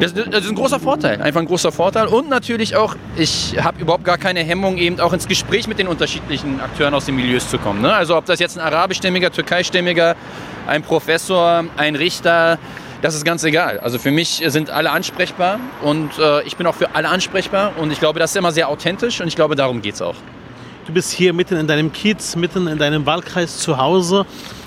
das, 0.00 0.14
das, 0.14 0.44
ist 0.44 0.48
ein 0.48 0.54
großer 0.54 0.80
Vorteil, 0.80 1.20
einfach 1.20 1.40
ein 1.40 1.46
großer 1.46 1.72
Vorteil. 1.72 2.06
Und 2.06 2.28
natürlich 2.28 2.76
auch, 2.76 2.96
ich 3.16 3.56
habe 3.62 3.80
überhaupt 3.80 4.04
gar 4.04 4.18
keine 4.18 4.40
Hemmung, 4.40 4.78
eben 4.78 5.00
auch 5.00 5.12
ins 5.12 5.28
Gespräch 5.28 5.66
mit 5.66 5.78
den 5.78 5.88
unterschiedlichen 5.88 6.60
Akteuren 6.60 6.94
aus 6.94 7.06
den 7.06 7.16
Milieus 7.16 7.48
zu 7.48 7.58
kommen. 7.58 7.82
Ne? 7.82 7.92
Also 7.92 8.16
ob 8.16 8.24
das 8.26 8.38
jetzt 8.40 8.58
ein 8.58 8.64
arabischstämmiger, 8.64 9.30
türkeistämmiger, 9.30 10.16
ein 10.66 10.82
Professor, 10.82 11.64
ein 11.76 11.96
Richter, 11.96 12.58
das 13.00 13.16
ist 13.16 13.24
ganz 13.24 13.42
egal. 13.42 13.80
Also 13.80 13.98
für 13.98 14.12
mich 14.12 14.42
sind 14.46 14.70
alle 14.70 14.90
ansprechbar 14.92 15.58
und 15.82 16.18
äh, 16.18 16.42
ich 16.44 16.56
bin 16.56 16.66
auch 16.66 16.74
für 16.76 16.94
alle 16.94 17.08
ansprechbar 17.08 17.72
und 17.76 17.92
ich 17.92 17.98
glaube, 17.98 18.20
das 18.20 18.30
ist 18.30 18.36
immer 18.36 18.52
sehr 18.52 18.68
authentisch 18.68 19.20
und 19.20 19.26
ich 19.26 19.34
glaube, 19.34 19.56
darum 19.56 19.82
geht 19.82 19.94
es 19.94 20.02
auch. 20.02 20.14
Du 20.86 20.92
bist 20.92 21.12
hier 21.12 21.32
mitten 21.32 21.56
in 21.56 21.66
deinem 21.66 21.92
Kiez, 21.92 22.36
mitten 22.36 22.66
in 22.66 22.78
deinem 22.78 23.04
Wahlkreis 23.06 23.58
zu 23.58 23.76
Hause. 23.76 24.26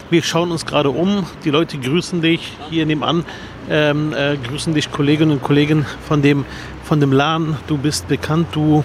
Wir 0.10 0.21
schauen 0.21 0.52
uns 0.52 0.65
gerade 0.65 0.89
um. 0.89 1.26
Die 1.43 1.50
Leute 1.50 1.78
grüßen 1.78 2.21
dich 2.21 2.54
hier 2.69 2.86
nebenan. 2.86 3.26
Ähm, 3.69 4.13
äh, 4.13 4.38
grüßen 4.38 4.73
dich 4.73 4.91
Kolleginnen 4.91 5.32
und 5.32 5.43
Kollegen 5.43 5.86
von 6.08 6.21
dem 6.21 6.45
von 6.86 6.99
dem 6.99 7.12
Laden, 7.12 7.58
du 7.67 7.78
bist 7.78 8.08
bekannt, 8.08 8.47
du 8.51 8.84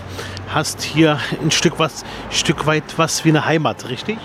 hast 0.49 0.83
hier 0.83 1.19
ein 1.43 1.51
Stück, 1.51 1.79
was, 1.79 2.05
Stück 2.31 2.67
weit 2.67 2.85
was 2.97 3.25
wie 3.25 3.29
eine 3.29 3.45
Heimat, 3.45 3.89
richtig? 3.91 4.17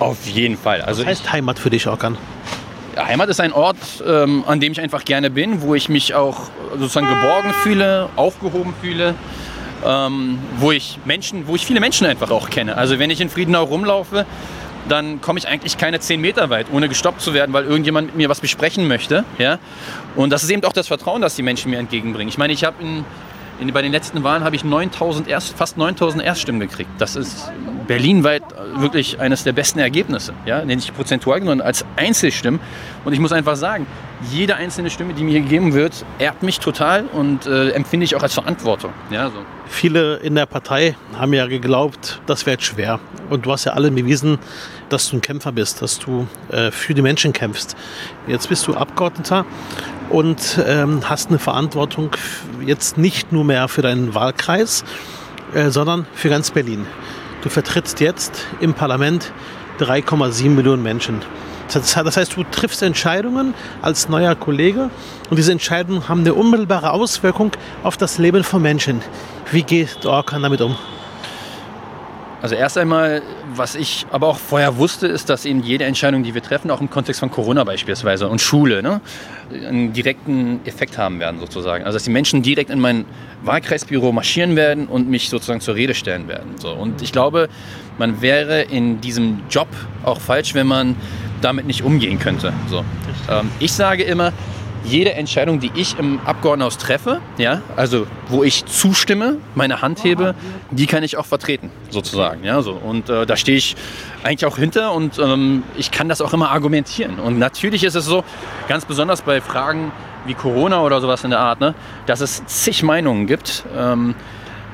Auf 0.00 0.26
jeden 0.26 0.56
Fall. 0.56 0.82
Also 0.82 1.02
Was 1.02 1.08
heißt 1.08 1.32
Heimat 1.32 1.58
für 1.58 1.70
dich, 1.70 1.86
Orkan? 1.86 2.18
Heimat 2.96 3.28
ist 3.28 3.40
ein 3.40 3.52
Ort, 3.52 3.76
ähm, 4.04 4.44
an 4.46 4.58
dem 4.58 4.72
ich 4.72 4.80
einfach 4.80 5.04
gerne 5.04 5.30
bin, 5.30 5.62
wo 5.62 5.74
ich 5.74 5.88
mich 5.88 6.14
auch 6.14 6.50
sozusagen 6.72 7.06
geborgen 7.06 7.52
fühle, 7.62 8.08
aufgehoben 8.16 8.74
fühle, 8.80 9.14
ähm, 9.86 10.38
wo 10.58 10.72
ich 10.72 10.98
Menschen, 11.04 11.46
wo 11.46 11.54
ich 11.54 11.64
viele 11.64 11.80
Menschen 11.80 12.06
einfach 12.06 12.30
auch 12.30 12.50
kenne. 12.50 12.76
Also 12.76 12.98
wenn 12.98 13.10
ich 13.10 13.20
in 13.20 13.30
Friedenau 13.30 13.62
rumlaufe, 13.62 14.26
dann 14.88 15.20
komme 15.20 15.38
ich 15.38 15.48
eigentlich 15.48 15.78
keine 15.78 16.00
zehn 16.00 16.20
Meter 16.20 16.50
weit, 16.50 16.66
ohne 16.72 16.88
gestoppt 16.88 17.20
zu 17.20 17.34
werden, 17.34 17.52
weil 17.52 17.64
irgendjemand 17.64 18.08
mit 18.08 18.16
mir 18.16 18.28
was 18.28 18.40
besprechen 18.40 18.88
möchte. 18.88 19.24
Ja? 19.38 19.58
Und 20.16 20.30
das 20.30 20.42
ist 20.42 20.50
eben 20.50 20.64
auch 20.64 20.72
das 20.72 20.88
Vertrauen, 20.88 21.22
das 21.22 21.36
die 21.36 21.42
Menschen 21.42 21.70
mir 21.70 21.78
entgegenbringen. 21.78 22.28
Ich 22.28 22.38
meine, 22.38 22.52
ich 22.52 22.64
habe 22.64 22.76
bei 23.72 23.82
den 23.82 23.92
letzten 23.92 24.24
Wahlen 24.24 24.42
habe 24.42 24.56
ich 24.56 24.64
9000 24.64 25.28
Erst, 25.28 25.56
fast 25.56 25.76
9000 25.76 26.24
Erststimmen 26.24 26.60
gekriegt. 26.60 26.90
Das 26.98 27.14
ist 27.14 27.52
berlinweit 27.86 28.42
wirklich 28.76 29.20
eines 29.20 29.44
der 29.44 29.52
besten 29.52 29.80
Ergebnisse. 29.80 30.32
Ja? 30.46 30.64
Nicht 30.64 30.94
prozentual, 30.96 31.40
sondern 31.40 31.60
als 31.60 31.84
Einzelstimmen. 31.96 32.58
Und 33.04 33.12
ich 33.12 33.20
muss 33.20 33.32
einfach 33.32 33.56
sagen, 33.56 33.86
jede 34.30 34.56
einzelne 34.56 34.90
Stimme, 34.90 35.14
die 35.14 35.24
mir 35.24 35.40
gegeben 35.40 35.72
wird, 35.72 36.04
ehrt 36.18 36.42
mich 36.42 36.60
total 36.60 37.04
und 37.12 37.46
äh, 37.46 37.70
empfinde 37.70 38.04
ich 38.04 38.16
auch 38.16 38.22
als 38.22 38.34
Verantwortung. 38.34 38.92
Ja, 39.10 39.30
so. 39.30 39.38
Viele 39.66 40.16
in 40.16 40.34
der 40.34 40.46
Partei 40.46 40.96
haben 41.18 41.32
ja 41.32 41.46
geglaubt, 41.46 42.20
das 42.26 42.44
wird 42.44 42.62
schwer. 42.62 43.00
Und 43.30 43.46
du 43.46 43.52
hast 43.52 43.64
ja 43.64 43.72
allen 43.72 43.94
bewiesen, 43.94 44.38
dass 44.88 45.08
du 45.08 45.16
ein 45.16 45.20
Kämpfer 45.20 45.52
bist, 45.52 45.80
dass 45.80 45.98
du 45.98 46.26
äh, 46.50 46.70
für 46.70 46.94
die 46.94 47.02
Menschen 47.02 47.32
kämpfst. 47.32 47.76
Jetzt 48.26 48.48
bist 48.48 48.66
du 48.66 48.74
Abgeordneter 48.74 49.46
und 50.10 50.60
ähm, 50.66 51.08
hast 51.08 51.28
eine 51.28 51.38
Verantwortung 51.38 52.10
jetzt 52.66 52.98
nicht 52.98 53.32
nur 53.32 53.44
mehr 53.44 53.68
für 53.68 53.82
deinen 53.82 54.14
Wahlkreis, 54.14 54.84
äh, 55.54 55.70
sondern 55.70 56.06
für 56.14 56.28
ganz 56.28 56.50
Berlin. 56.50 56.86
Du 57.42 57.48
vertrittst 57.48 58.00
jetzt 58.00 58.44
im 58.60 58.74
Parlament 58.74 59.32
3,7 59.80 60.50
Millionen 60.50 60.82
Menschen. 60.82 61.22
Das 61.72 61.96
heißt, 61.96 62.36
du 62.36 62.42
triffst 62.44 62.82
Entscheidungen 62.82 63.54
als 63.80 64.08
neuer 64.08 64.34
Kollege 64.34 64.90
und 65.30 65.36
diese 65.36 65.52
Entscheidungen 65.52 66.08
haben 66.08 66.20
eine 66.20 66.34
unmittelbare 66.34 66.90
Auswirkung 66.90 67.52
auf 67.84 67.96
das 67.96 68.18
Leben 68.18 68.42
von 68.42 68.60
Menschen. 68.60 69.02
Wie 69.52 69.62
geht 69.62 70.04
Orkan 70.04 70.42
damit 70.42 70.60
um? 70.60 70.76
Also 72.42 72.54
erst 72.54 72.78
einmal, 72.78 73.20
was 73.54 73.74
ich 73.74 74.06
aber 74.10 74.28
auch 74.28 74.38
vorher 74.38 74.78
wusste, 74.78 75.06
ist, 75.06 75.28
dass 75.28 75.44
eben 75.44 75.62
jede 75.62 75.84
Entscheidung, 75.84 76.22
die 76.22 76.34
wir 76.34 76.42
treffen, 76.42 76.70
auch 76.70 76.80
im 76.80 76.88
Kontext 76.88 77.20
von 77.20 77.30
Corona 77.30 77.64
beispielsweise 77.64 78.28
und 78.28 78.40
Schule, 78.40 78.82
ne, 78.82 79.00
einen 79.50 79.92
direkten 79.92 80.60
Effekt 80.64 80.96
haben 80.96 81.20
werden 81.20 81.38
sozusagen. 81.38 81.84
Also 81.84 81.96
dass 81.96 82.04
die 82.04 82.10
Menschen 82.10 82.42
direkt 82.42 82.70
in 82.70 82.80
mein 82.80 83.04
Wahlkreisbüro 83.42 84.12
marschieren 84.12 84.56
werden 84.56 84.86
und 84.86 85.08
mich 85.08 85.28
sozusagen 85.28 85.60
zur 85.60 85.74
Rede 85.74 85.94
stellen 85.94 86.28
werden. 86.28 86.52
So. 86.56 86.72
Und 86.72 87.02
ich 87.02 87.12
glaube, 87.12 87.48
man 87.98 88.22
wäre 88.22 88.62
in 88.62 89.00
diesem 89.02 89.42
Job 89.50 89.68
auch 90.04 90.20
falsch, 90.20 90.54
wenn 90.54 90.66
man 90.66 90.96
damit 91.42 91.66
nicht 91.66 91.82
umgehen 91.82 92.18
könnte. 92.18 92.52
So. 92.68 92.84
Ähm, 93.30 93.50
ich 93.58 93.72
sage 93.72 94.02
immer, 94.02 94.32
jede 94.84 95.12
Entscheidung, 95.14 95.60
die 95.60 95.70
ich 95.74 95.98
im 95.98 96.20
Abgeordnetenhaus 96.24 96.78
treffe, 96.78 97.20
ja, 97.38 97.62
also 97.76 98.06
wo 98.28 98.42
ich 98.42 98.64
zustimme, 98.66 99.36
meine 99.54 99.82
Hand 99.82 100.04
hebe, 100.04 100.34
die 100.70 100.86
kann 100.86 101.02
ich 101.02 101.16
auch 101.16 101.26
vertreten, 101.26 101.70
sozusagen. 101.90 102.44
Ja, 102.44 102.62
so. 102.62 102.72
Und 102.72 103.08
äh, 103.08 103.26
da 103.26 103.36
stehe 103.36 103.58
ich 103.58 103.76
eigentlich 104.22 104.46
auch 104.46 104.56
hinter 104.56 104.92
und 104.92 105.18
ähm, 105.18 105.62
ich 105.76 105.90
kann 105.90 106.08
das 106.08 106.20
auch 106.20 106.32
immer 106.32 106.50
argumentieren. 106.50 107.18
Und 107.18 107.38
natürlich 107.38 107.84
ist 107.84 107.94
es 107.94 108.04
so, 108.04 108.24
ganz 108.68 108.84
besonders 108.84 109.22
bei 109.22 109.40
Fragen 109.40 109.92
wie 110.26 110.34
Corona 110.34 110.82
oder 110.82 111.00
sowas 111.00 111.24
in 111.24 111.30
der 111.30 111.40
Art, 111.40 111.60
ne, 111.60 111.74
dass 112.06 112.20
es 112.20 112.44
zig 112.46 112.82
Meinungen 112.82 113.26
gibt. 113.26 113.64
Ähm, 113.76 114.14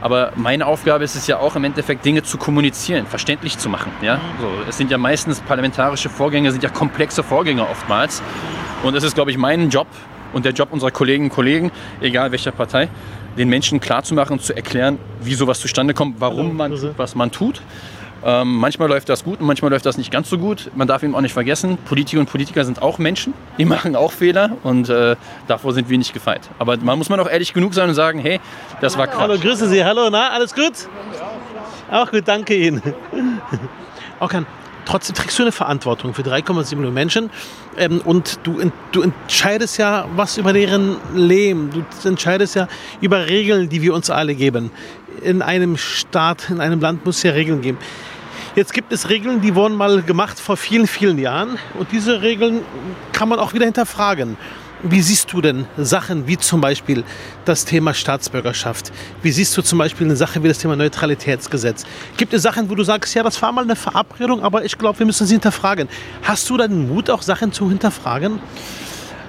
aber 0.00 0.32
meine 0.36 0.66
Aufgabe 0.66 1.04
ist 1.04 1.16
es 1.16 1.26
ja 1.26 1.38
auch 1.38 1.56
im 1.56 1.64
Endeffekt, 1.64 2.04
Dinge 2.04 2.22
zu 2.22 2.36
kommunizieren, 2.36 3.06
verständlich 3.06 3.58
zu 3.58 3.68
machen. 3.68 3.90
Ja? 4.02 4.20
So, 4.40 4.48
es 4.68 4.76
sind 4.76 4.90
ja 4.90 4.98
meistens 4.98 5.40
parlamentarische 5.40 6.08
Vorgänge, 6.08 6.52
sind 6.52 6.62
ja 6.62 6.68
komplexe 6.68 7.22
Vorgänge 7.22 7.66
oftmals. 7.68 8.22
Und 8.82 8.94
es 8.94 9.04
ist, 9.04 9.14
glaube 9.14 9.30
ich, 9.30 9.38
mein 9.38 9.70
Job 9.70 9.86
und 10.32 10.44
der 10.44 10.52
Job 10.52 10.68
unserer 10.72 10.90
Kolleginnen 10.90 11.30
und 11.30 11.34
Kollegen, 11.34 11.70
egal 12.00 12.30
welcher 12.32 12.52
Partei, 12.52 12.88
den 13.36 13.48
Menschen 13.48 13.80
klarzumachen 13.80 14.34
und 14.38 14.42
zu 14.42 14.54
erklären, 14.54 14.98
wie 15.20 15.34
sowas 15.34 15.60
zustande 15.60 15.94
kommt, 15.94 16.20
warum 16.20 16.56
man 16.56 16.70
Grüße. 16.70 16.88
tut, 16.88 16.98
was 16.98 17.14
man 17.14 17.30
tut. 17.30 17.62
Ähm, 18.24 18.56
manchmal 18.56 18.88
läuft 18.88 19.08
das 19.08 19.24
gut 19.24 19.40
und 19.40 19.46
manchmal 19.46 19.70
läuft 19.70 19.86
das 19.86 19.98
nicht 19.98 20.10
ganz 20.10 20.28
so 20.28 20.38
gut. 20.38 20.70
Man 20.74 20.88
darf 20.88 21.02
eben 21.02 21.14
auch 21.14 21.20
nicht 21.20 21.34
vergessen, 21.34 21.78
Politiker 21.84 22.20
und 22.20 22.28
Politiker 22.28 22.64
sind 22.64 22.82
auch 22.82 22.98
Menschen. 22.98 23.34
Die 23.58 23.64
machen 23.64 23.94
auch 23.94 24.10
Fehler 24.10 24.56
und 24.62 24.88
äh, 24.88 25.16
davor 25.46 25.72
sind 25.74 25.88
wir 25.90 25.98
nicht 25.98 26.12
gefeit. 26.12 26.40
Aber 26.58 26.76
man 26.78 26.98
muss 26.98 27.08
man 27.08 27.20
auch 27.20 27.28
ehrlich 27.28 27.52
genug 27.52 27.74
sein 27.74 27.88
und 27.88 27.94
sagen, 27.94 28.18
hey, 28.18 28.40
das 28.80 28.96
war 28.96 29.06
Quatsch. 29.06 29.20
Hallo, 29.20 29.38
grüße 29.38 29.68
Sie. 29.68 29.84
Hallo, 29.84 30.08
na, 30.10 30.30
alles 30.30 30.54
gut? 30.54 30.72
Auch 31.90 32.10
gut, 32.10 32.26
danke 32.26 32.54
Ihnen. 32.56 32.82
Orkan, 34.20 34.46
trotzdem 34.86 35.14
trägst 35.14 35.38
du 35.38 35.42
eine 35.42 35.52
Verantwortung 35.52 36.14
für 36.14 36.22
3,7 36.22 36.76
Millionen 36.76 36.94
Menschen 36.94 37.30
ähm, 37.76 38.00
und 38.04 38.38
du, 38.44 38.58
du 38.92 39.02
entscheidest 39.02 39.76
ja 39.78 40.06
was 40.16 40.38
über 40.38 40.52
deren 40.54 40.96
Leben. 41.14 41.70
Du 41.70 42.08
entscheidest 42.08 42.54
ja 42.54 42.68
über 43.00 43.26
Regeln, 43.26 43.68
die 43.68 43.82
wir 43.82 43.94
uns 43.94 44.08
alle 44.08 44.34
geben. 44.34 44.70
In 45.22 45.42
einem 45.42 45.76
Staat, 45.76 46.48
in 46.50 46.60
einem 46.60 46.80
Land 46.80 47.04
muss 47.04 47.18
es 47.18 47.22
ja 47.24 47.32
Regeln 47.32 47.60
geben. 47.60 47.78
Jetzt 48.54 48.72
gibt 48.72 48.90
es 48.90 49.10
Regeln, 49.10 49.42
die 49.42 49.54
wurden 49.54 49.76
mal 49.76 50.00
gemacht 50.02 50.40
vor 50.40 50.56
vielen, 50.56 50.86
vielen 50.86 51.18
Jahren 51.18 51.58
und 51.78 51.92
diese 51.92 52.22
Regeln 52.22 52.62
kann 53.12 53.28
man 53.28 53.38
auch 53.38 53.52
wieder 53.52 53.66
hinterfragen. 53.66 54.38
Wie 54.82 55.00
siehst 55.00 55.32
du 55.32 55.40
denn 55.40 55.66
Sachen 55.78 56.26
wie 56.26 56.36
zum 56.36 56.60
Beispiel 56.60 57.02
das 57.46 57.64
Thema 57.64 57.94
Staatsbürgerschaft? 57.94 58.92
Wie 59.22 59.32
siehst 59.32 59.56
du 59.56 59.62
zum 59.62 59.78
Beispiel 59.78 60.06
eine 60.06 60.16
Sache 60.16 60.42
wie 60.42 60.48
das 60.48 60.58
Thema 60.58 60.76
Neutralitätsgesetz? 60.76 61.86
Gibt 62.18 62.34
es 62.34 62.42
Sachen, 62.42 62.68
wo 62.68 62.74
du 62.74 62.84
sagst, 62.84 63.14
ja, 63.14 63.22
das 63.22 63.40
war 63.40 63.52
mal 63.52 63.64
eine 63.64 63.74
Verabredung, 63.74 64.42
aber 64.42 64.66
ich 64.66 64.76
glaube, 64.76 64.98
wir 64.98 65.06
müssen 65.06 65.26
sie 65.26 65.34
hinterfragen. 65.34 65.88
Hast 66.22 66.50
du 66.50 66.58
dann 66.58 66.70
den 66.70 66.88
Mut, 66.88 67.08
auch 67.08 67.22
Sachen 67.22 67.52
zu 67.52 67.70
hinterfragen? 67.70 68.38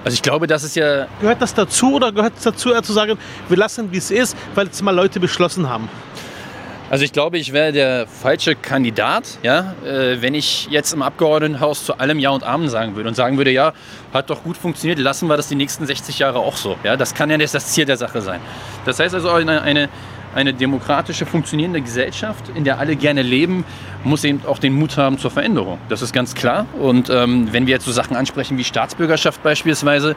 Also 0.04 0.14
ich 0.14 0.22
glaube, 0.22 0.46
das 0.46 0.64
ist 0.64 0.76
ja 0.76 1.06
Gehört 1.20 1.40
das 1.40 1.54
dazu 1.54 1.94
oder 1.94 2.12
gehört 2.12 2.34
es 2.36 2.44
dazu, 2.44 2.72
eher 2.72 2.82
zu 2.82 2.92
sagen, 2.92 3.18
wir 3.48 3.56
lassen, 3.56 3.90
wie 3.90 3.98
es 3.98 4.10
ist, 4.10 4.36
weil 4.54 4.68
es 4.68 4.82
mal 4.82 4.94
Leute 4.94 5.18
beschlossen 5.18 5.68
haben? 5.68 5.88
Also 6.90 7.04
ich 7.04 7.12
glaube, 7.12 7.36
ich 7.36 7.52
wäre 7.52 7.70
der 7.70 8.06
falsche 8.06 8.54
Kandidat, 8.54 9.38
ja, 9.42 9.74
äh, 9.84 10.22
wenn 10.22 10.34
ich 10.34 10.68
jetzt 10.70 10.94
im 10.94 11.02
Abgeordnetenhaus 11.02 11.84
zu 11.84 11.98
allem 11.98 12.18
Ja 12.18 12.30
und 12.30 12.44
Amen 12.44 12.70
sagen 12.70 12.96
würde 12.96 13.10
und 13.10 13.14
sagen 13.14 13.36
würde, 13.36 13.50
ja, 13.50 13.74
hat 14.14 14.30
doch 14.30 14.42
gut 14.42 14.56
funktioniert, 14.56 14.98
lassen 14.98 15.28
wir 15.28 15.36
das 15.36 15.48
die 15.48 15.54
nächsten 15.54 15.84
60 15.84 16.18
Jahre 16.18 16.38
auch 16.38 16.56
so. 16.56 16.76
Ja, 16.84 16.96
das 16.96 17.14
kann 17.14 17.28
ja 17.28 17.36
nicht 17.36 17.52
das 17.52 17.66
Ziel 17.66 17.84
der 17.84 17.98
Sache 17.98 18.22
sein. 18.22 18.40
Das 18.86 18.98
heißt 19.00 19.14
also, 19.14 19.28
eine, 19.28 19.60
eine, 19.60 19.90
eine 20.34 20.54
demokratische, 20.54 21.26
funktionierende 21.26 21.80
Gesellschaft, 21.80 22.50
in 22.54 22.64
der 22.64 22.78
alle 22.78 22.96
gerne 22.96 23.22
leben, 23.22 23.64
muss 24.04 24.24
eben 24.24 24.40
auch 24.46 24.58
den 24.58 24.74
Mut 24.74 24.96
haben 24.96 25.18
zur 25.18 25.30
Veränderung. 25.30 25.78
Das 25.88 26.02
ist 26.02 26.12
ganz 26.12 26.34
klar. 26.34 26.66
Und 26.78 27.10
ähm, 27.10 27.52
wenn 27.52 27.66
wir 27.66 27.74
jetzt 27.74 27.84
so 27.84 27.92
Sachen 27.92 28.16
ansprechen 28.16 28.58
wie 28.58 28.64
Staatsbürgerschaft 28.64 29.42
beispielsweise, 29.42 30.16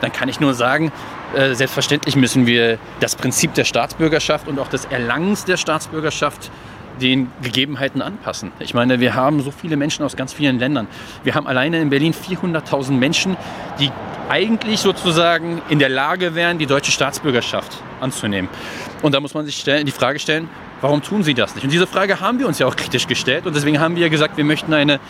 dann 0.00 0.12
kann 0.12 0.28
ich 0.28 0.40
nur 0.40 0.54
sagen, 0.54 0.92
äh, 1.34 1.54
selbstverständlich 1.54 2.16
müssen 2.16 2.46
wir 2.46 2.78
das 3.00 3.16
Prinzip 3.16 3.54
der 3.54 3.64
Staatsbürgerschaft 3.64 4.48
und 4.48 4.58
auch 4.58 4.68
des 4.68 4.86
Erlangens 4.86 5.44
der 5.44 5.56
Staatsbürgerschaft 5.56 6.50
den 7.00 7.30
Gegebenheiten 7.42 8.02
anpassen. 8.02 8.52
Ich 8.60 8.74
meine, 8.74 9.00
wir 9.00 9.14
haben 9.14 9.40
so 9.40 9.50
viele 9.50 9.76
Menschen 9.76 10.04
aus 10.04 10.16
ganz 10.16 10.32
vielen 10.32 10.58
Ländern. 10.58 10.86
Wir 11.24 11.34
haben 11.34 11.46
alleine 11.46 11.80
in 11.80 11.90
Berlin 11.90 12.14
400.000 12.14 12.92
Menschen, 12.92 13.36
die 13.78 13.90
eigentlich 14.28 14.80
sozusagen 14.80 15.60
in 15.68 15.80
der 15.80 15.88
Lage 15.88 16.34
wären, 16.34 16.58
die 16.58 16.66
deutsche 16.66 16.92
Staatsbürgerschaft 16.92 17.82
anzunehmen. 18.00 18.48
Und 19.02 19.14
da 19.14 19.20
muss 19.20 19.34
man 19.34 19.44
sich 19.44 19.64
die 19.64 19.90
Frage 19.90 20.18
stellen, 20.18 20.48
warum 20.80 21.02
tun 21.02 21.22
sie 21.22 21.34
das 21.34 21.54
nicht? 21.54 21.64
Und 21.64 21.72
diese 21.72 21.86
Frage 21.86 22.20
haben 22.20 22.38
wir 22.38 22.46
uns 22.46 22.58
ja 22.58 22.66
auch 22.66 22.76
kritisch 22.76 23.06
gestellt. 23.06 23.46
Und 23.46 23.56
deswegen 23.56 23.80
haben 23.80 23.96
wir 23.96 24.08
gesagt, 24.08 24.36
wir 24.36 24.44
möchten 24.44 24.72
eine 24.72 25.00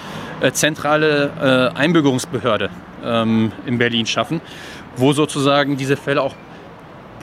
äh, 0.40 0.52
zentrale 0.52 1.72
äh, 1.74 1.78
Einbürgerungsbehörde 1.78 2.70
ähm, 3.04 3.52
in 3.66 3.78
Berlin 3.78 4.06
schaffen, 4.06 4.40
wo 4.96 5.12
sozusagen 5.12 5.76
diese 5.76 5.96
Fälle 5.96 6.22
auch 6.22 6.34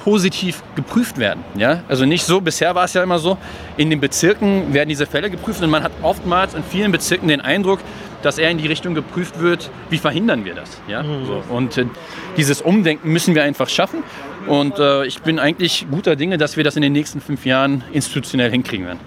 positiv 0.08 0.63
geprüft 0.78 1.17
werden. 1.17 1.43
Ja? 1.58 1.84
Also 1.89 2.06
nicht 2.06 2.24
so, 2.24 2.39
bisher 2.39 2.74
war 2.76 2.86
es 2.86 2.93
ja 2.93 3.04
immer 3.04 3.20
so, 3.20 3.38
in 3.76 3.89
den 3.89 4.00
Bezirken 4.00 4.74
werden 4.74 4.88
diese 4.88 5.06
Fälle 5.06 5.30
geprüft 5.30 5.62
und 5.62 5.70
man 5.70 5.84
hat 5.84 5.91
oftmals 6.02 6.54
in 6.54 6.63
vielen 6.63 6.93
Bezirken 6.93 7.28
den 7.28 7.41
Eindruck, 7.41 7.82
dass 8.22 8.38
eher 8.38 8.50
in 8.50 8.58
die 8.58 8.67
Richtung 8.67 8.96
geprüft 8.96 9.41
wird, 9.41 9.70
wie 9.89 9.98
verhindern 9.98 10.46
wir 10.46 10.56
das. 10.56 10.80
Ja? 10.88 11.04
So. 11.04 11.43
Und 11.54 11.78
äh, 11.78 11.88
dieses 12.38 12.62
Umdenken 12.62 13.12
müssen 13.12 13.36
wir 13.36 13.43
einfach 13.43 13.67
schaffen. 13.67 14.02
Und 14.48 14.80
äh, 14.80 15.06
ich 15.06 15.22
bin 15.24 15.39
eigentlich 15.39 15.86
guter 15.91 16.15
Dinge, 16.15 16.38
dass 16.38 16.56
wir 16.56 16.63
das 16.63 16.78
in 16.78 16.84
den 16.84 16.93
nächsten 16.93 17.20
fünf 17.20 17.46
Jahren 17.46 17.84
institutionell 17.91 18.50
hinkriegen 18.50 18.86
werden. 18.86 19.00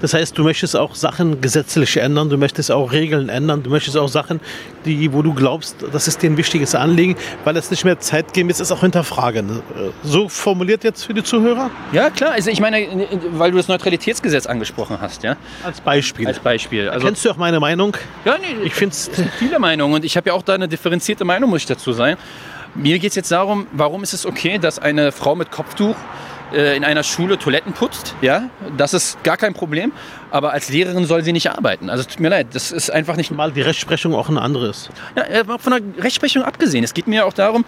Das 0.00 0.14
heißt, 0.14 0.36
du 0.38 0.44
möchtest 0.44 0.76
auch 0.76 0.94
Sachen 0.94 1.40
gesetzlich 1.40 1.96
ändern, 1.96 2.30
du 2.30 2.36
möchtest 2.38 2.70
auch 2.70 2.92
Regeln 2.92 3.28
ändern, 3.28 3.62
du 3.62 3.70
möchtest 3.70 3.96
auch 3.96 4.08
Sachen, 4.08 4.40
die, 4.84 5.12
wo 5.12 5.22
du 5.22 5.34
glaubst, 5.34 5.76
das 5.92 6.08
ist 6.08 6.22
dir 6.22 6.30
ein 6.30 6.36
wichtiges 6.36 6.74
Anliegen, 6.74 7.16
weil 7.44 7.56
es 7.56 7.70
nicht 7.70 7.84
mehr 7.84 7.98
zeitgemäß 8.00 8.60
ist, 8.60 8.72
auch 8.72 8.80
hinterfragen. 8.80 9.60
So 10.02 10.28
formuliert 10.28 10.84
jetzt 10.84 11.04
für 11.04 11.14
die 11.14 11.22
Zuhörer? 11.22 11.70
Ja, 11.92 12.10
klar. 12.10 12.32
Also 12.32 12.50
ich 12.50 12.60
meine, 12.60 12.86
weil 13.32 13.50
du 13.50 13.56
das 13.58 13.68
Neutralitätsgesetz 13.68 14.46
angesprochen 14.46 14.98
hast, 15.00 15.22
ja, 15.22 15.36
Als 15.64 15.80
Beispiel. 15.80 16.26
als 16.26 16.38
Beispiel. 16.38 16.88
Also, 16.88 17.06
Kennst 17.06 17.24
du 17.24 17.30
auch 17.30 17.36
meine 17.36 17.60
Meinung? 17.60 17.96
ja, 18.24 18.36
nee, 18.38 18.64
Ich 18.64 18.74
finde 18.74 18.92
es 18.94 19.10
viele 19.38 19.58
Meinungen 19.58 19.94
und 19.94 20.04
ich 20.04 20.16
habe 20.16 20.30
ja 20.30 20.34
auch 20.34 20.42
da 20.42 20.54
eine 20.54 20.68
differenzierte 20.68 21.24
Meinung, 21.24 21.50
muss 21.50 21.60
ich 21.62 21.66
dazu 21.66 21.92
sein. 21.92 22.16
Mir 22.74 22.98
geht 22.98 23.10
es 23.10 23.16
jetzt 23.16 23.32
darum, 23.32 23.66
warum 23.72 24.02
ist 24.02 24.14
es 24.14 24.24
okay, 24.24 24.58
dass 24.58 24.78
eine 24.78 25.10
Frau 25.12 25.34
mit 25.34 25.50
Kopftuch 25.50 25.96
äh, 26.52 26.76
in 26.76 26.84
einer 26.84 27.02
Schule 27.02 27.38
Toiletten 27.38 27.72
putzt? 27.72 28.14
Ja, 28.20 28.50
das 28.76 28.94
ist 28.94 29.22
gar 29.24 29.36
kein 29.36 29.54
Problem. 29.54 29.92
Aber 30.30 30.52
als 30.52 30.68
Lehrerin 30.68 31.04
soll 31.06 31.24
sie 31.24 31.32
nicht 31.32 31.50
arbeiten. 31.50 31.90
Also 31.90 32.04
tut 32.04 32.20
mir 32.20 32.28
leid, 32.28 32.48
das 32.52 32.70
ist 32.70 32.90
einfach 32.90 33.16
nicht. 33.16 33.30
Mal 33.30 33.52
die 33.52 33.62
Rechtsprechung 33.62 34.14
auch 34.14 34.28
eine 34.28 34.40
andere 34.40 34.68
ist. 34.68 34.90
Ja, 35.16 35.22
äh, 35.24 35.44
von 35.44 35.72
der 35.72 36.04
Rechtsprechung 36.04 36.42
abgesehen. 36.42 36.84
Es 36.84 36.94
geht 36.94 37.06
mir 37.06 37.26
auch 37.26 37.32
darum, 37.32 37.64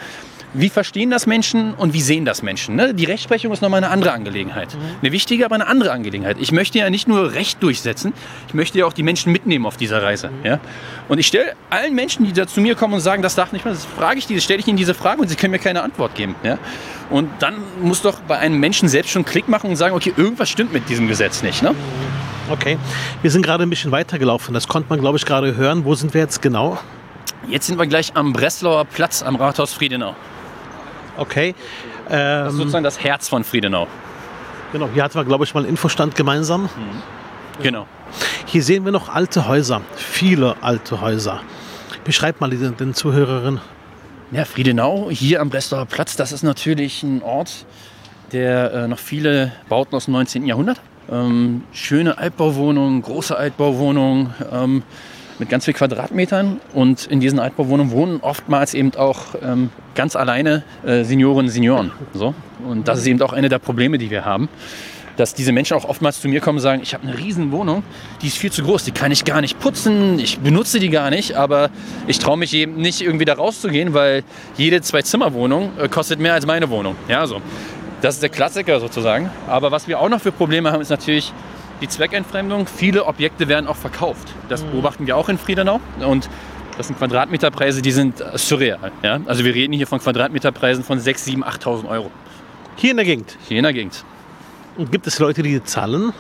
wie 0.55 0.69
verstehen 0.69 1.11
das 1.11 1.27
Menschen 1.27 1.75
und 1.75 1.95
wie 1.95 2.01
sehen 2.01 2.25
das 2.25 2.43
Menschen. 2.43 2.77
Ne? 2.77 2.95
Die 2.95 3.05
Rechtsprechung 3.05 3.53
ist 3.53 3.63
nochmal 3.63 3.83
eine 3.83 3.93
andere 3.93 4.13
Angelegenheit. 4.13 4.69
Eine 5.01 5.13
wichtige, 5.13 5.45
aber 5.45 5.55
eine 5.55 5.67
andere 5.67 5.93
Angelegenheit. 5.93 6.37
Ich 6.41 6.53
möchte 6.53 6.79
ja 6.79 6.91
nicht 6.91 7.09
nur 7.09 7.33
Recht 7.33 7.63
durchsetzen, 7.63 8.13
ich 8.49 8.55
möchte 8.55 8.79
ja 8.79 8.87
auch 8.87 8.93
die 8.93 9.03
Menschen 9.03 9.33
mitnehmen 9.33 9.67
auf 9.67 9.77
dieser 9.77 10.03
Reise. 10.03 10.31
Ja? 10.45 10.61
Und 11.09 11.19
ich 11.19 11.27
stelle 11.27 11.55
allen 11.71 11.95
Menschen, 11.95 12.25
die 12.27 12.33
da 12.33 12.47
zu 12.47 12.61
mir 12.61 12.75
kommen 12.75 12.95
und 12.95 13.01
sagen, 13.01 13.23
das 13.23 13.35
darf 13.35 13.53
nicht 13.53 13.65
mehr, 13.65 13.75
das 13.75 13.85
frage 13.85 14.19
ich 14.19 14.27
die, 14.27 14.41
stelle 14.41 14.61
ich 14.61 14.67
ihnen 14.67 14.77
diese 14.77 14.95
Frage 14.95 15.23
und 15.23 15.29
sie 15.29 15.37
können 15.37 15.53
mir 15.53 15.59
keine 15.59 15.83
Antwort 15.83 16.15
geben. 16.15 16.35
Ja? 16.43 16.59
Und 17.11 17.31
dann 17.41 17.55
muss 17.81 18.03
doch 18.03 18.21
bei 18.21 18.39
einem 18.39 18.59
Menschen 18.61 18.89
selbst 18.89 19.11
schon 19.11 19.25
Klick 19.25 19.49
machen 19.49 19.71
und 19.71 19.77
sagen, 19.77 19.95
okay, 19.95 20.13
irgendwas 20.17 20.49
stimmt 20.49 20.73
mit 20.73 20.89
diesem 20.89 21.09
Gesetz 21.09 21.43
nicht. 21.43 21.63
Ne? 21.63 21.75
Okay, 22.51 22.79
wir 23.23 23.31
sind 23.31 23.43
gerade 23.43 23.63
ein 23.63 23.71
bisschen 23.71 23.93
weitergelaufen. 23.93 24.53
Das 24.53 24.69
konnte 24.69 24.91
man, 24.91 25.01
glaube 25.01 25.17
ich, 25.17 25.25
gerade 25.25 25.57
hören. 25.57 25.85
Wo 25.85 25.95
sind 25.95 26.13
wir 26.13 26.21
jetzt 26.21 26.43
genau? 26.43 26.79
Jetzt 27.49 27.67
sind 27.67 27.79
wir 27.79 27.87
gleich 27.87 28.13
am 28.15 28.33
Breslauer 28.33 28.85
Platz 28.85 29.23
am 29.23 29.37
Rathaus 29.37 29.73
Friedenau. 29.73 30.15
Okay. 31.17 31.55
Das 32.09 32.49
ist 32.49 32.53
Ähm, 32.55 32.59
sozusagen 32.59 32.85
das 32.85 33.03
Herz 33.03 33.29
von 33.29 33.45
Friedenau. 33.45 33.87
genau, 34.73 34.89
hier 34.93 35.03
hatten 35.05 35.15
wir, 35.15 35.25
glaube 35.25 35.45
ich, 35.45 35.55
mal 35.55 35.61
einen 35.61 35.69
Infostand 35.71 36.15
gemeinsam. 36.17 36.69
Genau. 37.63 37.87
Hier 38.47 38.63
sehen 38.63 38.85
wir 38.85 38.93
noch 38.93 39.09
alte 39.09 39.47
Häuser, 39.47 39.83
viele 39.97 40.57
alte 40.63 41.01
Häuser. 41.01 41.41
Beschreib 42.05 42.41
mal 42.41 42.51
den, 42.51 42.77
den 42.77 42.95
Zuhörerinnen. 42.95 43.61
Ja, 44.31 44.45
Friedenau, 44.45 45.11
hier 45.11 45.41
am 45.41 45.51
Breslauer 45.51 45.87
Platz, 45.87 46.17
das 46.17 46.33
ist 46.33 46.43
natürlich 46.43 47.03
ein 47.03 47.23
Ort, 47.23 47.67
der 48.33 48.73
äh, 48.73 48.89
noch 48.89 48.99
viele 48.99 49.53
Bauten 49.69 49.95
aus 49.95 50.07
dem 50.07 50.13
19. 50.13 50.47
Jahrhundert 50.47 50.79
hat. 50.79 50.85
Ähm, 51.11 51.65
schöne 51.73 52.17
Altbauwohnungen, 52.17 53.03
große 53.03 53.37
Altbauwohnungen 53.37 54.33
ähm, 54.51 54.83
mit 55.43 55.49
ganz 55.51 55.65
viel 55.65 55.75
Quadratmetern. 55.75 56.61
Und 56.73 57.07
in 57.07 57.19
diesen 57.19 57.41
Altbauwohnungen 57.41 57.93
wohnen 57.93 58.21
oftmals 58.21 58.75
eben 58.75 58.95
auch 58.95 59.35
ähm, 59.43 59.71
ganz 59.97 60.15
alleine 60.15 60.63
äh, 60.87 61.03
Seniorinnen 61.03 61.47
und 61.47 61.51
Senioren. 61.51 61.91
So. 62.15 62.33
Und 62.65 62.87
das 62.87 63.01
ist 63.01 63.07
eben 63.07 63.21
auch 63.23 63.33
eine 63.33 63.49
der 63.49 63.59
Probleme, 63.59 63.99
die 63.99 64.09
wir 64.09 64.25
haben. 64.25 64.49
Dass 65.17 65.35
diese 65.35 65.53
Menschen 65.53 65.77
auch 65.77 65.85
oftmals 65.85 66.21
zu 66.21 66.29
mir 66.29 66.41
kommen 66.41 66.59
und 66.59 66.63
sagen, 66.63 66.81
ich 66.83 66.95
habe 66.95 67.07
eine 67.07 67.19
riesen 67.19 67.51
Wohnung, 67.51 67.83
die 68.23 68.29
ist 68.29 68.39
viel 68.39 68.53
zu 68.53 68.63
groß, 68.63 68.85
die 68.85 68.93
kann 68.93 69.11
ich 69.11 69.25
gar 69.25 69.43
nicht 69.43 69.59
putzen, 69.59 70.19
ich 70.19 70.39
benutze 70.39 70.79
die 70.79 70.89
gar 70.89 71.11
nicht, 71.11 71.35
aber 71.35 71.69
ich 72.07 72.19
traue 72.19 72.39
mich 72.39 72.55
eben 72.55 72.77
nicht 72.77 73.03
irgendwie 73.03 73.27
da 73.27 73.35
rauszugehen, 73.35 73.93
weil 73.93 74.23
jede 74.57 74.81
Zwei-Zimmer-Wohnung 74.81 75.73
äh, 75.79 75.89
kostet 75.89 76.19
mehr 76.21 76.35
als 76.35 76.47
meine 76.47 76.71
Wohnung. 76.71 76.95
Ja, 77.09 77.27
so. 77.27 77.43
Das 78.01 78.15
ist 78.15 78.23
der 78.23 78.31
Klassiker 78.31 78.81
sozusagen. 78.81 79.31
Aber 79.49 79.71
was 79.71 79.87
wir 79.87 79.99
auch 80.01 80.09
noch 80.09 80.21
für 80.21 80.33
Probleme 80.33 80.73
haben, 80.73 80.81
ist 80.81 80.89
natürlich 80.91 81.33
die 81.83 81.89
Zweckentfremdung. 81.89 82.67
Viele 82.67 83.05
Objekte 83.05 83.49
werden 83.49 83.67
auch 83.67 83.77
verkauft. 83.77 84.29
Das 84.49 84.63
beobachten 84.63 85.07
wir 85.07 85.17
auch 85.17 85.29
in 85.29 85.37
Friedenau. 85.37 85.81
Und 86.01 86.31
das 86.79 86.87
sind 86.87 86.99
Quadratmeterpreise, 86.99 87.83
die 87.83 87.93
sind 87.93 88.21
äh, 88.21 88.39
surreal. 88.39 88.93
Ja? 89.03 89.21
Also 89.27 89.45
wir 89.45 89.55
reden 89.55 89.75
hier 89.75 89.87
von 89.87 89.99
Quadratmeterpreisen 89.99 90.85
von 90.85 90.99
6.000, 90.99 91.43
7.000, 91.43 91.63
8.000 91.63 91.89
Euro. 91.89 92.11
Hier 92.77 92.93
in 92.93 92.97
der 92.97 93.05
Gegend. 93.05 93.37
Hier 93.47 93.59
in 93.59 93.65
der 93.65 93.75
Gegend. 93.75 94.05
Und 94.79 94.91
gibt 94.91 95.07
es 95.07 95.19
Leute, 95.19 95.43
die 95.43 95.63
zahlen? 95.63 96.13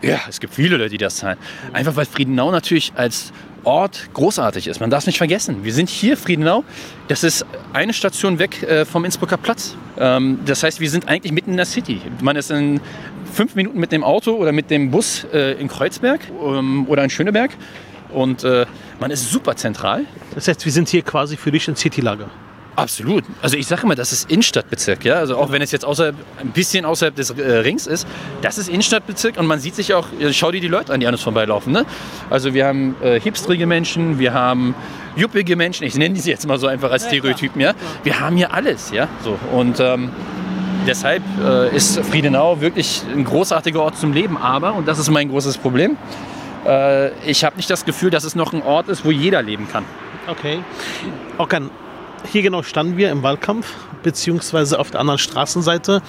Ja, 0.00 0.20
es 0.28 0.40
gibt 0.40 0.54
viele 0.54 0.78
Leute, 0.78 0.90
die 0.90 0.98
das 0.98 1.16
zahlen. 1.16 1.38
Einfach 1.72 1.94
weil 1.94 2.06
Friedenau 2.06 2.50
natürlich 2.50 2.92
als 2.96 3.32
Ort 3.64 4.08
großartig 4.12 4.66
ist. 4.66 4.80
Man 4.80 4.90
darf 4.90 5.02
es 5.02 5.06
nicht 5.06 5.18
vergessen. 5.18 5.62
Wir 5.62 5.72
sind 5.72 5.88
hier, 5.88 6.16
Friedenau. 6.16 6.64
Das 7.06 7.22
ist 7.22 7.46
eine 7.72 7.92
Station 7.92 8.40
weg 8.40 8.62
äh, 8.64 8.84
vom 8.84 9.04
Innsbrucker 9.04 9.36
Platz. 9.36 9.76
Ähm, 9.96 10.40
das 10.44 10.64
heißt, 10.64 10.80
wir 10.80 10.90
sind 10.90 11.08
eigentlich 11.08 11.32
mitten 11.32 11.52
in 11.52 11.56
der 11.58 11.66
City. 11.66 12.00
Man 12.20 12.34
ist 12.34 12.50
in 12.50 12.80
fünf 13.32 13.54
Minuten 13.54 13.80
mit 13.80 13.92
dem 13.92 14.04
Auto 14.04 14.34
oder 14.34 14.52
mit 14.52 14.70
dem 14.70 14.90
Bus 14.90 15.26
äh, 15.32 15.52
in 15.60 15.68
Kreuzberg 15.68 16.20
ähm, 16.30 16.86
oder 16.88 17.02
in 17.02 17.10
Schöneberg. 17.10 17.50
Und 18.10 18.44
äh, 18.44 18.66
man 19.00 19.10
ist 19.10 19.30
super 19.30 19.56
zentral. 19.56 20.04
Das 20.34 20.46
heißt, 20.46 20.64
wir 20.64 20.72
sind 20.72 20.88
hier 20.88 21.02
quasi 21.02 21.36
für 21.36 21.50
dich 21.50 21.66
in 21.66 21.76
Citylager. 21.76 22.28
Absolut. 22.74 23.24
Also 23.42 23.58
ich 23.58 23.66
sage 23.66 23.82
immer, 23.82 23.94
das 23.94 24.12
ist 24.12 24.30
Innenstadtbezirk, 24.30 25.04
ja. 25.04 25.16
Also 25.16 25.36
auch 25.36 25.52
wenn 25.52 25.60
es 25.60 25.72
jetzt 25.72 25.84
außerhalb, 25.84 26.16
ein 26.40 26.52
bisschen 26.52 26.86
außerhalb 26.86 27.14
des 27.14 27.30
äh, 27.30 27.42
Rings 27.58 27.86
ist, 27.86 28.06
das 28.40 28.56
ist 28.56 28.68
Innenstadtbezirk 28.68 29.38
und 29.38 29.46
man 29.46 29.58
sieht 29.58 29.74
sich 29.74 29.92
auch, 29.92 30.06
äh, 30.18 30.32
schau 30.32 30.50
dir 30.50 30.60
die 30.60 30.68
Leute 30.68 30.92
an, 30.92 31.00
die 31.00 31.06
an 31.06 31.12
uns 31.12 31.22
vorbeilaufen. 31.22 31.72
Ne? 31.72 31.84
Also 32.30 32.54
wir 32.54 32.66
haben 32.66 32.96
äh, 33.02 33.20
hipstrige 33.20 33.66
Menschen, 33.66 34.18
wir 34.18 34.32
haben 34.32 34.74
juppige 35.16 35.54
Menschen, 35.54 35.84
ich 35.84 35.96
nenne 35.96 36.14
die 36.18 36.30
jetzt 36.30 36.46
mal 36.46 36.58
so 36.58 36.66
einfach 36.66 36.90
als 36.90 37.06
Stereotypen, 37.06 37.60
ja. 37.60 37.74
Wir 38.04 38.20
haben 38.20 38.36
hier 38.36 38.54
alles, 38.54 38.90
ja. 38.90 39.06
So. 39.22 39.38
Und 39.54 39.78
ähm, 39.78 40.10
deshalb 40.86 41.22
äh, 41.42 41.74
ist 41.74 41.98
Friedenau 42.00 42.60
wirklich 42.60 43.02
ein 43.12 43.24
großartiger 43.24 43.80
Ort 43.80 43.96
zum 43.98 44.12
Leben. 44.12 44.36
Aber, 44.36 44.74
und 44.74 44.86
das 44.86 44.98
ist 44.98 45.10
mein 45.10 45.28
großes 45.28 45.58
Problem, 45.58 45.96
äh, 46.66 47.10
ich 47.28 47.44
habe 47.44 47.56
nicht 47.56 47.70
das 47.70 47.84
Gefühl, 47.84 48.10
dass 48.10 48.24
es 48.24 48.34
noch 48.34 48.52
ein 48.52 48.62
Ort 48.62 48.88
ist, 48.88 49.04
wo 49.04 49.10
jeder 49.10 49.42
leben 49.42 49.68
kann. 49.68 49.84
Okay. 50.28 50.60
Okan, 51.38 51.70
hier 52.30 52.42
genau 52.42 52.62
standen 52.62 52.96
wir 52.96 53.10
im 53.10 53.22
Wahlkampf, 53.22 53.72
beziehungsweise 54.02 54.78
auf 54.78 54.90
der 54.90 55.00
anderen 55.00 55.18
Straßenseite, 55.18 56.02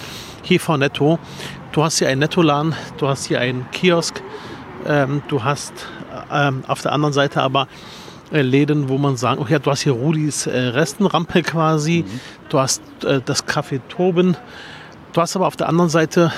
hier 0.43 0.59
vor 0.59 0.77
Netto. 0.77 1.19
Du 1.71 1.83
hast 1.83 1.97
hier 1.97 2.09
einen 2.09 2.19
Nettoladen, 2.19 2.75
du 2.97 3.07
hast 3.07 3.25
hier 3.25 3.39
einen 3.39 3.65
Kiosk, 3.71 4.21
ähm, 4.85 5.23
du 5.27 5.43
hast 5.43 5.73
ähm, 6.31 6.63
auf 6.67 6.81
der 6.81 6.91
anderen 6.91 7.13
Seite 7.13 7.41
aber 7.41 7.67
Läden, 8.41 8.89
wo 8.89 8.97
man 8.97 9.17
sagen, 9.17 9.41
okay, 9.41 9.59
du 9.61 9.69
hast 9.69 9.81
hier 9.81 9.93
Rudis 9.93 10.47
äh, 10.47 10.57
Restenrampe 10.57 11.41
quasi, 11.43 12.05
du 12.49 12.59
hast 12.59 12.81
äh, 13.03 13.21
das 13.23 13.45
Café 13.45 13.79
Toben, 13.89 14.35
du 15.13 15.21
hast 15.21 15.35
aber 15.35 15.47
auf 15.47 15.55
der 15.55 15.69
anderen 15.69 15.89
Seite 15.89 16.31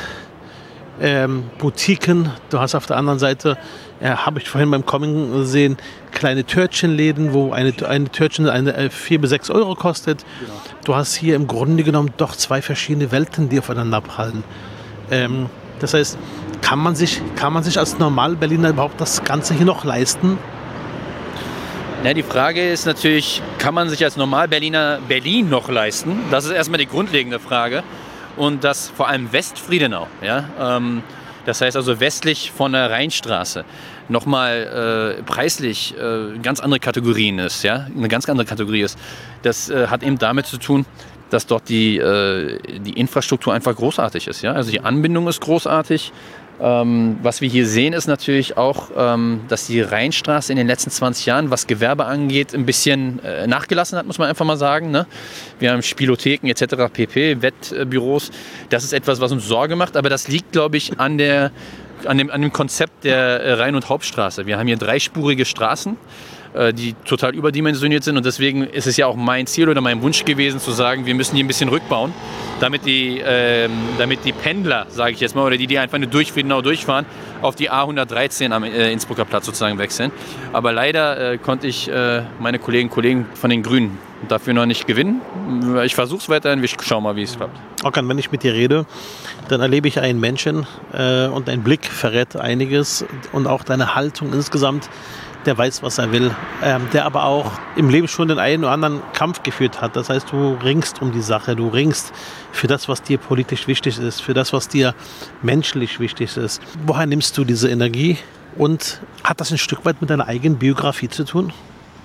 ähm, 1.01 1.43
Boutiquen, 1.57 2.31
du 2.49 2.59
hast 2.59 2.75
auf 2.75 2.85
der 2.85 2.97
anderen 2.97 3.19
Seite, 3.19 3.57
äh, 3.99 4.09
habe 4.09 4.39
ich 4.39 4.49
vorhin 4.49 4.71
beim 4.71 4.85
Kommen 4.85 5.31
gesehen, 5.31 5.77
kleine 6.11 6.45
Törtchenläden, 6.45 7.33
wo 7.33 7.51
eine, 7.51 7.73
eine 7.87 8.09
Törtchen 8.09 8.47
eine, 8.47 8.75
äh, 8.75 8.89
4 8.89 9.21
bis 9.21 9.29
6 9.31 9.49
Euro 9.49 9.75
kostet. 9.75 10.25
Du 10.85 10.95
hast 10.95 11.15
hier 11.15 11.35
im 11.35 11.47
Grunde 11.47 11.83
genommen 11.83 12.11
doch 12.17 12.35
zwei 12.35 12.61
verschiedene 12.61 13.11
Welten, 13.11 13.49
die 13.49 13.59
aufeinander 13.59 14.01
prallen. 14.01 14.43
Ähm, 15.11 15.47
das 15.79 15.93
heißt, 15.93 16.17
kann 16.61 16.79
man, 16.79 16.95
sich, 16.95 17.21
kann 17.35 17.53
man 17.53 17.63
sich 17.63 17.77
als 17.77 17.99
Normal-Berliner 17.99 18.69
überhaupt 18.69 18.99
das 19.01 19.23
Ganze 19.23 19.53
hier 19.53 19.65
noch 19.65 19.83
leisten? 19.83 20.37
Ja, 22.05 22.13
die 22.13 22.21
Frage 22.21 22.69
ist 22.69 22.85
natürlich, 22.85 23.41
kann 23.57 23.73
man 23.73 23.89
sich 23.89 24.03
als 24.03 24.15
Normal-Berliner 24.15 24.99
Berlin 25.07 25.49
noch 25.49 25.69
leisten? 25.69 26.19
Das 26.29 26.45
ist 26.45 26.51
erstmal 26.51 26.77
die 26.77 26.85
grundlegende 26.85 27.39
Frage. 27.39 27.83
Und 28.37 28.63
das 28.63 28.89
vor 28.89 29.07
allem 29.07 29.33
Westfriedenau. 29.33 30.05
Ja? 30.21 30.47
Ähm, 30.59 31.01
das 31.47 31.61
heißt 31.61 31.75
also 31.75 31.99
westlich 31.99 32.51
von 32.55 32.73
der 32.73 32.91
Rheinstraße 32.91 33.65
nochmal 34.07 35.17
äh, 35.17 35.23
preislich 35.23 35.95
äh, 35.97 36.37
ganz 36.43 36.59
andere 36.59 36.79
Kategorien 36.79 37.39
ist, 37.39 37.63
ja, 37.63 37.87
eine 37.97 38.07
ganz 38.07 38.29
andere 38.29 38.45
Kategorie 38.45 38.81
ist. 38.81 38.99
Das 39.41 39.71
äh, 39.71 39.87
hat 39.87 40.03
eben 40.03 40.19
damit 40.19 40.45
zu 40.45 40.57
tun, 40.57 40.85
dass 41.31 41.47
dort 41.47 41.69
die, 41.69 41.97
äh, 41.97 42.59
die 42.81 42.99
Infrastruktur 42.99 43.51
einfach 43.51 43.75
großartig 43.75 44.27
ist, 44.27 44.43
ja. 44.43 44.51
Also 44.51 44.69
die 44.69 44.81
Anbindung 44.81 45.27
ist 45.27 45.41
großartig. 45.41 46.13
Ähm, 46.61 47.17
was 47.21 47.41
wir 47.41 47.49
hier 47.49 47.67
sehen, 47.67 47.93
ist 47.93 48.07
natürlich 48.07 48.55
auch, 48.55 48.89
ähm, 48.95 49.41
dass 49.49 49.67
die 49.67 49.81
Rheinstraße 49.81 50.53
in 50.53 50.57
den 50.57 50.67
letzten 50.67 50.89
20 50.89 51.25
Jahren, 51.25 51.49
was 51.49 51.67
Gewerbe 51.67 52.05
angeht, 52.05 52.53
ein 52.53 52.65
bisschen 52.65 53.23
äh, 53.23 53.45
nachgelassen 53.45 53.97
hat, 53.97 54.05
muss 54.05 54.19
man 54.19 54.29
einfach 54.29 54.45
mal 54.45 54.57
sagen. 54.57 54.91
Ne? 54.91 55.05
Wir 55.59 55.71
haben 55.71 55.81
Spielotheken 55.81 56.47
etc., 56.47 56.91
pp, 56.91 57.41
Wettbüros. 57.41 58.31
Das 58.69 58.83
ist 58.83 58.93
etwas, 58.93 59.19
was 59.19 59.31
uns 59.31 59.47
Sorge 59.47 59.75
macht, 59.75 59.97
aber 59.97 60.09
das 60.09 60.27
liegt, 60.29 60.53
glaube 60.53 60.77
ich, 60.77 60.97
an, 60.97 61.17
der, 61.17 61.51
an, 62.05 62.17
dem, 62.17 62.31
an 62.31 62.41
dem 62.41 62.53
Konzept 62.53 63.03
der 63.03 63.17
äh, 63.17 63.53
Rhein- 63.53 63.75
und 63.75 63.89
Hauptstraße. 63.89 64.45
Wir 64.45 64.57
haben 64.57 64.67
hier 64.67 64.77
dreispurige 64.77 65.43
Straßen 65.43 65.97
die 66.73 66.95
total 67.05 67.35
überdimensioniert 67.35 68.03
sind. 68.03 68.17
Und 68.17 68.25
deswegen 68.25 68.63
ist 68.63 68.87
es 68.87 68.97
ja 68.97 69.07
auch 69.07 69.15
mein 69.15 69.47
Ziel 69.47 69.69
oder 69.69 69.81
mein 69.81 70.01
Wunsch 70.01 70.23
gewesen, 70.25 70.59
zu 70.59 70.71
sagen, 70.71 71.05
wir 71.05 71.15
müssen 71.15 71.35
die 71.35 71.43
ein 71.43 71.47
bisschen 71.47 71.69
rückbauen, 71.69 72.13
damit 72.59 72.85
die, 72.85 73.21
ähm, 73.25 73.71
damit 73.97 74.23
die 74.23 74.31
Pendler, 74.31 74.85
sage 74.89 75.11
ich 75.11 75.19
jetzt 75.19 75.35
mal, 75.35 75.45
oder 75.45 75.57
die, 75.57 75.67
die 75.67 75.77
einfach 75.77 75.97
nur 75.97 76.07
durch 76.07 76.31
durchfahren, 76.33 77.05
auf 77.41 77.55
die 77.55 77.71
A113 77.71 78.51
am 78.51 78.63
äh, 78.63 78.91
Innsbrucker 78.91 79.25
Platz 79.25 79.45
sozusagen 79.45 79.77
wechseln. 79.77 80.11
Aber 80.53 80.71
leider 80.71 81.33
äh, 81.33 81.37
konnte 81.37 81.67
ich 81.67 81.89
äh, 81.89 82.23
meine 82.39 82.59
Kolleginnen 82.59 82.89
und 82.89 82.95
Kollegen 82.95 83.25
von 83.33 83.49
den 83.49 83.63
Grünen 83.63 83.97
dafür 84.27 84.53
noch 84.53 84.65
nicht 84.65 84.87
gewinnen. 84.87 85.21
Ich 85.83 85.95
versuche 85.95 86.19
es 86.19 86.29
weiterhin, 86.29 86.61
wir 86.61 86.69
schauen 86.81 87.03
mal, 87.03 87.15
wie 87.15 87.23
es 87.23 87.35
klappt. 87.35 87.57
Okan, 87.83 88.07
wenn 88.09 88.17
ich 88.17 88.31
mit 88.31 88.43
dir 88.43 88.53
rede, 88.53 88.85
dann 89.49 89.61
erlebe 89.61 89.87
ich 89.87 89.99
einen 89.99 90.19
Menschen 90.19 90.65
äh, 90.93 91.27
und 91.27 91.47
dein 91.47 91.61
Blick 91.63 91.85
verrät 91.85 92.35
einiges 92.35 93.05
und 93.31 93.47
auch 93.47 93.63
deine 93.63 93.95
Haltung 93.95 94.33
insgesamt. 94.33 94.89
Der 95.45 95.57
weiß, 95.57 95.83
was 95.83 95.99
er 95.99 96.11
will, 96.11 96.35
ähm, 96.63 96.87
der 96.91 97.05
aber 97.05 97.25
auch 97.25 97.51
im 97.75 97.89
Leben 97.89 98.07
schon 98.07 98.27
den 98.27 98.39
einen 98.39 98.63
oder 98.63 98.73
anderen 98.73 99.01
Kampf 99.13 99.43
geführt 99.43 99.79
hat. 99.81 99.95
Das 99.95 100.09
heißt, 100.09 100.31
du 100.31 100.55
ringst 100.63 101.01
um 101.01 101.11
die 101.11 101.21
Sache, 101.21 101.55
du 101.55 101.67
ringst 101.67 102.13
für 102.51 102.67
das, 102.67 102.89
was 102.89 103.03
dir 103.03 103.19
politisch 103.19 103.67
wichtig 103.67 103.99
ist, 103.99 104.21
für 104.21 104.33
das, 104.33 104.53
was 104.53 104.67
dir 104.67 104.95
menschlich 105.43 105.99
wichtig 105.99 106.35
ist. 106.37 106.61
Woher 106.85 107.05
nimmst 107.05 107.37
du 107.37 107.43
diese 107.43 107.69
Energie 107.69 108.17
und 108.57 109.01
hat 109.23 109.39
das 109.39 109.51
ein 109.51 109.57
Stück 109.59 109.85
weit 109.85 110.01
mit 110.01 110.09
deiner 110.09 110.27
eigenen 110.27 110.57
Biografie 110.57 111.09
zu 111.09 111.25
tun? 111.25 111.53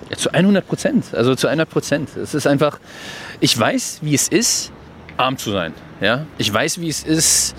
Ja, 0.09 0.17
zu 0.17 0.33
100 0.33 0.67
Prozent. 0.67 1.13
Also 1.13 1.33
zu 1.35 1.47
100 1.47 1.69
Prozent. 1.69 2.09
Es 2.17 2.33
ist 2.33 2.45
einfach, 2.45 2.79
ich 3.39 3.57
weiß, 3.57 3.99
wie 4.01 4.13
es 4.13 4.27
ist, 4.27 4.71
arm 5.17 5.37
zu 5.37 5.51
sein. 5.51 5.73
Ja? 5.99 6.25
Ich 6.37 6.53
weiß, 6.53 6.79
wie 6.79 6.89
es 6.89 7.03
ist, 7.03 7.55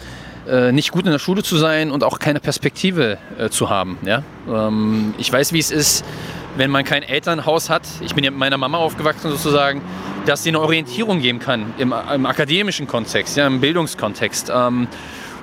äh, 0.48 0.72
nicht 0.72 0.92
gut 0.92 1.04
in 1.06 1.12
der 1.12 1.18
Schule 1.18 1.42
zu 1.42 1.56
sein 1.56 1.90
und 1.90 2.04
auch 2.04 2.18
keine 2.18 2.40
Perspektive 2.40 3.18
äh, 3.38 3.48
zu 3.48 3.70
haben. 3.70 3.98
Ja? 4.04 4.22
Ähm, 4.48 5.14
ich 5.18 5.32
weiß, 5.32 5.52
wie 5.52 5.58
es 5.58 5.70
ist, 5.70 6.04
wenn 6.56 6.70
man 6.70 6.84
kein 6.84 7.02
Elternhaus 7.02 7.70
hat. 7.70 7.82
Ich 8.00 8.14
bin 8.14 8.24
ja 8.24 8.30
mit 8.30 8.40
meiner 8.40 8.58
Mama 8.58 8.78
aufgewachsen 8.78 9.30
sozusagen, 9.30 9.80
dass 10.26 10.42
sie 10.42 10.50
eine 10.50 10.60
Orientierung 10.60 11.20
geben 11.20 11.38
kann 11.38 11.72
im, 11.78 11.94
im 12.14 12.26
akademischen 12.26 12.86
Kontext, 12.86 13.36
ja, 13.36 13.46
im 13.46 13.60
Bildungskontext. 13.60 14.52
Ähm, 14.54 14.88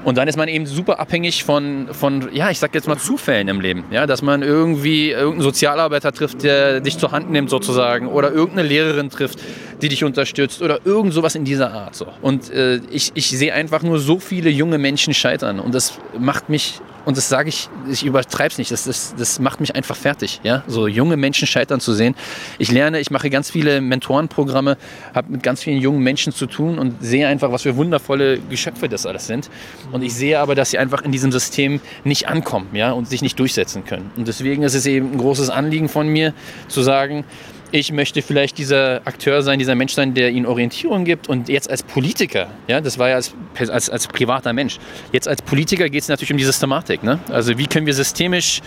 und 0.04 0.18
dann 0.18 0.28
ist 0.28 0.38
man 0.38 0.47
eben 0.47 0.66
super 0.66 1.00
abhängig 1.00 1.43
von, 1.43 1.88
von, 1.91 2.30
ja, 2.34 2.50
ich 2.50 2.60
sag 2.60 2.74
jetzt 2.74 2.88
mal 2.88 2.97
Zufällen 2.97 3.47
im 3.47 3.60
Leben. 3.60 3.84
Ja, 3.91 4.08
dass 4.08 4.22
man 4.22 4.41
irgendwie 4.41 5.12
irgendeinen 5.12 5.41
Sozialarbeiter 5.41 6.12
trifft, 6.12 6.43
der 6.43 6.80
dich 6.80 6.97
zur 6.97 7.12
Hand 7.12 7.30
nimmt 7.32 7.50
sozusagen. 7.50 8.08
Oder 8.08 8.32
irgendeine 8.32 8.68
Lehrerin 8.68 9.10
trifft, 9.10 9.39
die 9.82 9.89
dich 9.89 10.04
unterstützt. 10.04 10.62
Oder 10.62 10.80
irgend 10.86 11.14
sowas 11.14 11.36
in 11.36 11.43
dieser 11.43 11.74
Art. 11.74 11.95
So. 11.95 12.08
Und 12.22 12.50
äh, 12.50 12.80
ich, 12.89 13.12
ich 13.14 13.30
sehe 13.30 13.54
einfach 13.54 13.84
nur 13.84 14.00
so 14.00 14.20
viele 14.20 14.50
junge 14.50 14.78
Menschen 14.78 15.14
scheitern. 15.14 15.60
Und 15.60 15.76
das 15.76 16.00
macht 16.18 16.50
mich 16.50 16.80
und 17.10 17.18
das 17.18 17.28
sage 17.28 17.49
ich, 17.49 17.70
ich 17.89 18.05
übertreibe 18.05 18.51
es 18.51 18.60
nicht, 18.60 18.70
das, 18.70 18.84
das, 18.84 19.16
das 19.18 19.39
macht 19.39 19.60
mich 19.62 19.74
einfach 19.74 19.95
fertig, 19.95 20.41
ja, 20.43 20.64
so 20.68 20.88
junge 20.88 21.18
Menschen 21.18 21.47
scheitern 21.47 21.80
zu 21.80 21.93
sehen. 21.93 22.14
Ich 22.60 22.72
lerne, 22.72 22.99
ich 22.99 23.10
mache 23.10 23.32
ganz 23.32 23.49
viele 23.49 23.82
Mentorenprogramme, 23.82 24.78
habe 25.16 25.32
mit 25.32 25.41
ganz 25.41 25.64
vielen 25.64 25.82
jungen 25.82 26.03
Menschen 26.03 26.32
zu 26.34 26.45
tun 26.45 26.78
und 26.78 27.03
sehe 27.03 27.28
einfach, 27.28 27.51
was 27.51 27.64
für 27.64 27.76
wundervolle 27.76 28.38
Geschöpfe 28.38 28.88
das 28.89 29.07
alles 29.07 29.26
sind. 29.26 29.49
Und 29.91 30.03
ich 30.03 30.14
sehe 30.14 30.39
aber, 30.39 30.53
dass 30.53 30.70
sie 30.70 30.78
einfach 30.78 31.01
in 31.01 31.12
diesem 31.12 31.32
System 31.32 31.82
nicht 32.03 32.28
ankommen, 32.28 32.68
ja, 32.74 32.91
und 32.91 33.07
sich 33.07 33.24
nicht 33.24 33.39
durchsetzen 33.39 33.86
können. 33.86 34.12
Und 34.16 34.28
deswegen 34.28 34.62
ist 34.62 34.76
es 34.76 34.86
eben 34.86 35.14
ein 35.14 35.18
großes 35.18 35.49
Anliegen 35.49 35.89
von 35.89 36.07
mir, 36.07 36.36
zu 36.68 36.84
sagen, 36.84 37.26
ich 37.72 37.92
möchte 37.92 38.22
vielleicht 38.22 38.58
dieser 38.58 39.02
Akteur 39.06 39.42
sein, 39.42 39.60
dieser 39.60 39.76
Mensch 39.76 39.94
sein, 39.94 40.14
der 40.14 40.32
ihnen 40.32 40.46
Orientierung 40.46 41.06
gibt. 41.06 41.30
Und 41.30 41.50
jetzt 41.50 41.70
als 41.70 41.84
Politiker, 41.84 42.48
ja, 42.68 42.82
das 42.82 42.98
war 42.98 43.10
ja 43.10 43.16
als, 43.16 43.34
als, 43.58 43.90
als 43.90 44.08
privater 44.08 44.54
Mensch. 44.54 44.80
Jetzt 45.12 45.28
als 45.28 45.42
Politiker 45.42 45.90
geht 45.90 46.02
es 46.02 46.08
natürlich 46.08 46.32
um 46.32 46.38
die 46.38 46.44
Systematik. 46.44 47.04
Ne? 47.04 47.20
Also 47.30 47.58
wie 47.58 47.68
können 47.68 47.86
wir 47.86 47.94
systemisch 47.94 48.62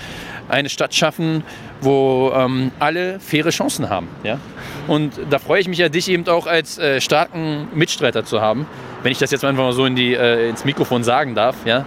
eine 0.49 0.69
Stadt 0.69 0.95
schaffen, 0.95 1.43
wo 1.81 2.33
ähm, 2.35 2.71
alle 2.79 3.19
faire 3.19 3.51
Chancen 3.51 3.91
haben. 3.91 4.09
Ja? 4.23 4.39
Und 4.87 5.13
da 5.31 5.39
freue 5.39 5.61
ich 5.61 5.69
mich 5.69 5.79
ja, 5.79 5.89
dich 5.89 6.09
eben 6.09 6.27
auch 6.29 6.47
als 6.47 6.79
äh, 6.79 7.01
starken 7.01 7.69
Mitstreiter 7.75 8.25
zu 8.25 8.41
haben, 8.41 8.67
wenn 9.03 9.13
ich 9.13 9.19
das 9.19 9.31
jetzt 9.31 9.45
einfach 9.45 9.65
mal 9.65 9.73
so 9.73 9.87
in 9.87 9.97
die, 9.97 10.15
äh, 10.15 10.49
ins 10.49 10.65
Mikrofon 10.65 11.03
sagen 11.03 11.35
darf. 11.35 11.57
Ja? 11.65 11.87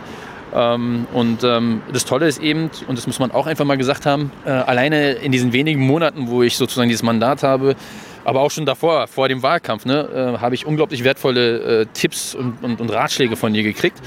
Ähm, 0.56 1.06
und 1.14 1.44
ähm, 1.44 1.82
das 1.92 2.06
Tolle 2.06 2.28
ist 2.28 2.42
eben, 2.42 2.72
und 2.88 2.98
das 2.98 3.08
muss 3.08 3.20
man 3.20 3.32
auch 3.32 3.46
einfach 3.46 3.66
mal 3.66 3.78
gesagt 3.78 4.06
haben, 4.06 4.32
äh, 4.46 4.52
alleine 4.52 5.12
in 5.12 5.32
diesen 5.32 5.52
wenigen 5.52 5.82
Monaten, 5.82 6.30
wo 6.30 6.44
ich 6.44 6.56
sozusagen 6.56 6.88
dieses 6.88 7.04
Mandat 7.04 7.44
habe, 7.44 7.76
aber 8.24 8.42
auch 8.42 8.52
schon 8.52 8.66
davor, 8.66 9.08
vor 9.08 9.28
dem 9.28 9.44
Wahlkampf, 9.44 9.86
ne, 9.86 10.36
äh, 10.36 10.40
habe 10.40 10.56
ich 10.56 10.66
unglaublich 10.66 11.04
wertvolle 11.04 11.82
äh, 11.82 11.86
Tipps 11.94 12.34
und, 12.34 12.64
und, 12.64 12.80
und, 12.80 12.90
Ratschläge 12.90 13.36
von 13.36 13.54
dir 13.54 13.64
gekriegt. 13.64 14.00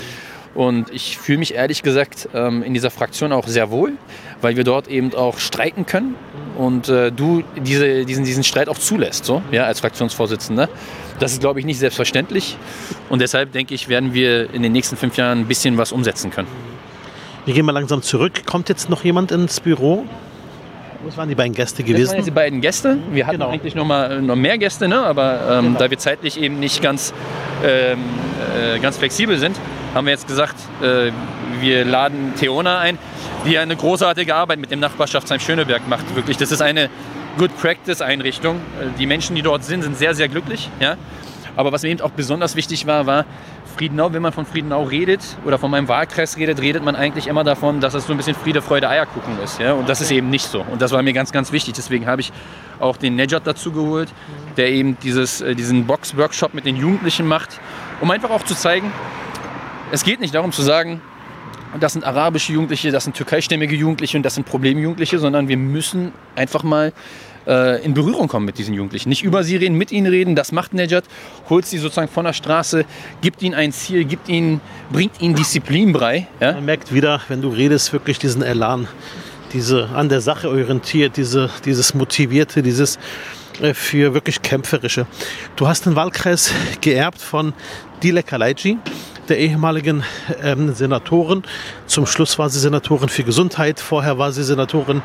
Und 0.55 0.91
ich 0.91 1.19
fühle 1.19 1.39
mich 1.39 1.55
ehrlich 1.55 1.83
gesagt 1.83 2.31
ähm, 2.35 2.63
in 2.63 2.73
dieser 2.73 2.91
Fraktion 2.91 3.31
auch 3.33 3.47
sehr 3.47 3.71
wohl, 3.71 3.93
weil 4.41 4.57
wir 4.57 4.65
dort 4.65 4.89
eben 4.89 5.15
auch 5.15 5.39
streiken 5.39 5.85
können 5.85 6.17
und 6.57 6.89
äh, 6.89 7.13
du 7.13 7.45
diese, 7.59 8.07
diesen, 8.07 8.25
diesen 8.25 8.43
Streit 8.43 8.69
auch 8.69 8.79
zulässt, 8.79 9.27
so, 9.27 9.43
ja, 9.53 9.65
als 9.65 9.81
Fraktionsvorsitzender. 9.81 10.69
Das 11.19 11.33
ist, 11.33 11.41
glaube 11.41 11.61
ich, 11.61 11.67
nicht 11.67 11.79
selbstverständlich. 11.79 12.57
Und 13.09 13.21
deshalb 13.21 13.53
denke 13.53 13.75
ich, 13.75 13.89
werden 13.89 14.15
wir 14.15 14.53
in 14.53 14.63
den 14.63 14.73
nächsten 14.73 14.97
fünf 14.97 15.17
Jahren 15.17 15.41
ein 15.41 15.47
bisschen 15.47 15.77
was 15.77 15.93
umsetzen 15.93 16.31
können. 16.31 16.49
Wir 17.45 17.55
gehen 17.55 17.65
mal 17.65 17.73
langsam 17.73 18.03
zurück. 18.03 18.45
Kommt 18.47 18.69
jetzt 18.69 18.91
noch 18.91 19.05
jemand 19.05 19.33
ins 19.33 19.61
Büro? 19.61 20.05
Was 21.05 21.17
waren 21.17 21.29
die 21.29 21.35
beiden 21.35 21.55
Gäste 21.55 21.83
gewesen? 21.83 22.07
Das 22.07 22.15
waren 22.17 22.25
die 22.25 22.31
beiden 22.31 22.61
Gäste. 22.61 22.99
Wir 23.13 23.27
hatten 23.27 23.39
genau. 23.39 23.51
eigentlich 23.51 23.75
noch, 23.75 23.85
mal, 23.85 24.21
noch 24.21 24.37
mehr 24.37 24.59
Gäste, 24.59 24.89
ne? 24.89 24.99
aber 24.99 25.59
ähm, 25.59 25.65
genau. 25.67 25.79
da 25.79 25.91
wir 25.91 25.99
zeitlich 25.99 26.41
eben 26.41 26.59
nicht 26.59 26.83
ganz, 26.83 27.15
ähm, 27.65 28.01
äh, 28.75 28.79
ganz 28.81 28.99
flexibel 28.99 29.39
sind, 29.39 29.57
haben 29.95 30.07
wir 30.07 30.13
jetzt 30.13 30.27
gesagt, 30.27 30.57
äh, 30.83 31.11
wir 31.61 31.85
laden 31.85 32.35
Theona 32.39 32.81
ein, 32.81 32.99
die 33.47 33.59
eine 33.59 33.77
großartige 33.77 34.35
Arbeit 34.35 34.59
mit 34.59 34.71
dem 34.71 34.81
Nachbarschaftsheim 34.81 35.41
Schöneberg 35.41 35.87
macht. 35.89 36.15
Wirklich, 36.17 36.37
das 36.37 36.51
ist 36.51 36.61
eine 36.61 36.91
Good 37.37 37.57
Practice 37.61 38.01
Einrichtung. 38.01 38.61
Die 38.99 39.07
Menschen, 39.07 39.37
die 39.37 39.43
dort 39.43 39.65
sind, 39.65 39.83
sind 39.83 39.97
sehr, 39.97 40.15
sehr 40.15 40.29
glücklich. 40.29 40.71
Ja? 40.81 40.97
Aber 41.57 41.73
was 41.73 41.83
mir 41.83 41.91
eben 41.91 42.01
auch 42.01 42.11
besonders 42.11 42.57
wichtig 42.57 42.87
war, 42.87 43.07
war 43.07 43.25
Friedenau. 43.77 44.13
Wenn 44.13 44.23
man 44.23 44.33
von 44.33 44.47
Friedenau 44.47 44.85
redet 44.85 45.21
oder 45.45 45.59
von 45.59 45.71
meinem 45.71 45.89
Wahlkreis 45.89 46.37
redet, 46.37 46.61
redet 46.61 46.85
man 46.85 46.97
eigentlich 46.97 47.27
immer 47.27 47.45
davon, 47.45 47.81
dass 47.81 47.95
es 47.95 48.07
so 48.07 48.13
ein 48.13 48.17
bisschen 48.17 48.35
Friede, 48.35 48.63
Freude, 48.63 48.89
Eierkuchen 48.89 49.39
ist. 49.43 49.61
Ja? 49.61 49.75
Und 49.75 49.89
das 49.89 50.01
ist 50.01 50.11
eben 50.11 50.31
nicht 50.31 50.47
so. 50.47 50.63
Und 50.63 50.83
das 50.83 50.93
war 50.93 51.03
mir 51.03 51.13
ganz, 51.13 51.31
ganz 51.31 51.53
wichtig. 51.53 51.75
Deswegen 51.75 52.07
habe 52.07 52.21
ich 52.21 52.33
auch 52.81 52.97
den 52.97 53.17
Nejat 53.17 53.47
dazu 53.47 53.73
geholt, 53.73 54.09
der 54.57 54.71
eben 54.71 54.97
dieses, 55.03 55.41
äh, 55.41 55.55
diesen 55.55 55.87
Box-Workshop 55.87 56.55
mit 56.55 56.65
den 56.65 56.77
Jugendlichen 56.77 57.27
macht, 57.27 57.61
um 58.01 58.11
einfach 58.11 58.31
auch 58.31 58.43
zu 58.43 58.55
zeigen, 58.55 58.93
es 59.91 60.05
geht 60.05 60.21
nicht 60.21 60.35
darum 60.35 60.53
zu 60.53 60.63
sagen, 60.63 61.01
das 61.81 61.93
sind 61.93 62.05
arabische 62.05 62.53
Jugendliche, 62.53 62.91
das 62.91 63.05
sind 63.05 63.17
türkeistämmige 63.17 63.75
Jugendliche 63.75 64.17
und 64.17 64.23
das 64.23 64.35
sind 64.35 64.47
Problemjugendliche, 64.47 65.19
sondern 65.19 65.49
wir 65.49 65.57
müssen 65.57 66.13
einfach 66.35 66.63
mal 66.63 66.93
äh, 67.47 67.85
in 67.85 67.95
Berührung 67.95 68.29
kommen 68.29 68.47
mit 68.47 68.59
diesen 68.59 68.75
Jugendlichen. 68.75 69.09
Nicht 69.09 69.25
über 69.25 69.43
sie 69.43 69.57
reden, 69.57 69.77
mit 69.77 69.91
ihnen 69.91 70.07
reden. 70.07 70.37
Das 70.37 70.53
macht 70.53 70.75
Nejat, 70.75 71.05
holt 71.49 71.67
sie 71.67 71.79
sozusagen 71.79 72.09
von 72.09 72.25
der 72.25 72.33
Straße, 72.33 72.85
gibt 73.21 73.43
ihnen 73.43 73.55
ein 73.55 73.73
Ziel, 73.73 74.05
gibt 74.05 74.29
ihnen, 74.29 74.61
bringt 74.93 75.21
ihnen 75.21 75.35
Disziplin 75.35 75.93
bei. 75.93 76.27
Ja? 76.41 76.53
Man 76.53 76.67
merkt 76.67 76.93
wieder, 76.93 77.21
wenn 77.29 77.41
du 77.43 77.49
redest, 77.49 77.93
wirklich 77.93 78.19
diesen 78.19 78.43
Elan, 78.43 78.87
diese 79.53 79.89
an 79.95 80.09
der 80.09 80.21
Sache 80.21 80.49
orientiert, 80.49 81.17
diese, 81.17 81.51
dieses 81.65 81.95
Motivierte, 81.95 82.63
dieses 82.63 82.99
äh, 83.61 83.75
für 83.75 84.15
wirklich 84.15 84.43
Kämpferische. 84.43 85.07
Du 85.57 85.67
hast 85.67 85.87
den 85.87 85.97
Wahlkreis 85.97 86.53
geerbt 86.81 87.21
von 87.21 87.55
Dilek 88.03 88.27
Kalaiji, 88.27 88.79
der 89.29 89.39
ehemaligen 89.39 90.03
ähm, 90.43 90.75
Senatorin. 90.75 91.43
Zum 91.87 92.07
Schluss 92.07 92.39
war 92.39 92.49
sie 92.51 92.59
Senatorin 92.61 93.09
für 93.09 93.25
Gesundheit, 93.25 93.81
vorher 93.81 94.19
war 94.19 94.33
sie 94.33 94.43
Senatorin 94.43 95.03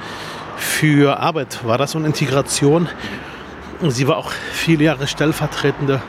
für 0.57 1.19
Arbeit, 1.19 1.59
war 1.65 1.77
das 1.77 1.95
und 1.95 2.05
Integration. 2.05 2.87
Sie 3.87 4.07
war 4.07 4.17
auch 4.17 4.31
viele 4.51 4.85
Jahre 4.85 5.07
stellvertretende 5.07 6.01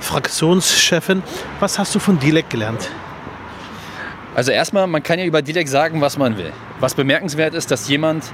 Fraktionschefin. 0.00 1.22
Was 1.60 1.78
hast 1.78 1.94
du 1.94 1.98
von 1.98 2.18
Dilek 2.18 2.50
gelernt? 2.50 2.90
Also 4.34 4.52
erstmal, 4.52 4.86
man 4.86 5.02
kann 5.02 5.18
ja 5.18 5.24
über 5.24 5.42
Dilek 5.42 5.68
sagen, 5.68 6.00
was 6.00 6.18
man 6.18 6.36
will. 6.36 6.52
Was 6.78 6.94
bemerkenswert 6.94 7.54
ist, 7.54 7.70
dass 7.70 7.88
jemand 7.88 8.24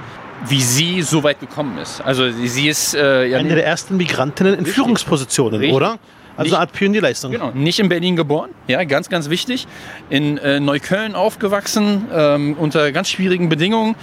wie 0.47 0.61
sie 0.61 1.01
so 1.01 1.23
weit 1.23 1.39
gekommen 1.39 1.77
ist. 1.77 2.01
Also 2.01 2.29
sie 2.31 2.67
ist 2.67 2.93
äh, 2.95 3.27
ja, 3.27 3.37
eine 3.37 3.55
der 3.55 3.65
ersten 3.65 3.97
Migrantinnen 3.97 4.53
in 4.53 4.59
richtig, 4.59 4.75
Führungspositionen, 4.75 5.59
richtig. 5.59 5.75
oder? 5.75 5.99
Also 6.35 6.43
nicht, 6.43 6.53
eine 6.53 6.61
Art 6.61 6.73
Pionierleistung. 6.73 7.31
Genau, 7.31 7.51
nicht 7.51 7.79
in 7.79 7.89
Berlin 7.89 8.15
geboren, 8.15 8.49
ja, 8.67 8.83
ganz, 8.83 9.09
ganz 9.09 9.29
wichtig. 9.29 9.67
In 10.09 10.37
äh, 10.37 10.59
Neukölln 10.59 11.15
aufgewachsen, 11.15 12.07
ähm, 12.13 12.55
unter 12.59 12.91
ganz 12.91 13.09
schwierigen 13.09 13.49
Bedingungen 13.49 13.95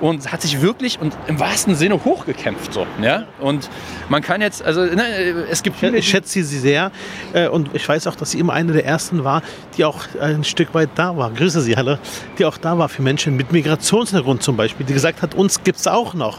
und 0.00 0.32
hat 0.32 0.42
sich 0.42 0.60
wirklich 0.60 1.00
und 1.00 1.16
im 1.26 1.40
wahrsten 1.40 1.74
Sinne 1.74 2.04
hochgekämpft. 2.04 2.72
So, 2.72 2.86
ja? 3.00 3.24
Und 3.40 3.70
man 4.08 4.22
kann 4.22 4.40
jetzt, 4.40 4.62
also 4.62 4.82
ne, 4.82 5.02
es 5.50 5.62
gibt 5.62 5.76
viele. 5.76 5.98
Ich 5.98 6.08
schätze 6.08 6.42
sie 6.42 6.58
sehr 6.58 6.90
äh, 7.32 7.48
und 7.48 7.70
ich 7.74 7.88
weiß 7.88 8.06
auch, 8.06 8.16
dass 8.16 8.32
sie 8.32 8.38
immer 8.38 8.52
eine 8.52 8.72
der 8.72 8.84
ersten 8.84 9.24
war, 9.24 9.42
die 9.76 9.84
auch 9.84 10.04
ein 10.20 10.44
Stück 10.44 10.74
weit 10.74 10.90
da 10.96 11.16
war. 11.16 11.30
Grüße 11.30 11.60
Sie 11.60 11.76
alle, 11.76 11.98
die 12.38 12.44
auch 12.44 12.58
da 12.58 12.76
war 12.78 12.88
für 12.88 13.02
Menschen 13.02 13.36
mit 13.36 13.52
Migrationshintergrund 13.52 14.42
zum 14.42 14.56
Beispiel, 14.56 14.84
die 14.84 14.92
gesagt 14.92 15.22
hat, 15.22 15.34
uns 15.34 15.62
gibt 15.62 15.78
es 15.78 15.86
auch 15.86 16.14
noch. 16.14 16.38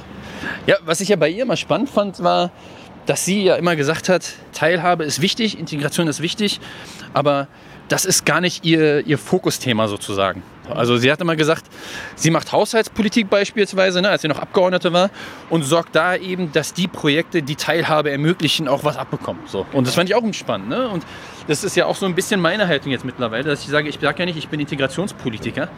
Ja, 0.67 0.75
was 0.85 1.01
ich 1.01 1.09
ja 1.09 1.15
bei 1.15 1.29
ihr 1.29 1.43
immer 1.43 1.57
spannend 1.57 1.89
fand, 1.89 2.21
war, 2.21 2.51
dass 3.05 3.25
sie 3.25 3.43
ja 3.43 3.55
immer 3.55 3.75
gesagt 3.75 4.09
hat, 4.09 4.33
Teilhabe 4.53 5.03
ist 5.03 5.21
wichtig, 5.21 5.59
Integration 5.59 6.07
ist 6.07 6.21
wichtig, 6.21 6.59
aber 7.13 7.47
das 7.87 8.05
ist 8.05 8.25
gar 8.25 8.41
nicht 8.41 8.65
ihr, 8.65 9.05
ihr 9.05 9.17
Fokusthema 9.17 9.87
sozusagen. 9.87 10.41
Also 10.69 10.97
sie 10.97 11.11
hat 11.11 11.21
immer 11.21 11.35
gesagt, 11.35 11.65
sie 12.15 12.31
macht 12.31 12.51
Haushaltspolitik 12.51 13.29
beispielsweise, 13.29 14.01
ne, 14.01 14.09
als 14.09 14.23
sie 14.23 14.27
noch 14.27 14.39
Abgeordnete 14.39 14.91
war, 14.91 15.11
und 15.51 15.63
sorgt 15.63 15.95
da 15.95 16.15
eben, 16.15 16.51
dass 16.51 16.73
die 16.73 16.87
Projekte, 16.87 17.43
die 17.43 17.55
Teilhabe 17.55 18.09
ermöglichen, 18.09 18.67
auch 18.67 18.83
was 18.83 18.97
abbekommen. 18.97 19.43
So. 19.45 19.65
Und 19.73 19.85
das 19.85 19.93
fand 19.93 20.09
ich 20.09 20.15
auch 20.15 20.23
spannend. 20.33 20.69
Ne? 20.69 20.87
Und 20.89 21.05
das 21.47 21.63
ist 21.63 21.75
ja 21.75 21.85
auch 21.85 21.95
so 21.95 22.07
ein 22.07 22.15
bisschen 22.15 22.41
meine 22.41 22.67
Haltung 22.67 22.91
jetzt 22.91 23.05
mittlerweile, 23.05 23.43
dass 23.43 23.61
ich 23.61 23.69
sage, 23.69 23.87
ich 23.87 23.99
sage 24.01 24.19
ja 24.19 24.25
nicht, 24.25 24.37
ich 24.37 24.49
bin 24.49 24.59
Integrationspolitiker, 24.59 25.69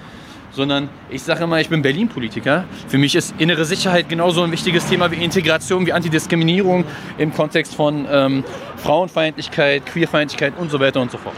sondern 0.57 0.89
ich 1.09 1.21
sage 1.21 1.43
immer, 1.43 1.61
ich 1.61 1.69
bin 1.69 1.83
Berlin-Politiker. 1.83 2.65
Für 2.87 2.97
mich 2.97 3.15
ist 3.15 3.35
innere 3.37 3.63
Sicherheit 3.63 4.09
genauso 4.09 4.41
ein 4.41 4.51
wichtiges 4.51 4.87
Thema 4.87 5.11
wie 5.11 5.23
Integration, 5.23 5.85
wie 5.85 5.93
Antidiskriminierung 5.93 6.83
im 7.19 7.31
Kontext 7.31 7.75
von 7.75 8.07
ähm, 8.11 8.43
Frauenfeindlichkeit, 8.77 9.85
Queerfeindlichkeit 9.85 10.53
und 10.57 10.71
so 10.71 10.79
weiter 10.79 10.99
und 10.99 11.11
so 11.11 11.19
fort. 11.19 11.35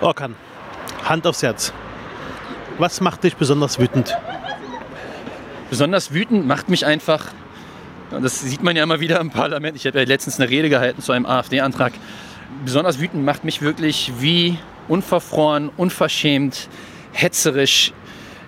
Orkan, 0.00 0.34
Hand 1.04 1.26
aufs 1.26 1.42
Herz. 1.42 1.72
Was 2.78 3.02
macht 3.02 3.24
dich 3.24 3.36
besonders 3.36 3.78
wütend? 3.78 4.16
Besonders 5.68 6.14
wütend 6.14 6.46
macht 6.46 6.70
mich 6.70 6.86
einfach, 6.86 7.26
das 8.10 8.40
sieht 8.40 8.62
man 8.62 8.74
ja 8.74 8.82
immer 8.82 9.00
wieder 9.00 9.20
im 9.20 9.30
Parlament, 9.30 9.76
ich 9.76 9.86
habe 9.86 9.98
ja 9.98 10.04
letztens 10.06 10.40
eine 10.40 10.48
Rede 10.48 10.70
gehalten 10.70 11.02
zu 11.02 11.12
einem 11.12 11.26
AfD-Antrag, 11.26 11.92
besonders 12.64 12.98
wütend 12.98 13.22
macht 13.22 13.44
mich 13.44 13.60
wirklich, 13.60 14.12
wie 14.18 14.56
unverfroren, 14.88 15.70
unverschämt, 15.76 16.68
hetzerisch 17.12 17.92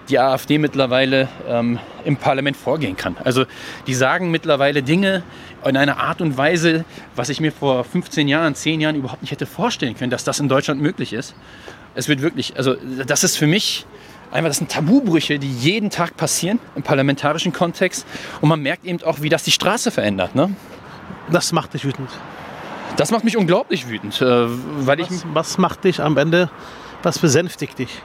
die 0.09 0.19
AfD 0.19 0.59
mittlerweile 0.59 1.29
ähm, 1.49 1.79
im 2.05 2.17
Parlament 2.17 2.57
vorgehen 2.57 2.97
kann. 2.97 3.17
Also 3.25 3.45
die 3.87 3.95
sagen 3.95 4.31
mittlerweile 4.31 4.83
Dinge 4.83 5.23
in 5.65 5.77
einer 5.77 5.99
Art 5.99 6.21
und 6.21 6.37
Weise, 6.37 6.85
was 7.17 7.29
ich 7.29 7.41
mir 7.41 7.53
vor 7.53 7.85
15 7.85 8.29
Jahren, 8.29 8.55
10 8.55 8.81
Jahren 8.81 8.97
überhaupt 8.97 9.23
nicht 9.23 9.31
hätte 9.31 9.47
vorstellen 9.47 9.97
können, 9.97 10.11
dass 10.11 10.25
das 10.25 10.41
in 10.41 10.49
Deutschland 10.49 10.81
möglich 10.81 11.13
ist. 11.13 11.35
Es 11.95 12.09
wird 12.09 12.21
wirklich, 12.21 12.57
also 12.57 12.77
das 13.07 13.25
ist 13.25 13.37
für 13.37 13.47
mich 13.47 13.87
einfach, 14.31 14.51
das 14.51 14.59
sind 14.59 14.71
Tabubrüche, 14.71 15.39
die 15.39 15.51
jeden 15.51 15.91
Tag 15.91 16.17
passieren 16.17 16.59
im 16.75 16.83
parlamentarischen 16.83 17.53
Kontext. 17.53 18.07
Und 18.41 18.49
man 18.49 18.61
merkt 18.61 18.85
eben 18.85 19.03
auch, 19.05 19.23
wie 19.23 19.29
das 19.29 19.45
die 19.45 19.53
Straße 19.53 19.91
verändert. 19.91 20.35
Ne? 20.35 20.55
Das 21.31 21.53
macht 21.53 21.73
dich 21.73 21.85
wütend. 21.85 22.11
Das 22.97 23.11
macht 23.11 23.25
mich 23.25 23.37
unglaublich 23.37 23.89
wütend, 23.89 24.21
äh, 24.21 24.27
weil 24.87 25.01
ich 25.01 25.11
Was, 25.11 25.25
was 25.33 25.59
macht 25.59 25.85
dich 25.85 26.01
am 26.01 26.17
Ende, 26.17 26.51
was 27.03 27.19
besänftigt 27.19 27.79
dich? 27.79 28.03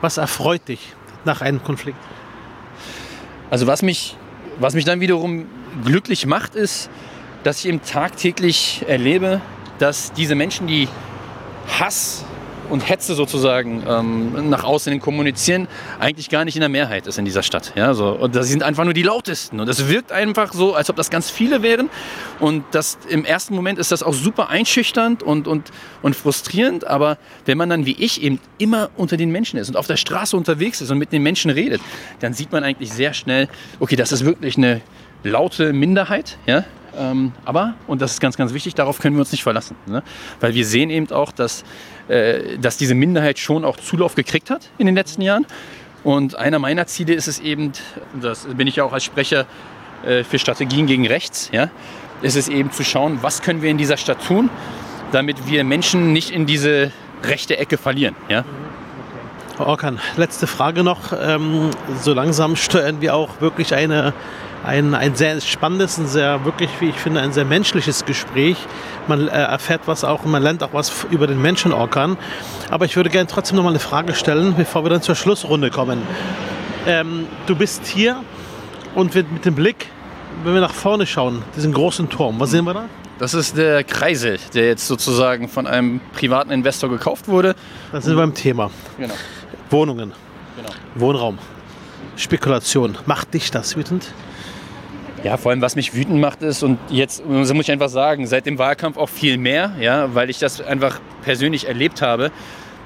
Was 0.00 0.16
erfreut 0.16 0.68
dich 0.68 0.92
nach 1.24 1.40
einem 1.40 1.62
Konflikt? 1.62 1.98
Also 3.50 3.66
was 3.66 3.82
mich, 3.82 4.16
was 4.58 4.74
mich 4.74 4.84
dann 4.84 5.00
wiederum 5.00 5.46
glücklich 5.84 6.26
macht, 6.26 6.54
ist, 6.54 6.90
dass 7.44 7.60
ich 7.60 7.66
eben 7.66 7.82
tagtäglich 7.82 8.84
erlebe, 8.86 9.40
dass 9.78 10.12
diese 10.12 10.34
Menschen, 10.34 10.66
die 10.66 10.88
Hass 11.78 12.24
und 12.70 12.88
Hetze 12.88 13.14
sozusagen 13.14 13.82
ähm, 13.88 14.50
nach 14.50 14.64
außen 14.64 14.98
kommunizieren, 15.00 15.68
eigentlich 15.98 16.28
gar 16.28 16.44
nicht 16.44 16.56
in 16.56 16.60
der 16.60 16.68
Mehrheit 16.68 17.06
ist 17.06 17.18
in 17.18 17.24
dieser 17.24 17.42
Stadt. 17.42 17.72
Ja, 17.76 17.94
so. 17.94 18.10
Und 18.10 18.34
das 18.34 18.48
sind 18.48 18.62
einfach 18.62 18.84
nur 18.84 18.94
die 18.94 19.02
lautesten. 19.02 19.60
Und 19.60 19.68
es 19.68 19.88
wirkt 19.88 20.12
einfach 20.12 20.52
so, 20.52 20.74
als 20.74 20.90
ob 20.90 20.96
das 20.96 21.10
ganz 21.10 21.30
viele 21.30 21.62
wären. 21.62 21.90
Und 22.40 22.64
das, 22.72 22.98
im 23.08 23.24
ersten 23.24 23.54
Moment 23.54 23.78
ist 23.78 23.92
das 23.92 24.02
auch 24.02 24.14
super 24.14 24.48
einschüchternd 24.50 25.22
und, 25.22 25.48
und, 25.48 25.70
und 26.02 26.16
frustrierend. 26.16 26.86
Aber 26.86 27.18
wenn 27.44 27.58
man 27.58 27.70
dann 27.70 27.86
wie 27.86 27.96
ich 27.98 28.22
eben 28.22 28.40
immer 28.58 28.90
unter 28.96 29.16
den 29.16 29.30
Menschen 29.30 29.58
ist 29.58 29.68
und 29.68 29.76
auf 29.76 29.86
der 29.86 29.96
Straße 29.96 30.36
unterwegs 30.36 30.80
ist 30.80 30.90
und 30.90 30.98
mit 30.98 31.12
den 31.12 31.22
Menschen 31.22 31.50
redet, 31.50 31.80
dann 32.20 32.34
sieht 32.34 32.52
man 32.52 32.64
eigentlich 32.64 32.92
sehr 32.92 33.14
schnell, 33.14 33.48
okay, 33.80 33.96
das 33.96 34.12
ist 34.12 34.24
wirklich 34.24 34.56
eine 34.56 34.80
laute 35.22 35.72
Minderheit. 35.72 36.38
Ja? 36.46 36.64
Ähm, 36.96 37.32
aber, 37.44 37.74
und 37.86 38.02
das 38.02 38.12
ist 38.12 38.20
ganz, 38.20 38.36
ganz 38.36 38.54
wichtig, 38.54 38.74
darauf 38.74 38.98
können 38.98 39.16
wir 39.16 39.20
uns 39.20 39.32
nicht 39.32 39.42
verlassen. 39.42 39.76
Ne? 39.86 40.02
Weil 40.40 40.54
wir 40.54 40.64
sehen 40.64 40.90
eben 40.90 41.10
auch, 41.12 41.32
dass, 41.32 41.64
äh, 42.08 42.58
dass 42.58 42.76
diese 42.76 42.94
Minderheit 42.94 43.38
schon 43.38 43.64
auch 43.64 43.76
Zulauf 43.76 44.14
gekriegt 44.14 44.50
hat 44.50 44.70
in 44.78 44.86
den 44.86 44.94
letzten 44.94 45.22
Jahren. 45.22 45.46
Und 46.04 46.36
einer 46.36 46.58
meiner 46.58 46.86
Ziele 46.86 47.14
ist 47.14 47.28
es 47.28 47.40
eben, 47.40 47.72
das 48.20 48.46
bin 48.46 48.66
ich 48.66 48.76
ja 48.76 48.84
auch 48.84 48.92
als 48.92 49.04
Sprecher 49.04 49.46
äh, 50.04 50.24
für 50.24 50.38
Strategien 50.38 50.86
gegen 50.86 51.06
Rechts, 51.06 51.50
ja, 51.52 51.70
ist 52.22 52.36
es 52.36 52.48
eben 52.48 52.72
zu 52.72 52.84
schauen, 52.84 53.18
was 53.22 53.42
können 53.42 53.62
wir 53.62 53.70
in 53.70 53.78
dieser 53.78 53.96
Stadt 53.96 54.24
tun, 54.24 54.50
damit 55.12 55.48
wir 55.48 55.64
Menschen 55.64 56.12
nicht 56.12 56.30
in 56.30 56.46
diese 56.46 56.92
rechte 57.24 57.56
Ecke 57.56 57.78
verlieren. 57.78 58.14
Ja? 58.28 58.44
Frau 59.56 59.66
Orkan, 59.66 59.98
letzte 60.16 60.46
Frage 60.46 60.84
noch. 60.84 61.12
Ähm, 61.20 61.70
so 62.00 62.14
langsam 62.14 62.54
steuern 62.54 63.00
wir 63.00 63.14
auch 63.14 63.40
wirklich 63.40 63.74
eine, 63.74 64.14
ein, 64.64 64.94
ein 64.94 65.14
sehr 65.14 65.40
spannendes, 65.40 65.98
ein 65.98 66.06
sehr 66.06 66.44
wirklich, 66.44 66.70
wie 66.80 66.88
ich 66.88 66.96
finde, 66.96 67.20
ein 67.20 67.32
sehr 67.32 67.44
menschliches 67.44 68.04
Gespräch. 68.04 68.56
Man 69.06 69.28
äh, 69.28 69.30
erfährt 69.30 69.82
was 69.86 70.04
auch 70.04 70.24
und 70.24 70.30
man 70.30 70.42
lernt 70.42 70.62
auch 70.62 70.72
was 70.72 71.06
über 71.10 71.26
den 71.26 71.40
Menschen 71.40 71.72
Orkan. 71.72 72.16
Aber 72.70 72.84
ich 72.84 72.96
würde 72.96 73.10
gerne 73.10 73.26
trotzdem 73.26 73.56
noch 73.56 73.64
mal 73.64 73.70
eine 73.70 73.78
Frage 73.78 74.14
stellen, 74.14 74.54
bevor 74.56 74.84
wir 74.84 74.90
dann 74.90 75.02
zur 75.02 75.14
Schlussrunde 75.14 75.70
kommen. 75.70 76.02
Ähm, 76.86 77.26
du 77.46 77.54
bist 77.54 77.86
hier 77.86 78.22
und 78.94 79.14
mit, 79.14 79.30
mit 79.32 79.44
dem 79.44 79.54
Blick, 79.54 79.86
wenn 80.44 80.54
wir 80.54 80.60
nach 80.60 80.72
vorne 80.72 81.06
schauen, 81.06 81.42
diesen 81.56 81.72
großen 81.72 82.08
Turm, 82.08 82.38
was 82.40 82.50
sehen 82.50 82.64
wir 82.64 82.74
da? 82.74 82.84
Das 83.18 83.34
ist 83.34 83.56
der 83.56 83.82
Kreisel, 83.82 84.38
der 84.54 84.66
jetzt 84.66 84.86
sozusagen 84.86 85.48
von 85.48 85.66
einem 85.66 86.00
privaten 86.14 86.52
Investor 86.52 86.88
gekauft 86.88 87.26
wurde. 87.26 87.56
Da 87.90 88.00
sind 88.00 88.12
wir 88.12 88.22
beim 88.22 88.34
Thema. 88.34 88.70
Genau. 88.96 89.14
Wohnungen, 89.70 90.12
genau. 90.56 90.68
Wohnraum, 90.94 91.38
Spekulation. 92.16 92.96
Macht 93.06 93.34
dich 93.34 93.50
das 93.50 93.76
wütend? 93.76 94.06
Ja, 95.24 95.36
vor 95.36 95.50
allem 95.50 95.60
was 95.60 95.74
mich 95.74 95.94
wütend 95.94 96.20
macht 96.20 96.42
ist 96.42 96.62
und 96.62 96.78
jetzt 96.90 97.26
muss 97.26 97.50
ich 97.50 97.70
einfach 97.70 97.88
sagen, 97.88 98.26
seit 98.26 98.46
dem 98.46 98.58
Wahlkampf 98.58 98.96
auch 98.96 99.08
viel 99.08 99.36
mehr, 99.36 99.72
ja, 99.80 100.14
weil 100.14 100.30
ich 100.30 100.38
das 100.38 100.60
einfach 100.60 101.00
persönlich 101.22 101.66
erlebt 101.66 102.02
habe, 102.02 102.30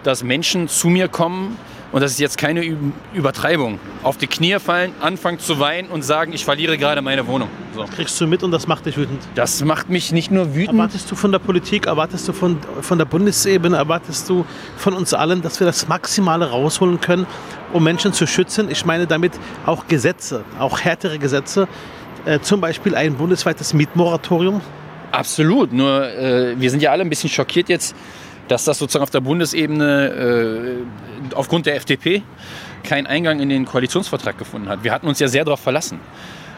dass 0.03 0.24
Menschen 0.24 0.68
zu 0.68 0.89
mir 0.89 1.09
kommen 1.09 1.57
und 1.93 2.01
das 2.01 2.12
ist 2.12 2.20
jetzt 2.20 2.39
keine 2.39 2.64
Übertreibung, 3.12 3.78
auf 4.03 4.16
die 4.16 4.26
Knie 4.26 4.59
fallen, 4.59 4.95
anfangen 5.03 5.39
zu 5.39 5.61
weinen 5.61 5.89
und 5.89 6.01
sagen, 6.01 6.33
ich 6.33 6.43
verliere 6.43 6.78
gerade 6.78 7.03
meine 7.03 7.26
Wohnung. 7.26 7.49
So. 7.74 7.85
Kriegst 7.85 8.18
du 8.18 8.26
mit 8.26 8.43
und 8.43 8.51
das 8.51 8.66
macht 8.66 8.87
dich 8.87 8.97
wütend? 8.97 9.20
Das 9.35 9.62
macht 9.62 9.91
mich 9.91 10.11
nicht 10.11 10.30
nur 10.30 10.55
wütend, 10.55 10.78
Erwartest 10.78 11.11
du 11.11 11.16
von 11.16 11.33
der 11.33 11.39
Politik, 11.39 11.87
erwartest 11.87 12.26
du 12.28 12.33
von, 12.33 12.59
von 12.80 12.97
der 12.97 13.05
Bundesebene, 13.05 13.76
erwartest 13.76 14.28
du 14.30 14.47
von 14.78 14.95
uns 14.95 15.12
allen, 15.12 15.43
dass 15.43 15.61
wir 15.61 15.66
das 15.66 15.87
Maximale 15.87 16.49
rausholen 16.49 16.99
können, 16.99 17.26
um 17.74 17.85
Menschen 17.85 18.14
zu 18.14 18.26
schützen? 18.26 18.70
Ich 18.70 18.87
meine 18.87 19.07
damit 19.07 19.33
auch 19.66 19.87
Gesetze, 19.87 20.45
auch 20.59 20.80
härtere 20.80 21.18
Gesetze, 21.18 21.68
äh, 22.25 22.41
zum 22.41 22.61
Beispiel 22.61 22.95
ein 22.95 23.14
bundesweites 23.14 23.75
Mietmoratorium. 23.75 24.61
Absolut, 25.11 25.73
nur 25.73 26.09
äh, 26.09 26.59
wir 26.59 26.70
sind 26.70 26.83
ja 26.83 26.91
alle 26.91 27.03
ein 27.03 27.11
bisschen 27.11 27.31
schockiert 27.31 27.68
jetzt, 27.68 27.95
dass 28.49 28.64
das 28.64 28.79
sozusagen 28.79 29.03
auf 29.03 29.11
der 29.11 29.20
Bundesebene 29.20 30.83
äh, 31.31 31.35
aufgrund 31.35 31.66
der 31.66 31.77
FDP 31.77 32.23
keinen 32.83 33.07
Eingang 33.07 33.41
in 33.41 33.49
den 33.49 33.64
Koalitionsvertrag 33.64 34.39
gefunden 34.39 34.68
hat. 34.68 34.85
Wir 34.85 34.93
hatten 34.93 35.07
uns 35.07 35.18
ja 35.18 35.29
sehr 35.29 35.45
darauf 35.45 35.61
verlassen, 35.61 36.01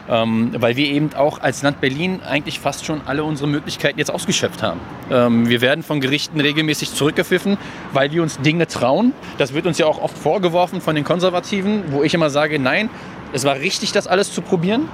ähm, 0.09 0.51
weil 0.57 0.75
wir 0.75 0.87
eben 0.87 1.13
auch 1.15 1.41
als 1.41 1.63
Land 1.63 1.81
Berlin 1.81 2.21
eigentlich 2.23 2.59
fast 2.59 2.85
schon 2.85 3.01
alle 3.05 3.23
unsere 3.23 3.47
Möglichkeiten 3.47 3.99
jetzt 3.99 4.11
ausgeschöpft 4.11 4.63
haben. 4.63 4.79
Ähm, 5.11 5.49
wir 5.49 5.61
werden 5.61 5.83
von 5.83 5.99
Gerichten 5.99 6.39
regelmäßig 6.39 6.93
zurückgepfiffen, 6.93 7.57
weil 7.93 8.11
wir 8.11 8.21
uns 8.23 8.39
Dinge 8.39 8.67
trauen. 8.67 9.13
Das 9.37 9.53
wird 9.53 9.65
uns 9.65 9.77
ja 9.77 9.85
auch 9.85 10.01
oft 10.01 10.17
vorgeworfen 10.17 10.81
von 10.81 10.95
den 10.95 11.03
Konservativen, 11.03 11.83
wo 11.91 12.03
ich 12.03 12.13
immer 12.13 12.29
sage, 12.29 12.59
nein, 12.59 12.89
es 13.33 13.43
war 13.43 13.55
richtig, 13.55 13.91
das 13.91 14.07
alles 14.07 14.33
zu 14.33 14.41
probieren. 14.41 14.87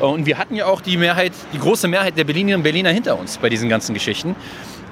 Und 0.00 0.26
wir 0.26 0.38
hatten 0.38 0.54
ja 0.54 0.66
auch 0.66 0.80
die 0.80 0.96
Mehrheit, 0.96 1.32
die 1.52 1.58
große 1.58 1.86
Mehrheit 1.86 2.16
der 2.16 2.24
Berlinerinnen 2.24 2.60
und 2.60 2.62
Berliner 2.62 2.90
hinter 2.90 3.18
uns 3.18 3.38
bei 3.38 3.48
diesen 3.48 3.68
ganzen 3.68 3.94
Geschichten. 3.94 4.34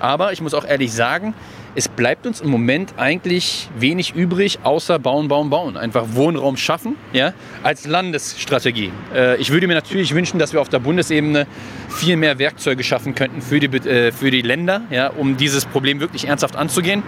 Aber 0.01 0.33
ich 0.33 0.41
muss 0.41 0.55
auch 0.55 0.65
ehrlich 0.65 0.93
sagen, 0.93 1.35
es 1.75 1.89
bleibt 1.89 2.27
uns 2.27 2.41
im 2.41 2.51
Moment 2.51 2.95
eigentlich 2.97 3.69
wenig 3.79 4.15
übrig, 4.15 4.61
außer 4.63 4.99
bauen, 4.99 5.29
bauen, 5.29 5.51
bauen. 5.51 5.77
Einfach 5.77 6.07
Wohnraum 6.13 6.57
schaffen, 6.57 6.97
ja, 7.13 7.33
als 7.63 7.87
Landesstrategie. 7.87 8.93
Äh, 9.15 9.37
ich 9.37 9.51
würde 9.51 9.67
mir 9.67 9.75
natürlich 9.75 10.15
wünschen, 10.15 10.39
dass 10.39 10.53
wir 10.53 10.61
auf 10.61 10.69
der 10.69 10.79
Bundesebene 10.79 11.47
viel 11.89 12.17
mehr 12.17 12.39
Werkzeuge 12.39 12.85
schaffen 12.85 13.15
könnten 13.15 13.43
für 13.43 13.61
die, 13.61 13.67
äh, 13.89 14.13
für 14.13 14.31
die 14.31 14.43
Länder, 14.43 14.83
ja, 14.91 15.09
um 15.09 15.37
dieses 15.37 15.65
Problem 15.67 16.01
wirklich 16.01 16.27
ernsthaft 16.27 16.57
anzugehen. 16.57 17.03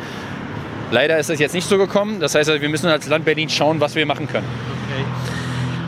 Leider 0.90 1.18
ist 1.18 1.30
das 1.30 1.38
jetzt 1.38 1.54
nicht 1.54 1.68
so 1.68 1.78
gekommen. 1.78 2.18
Das 2.18 2.34
heißt, 2.34 2.50
also, 2.50 2.60
wir 2.60 2.68
müssen 2.68 2.88
als 2.88 3.06
Land 3.06 3.24
Berlin 3.24 3.48
schauen, 3.48 3.80
was 3.80 3.94
wir 3.94 4.04
machen 4.06 4.26
können. 4.26 4.46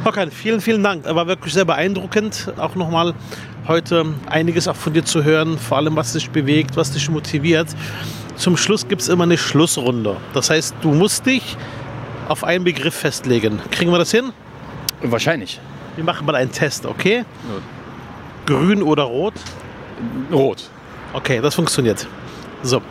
Hokan, 0.05 0.33
vielen, 0.33 0.61
vielen 0.61 0.83
Dank. 0.83 1.05
War 1.05 1.29
wirklich 1.29 1.55
sehr 1.55 1.65
beeindruckend. 1.65 2.53
Auch 2.57 2.75
nochmal 2.75 3.15
heute 3.69 4.05
einiges 4.27 4.67
auch 4.67 4.75
von 4.75 4.93
dir 4.93 5.05
zu 5.05 5.23
hören, 5.23 5.57
vor 5.59 5.77
allem 5.77 5.95
was 5.95 6.13
dich 6.13 6.29
bewegt, 6.29 6.77
was 6.77 6.91
dich 6.91 7.09
motiviert. 7.09 7.69
Zum 8.35 8.57
Schluss 8.57 8.89
gibt 8.89 9.03
es 9.03 9.09
immer 9.09 9.23
eine 9.23 9.39
Schlussrunde. 9.39 10.17
Das 10.35 10.51
heißt, 10.51 10.75
du 10.83 10.91
musst 10.91 11.27
dich 11.27 11.57
auf 12.27 12.43
einen 12.43 12.65
Begriff 12.65 12.95
festlegen. 12.95 13.61
Kriegen 13.71 13.93
wir 13.93 13.99
das 13.99 14.11
hin? 14.11 14.33
Wahrscheinlich. 15.03 15.61
Wir 15.95 16.03
machen 16.03 16.27
mal 16.27 16.35
einen 16.35 16.51
Test, 16.51 16.85
okay? 16.85 17.25
Grün 18.47 18.83
oder 18.83 19.05
rot? 19.05 19.35
Rot. 20.33 20.69
Okay, 21.13 21.41
das 21.41 21.55
funktioniert. 21.55 22.09
So. 22.65 22.83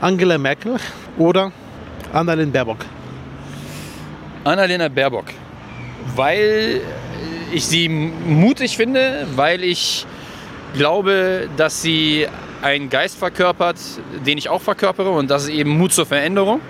Angela 0.00 0.38
Merkel 0.38 0.76
oder 1.18 1.50
Annalena 2.12 2.52
Baerbock? 2.52 2.84
Annalena 4.44 4.88
Baerbock. 4.88 5.26
Weil 6.14 6.80
ich 7.52 7.66
sie 7.66 7.88
mutig 7.88 8.76
finde, 8.76 9.26
weil 9.36 9.62
ich 9.62 10.06
glaube, 10.74 11.48
dass 11.56 11.82
sie 11.82 12.26
einen 12.62 12.90
Geist 12.90 13.18
verkörpert, 13.18 13.76
den 14.26 14.38
ich 14.38 14.48
auch 14.48 14.62
verkörpere 14.62 15.10
und 15.10 15.30
das 15.30 15.44
ist 15.44 15.50
eben 15.50 15.76
Mut 15.76 15.92
zur 15.92 16.06
Veränderung. 16.06 16.60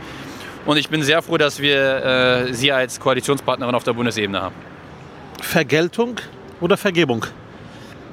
Und 0.66 0.76
ich 0.76 0.89
bin 0.89 1.03
sehr 1.03 1.20
froh, 1.22 1.37
dass 1.37 1.61
wir 1.61 2.47
äh, 2.49 2.55
sie 2.55 2.72
als 2.72 2.99
Koalitionspartnerin 2.99 3.74
auf 3.74 3.85
der 3.85 3.93
Bundesebene 3.93 4.41
haben. 4.41 4.55
Vergeltung 5.41 6.16
oder 6.61 6.76
Vergebung? 6.76 7.26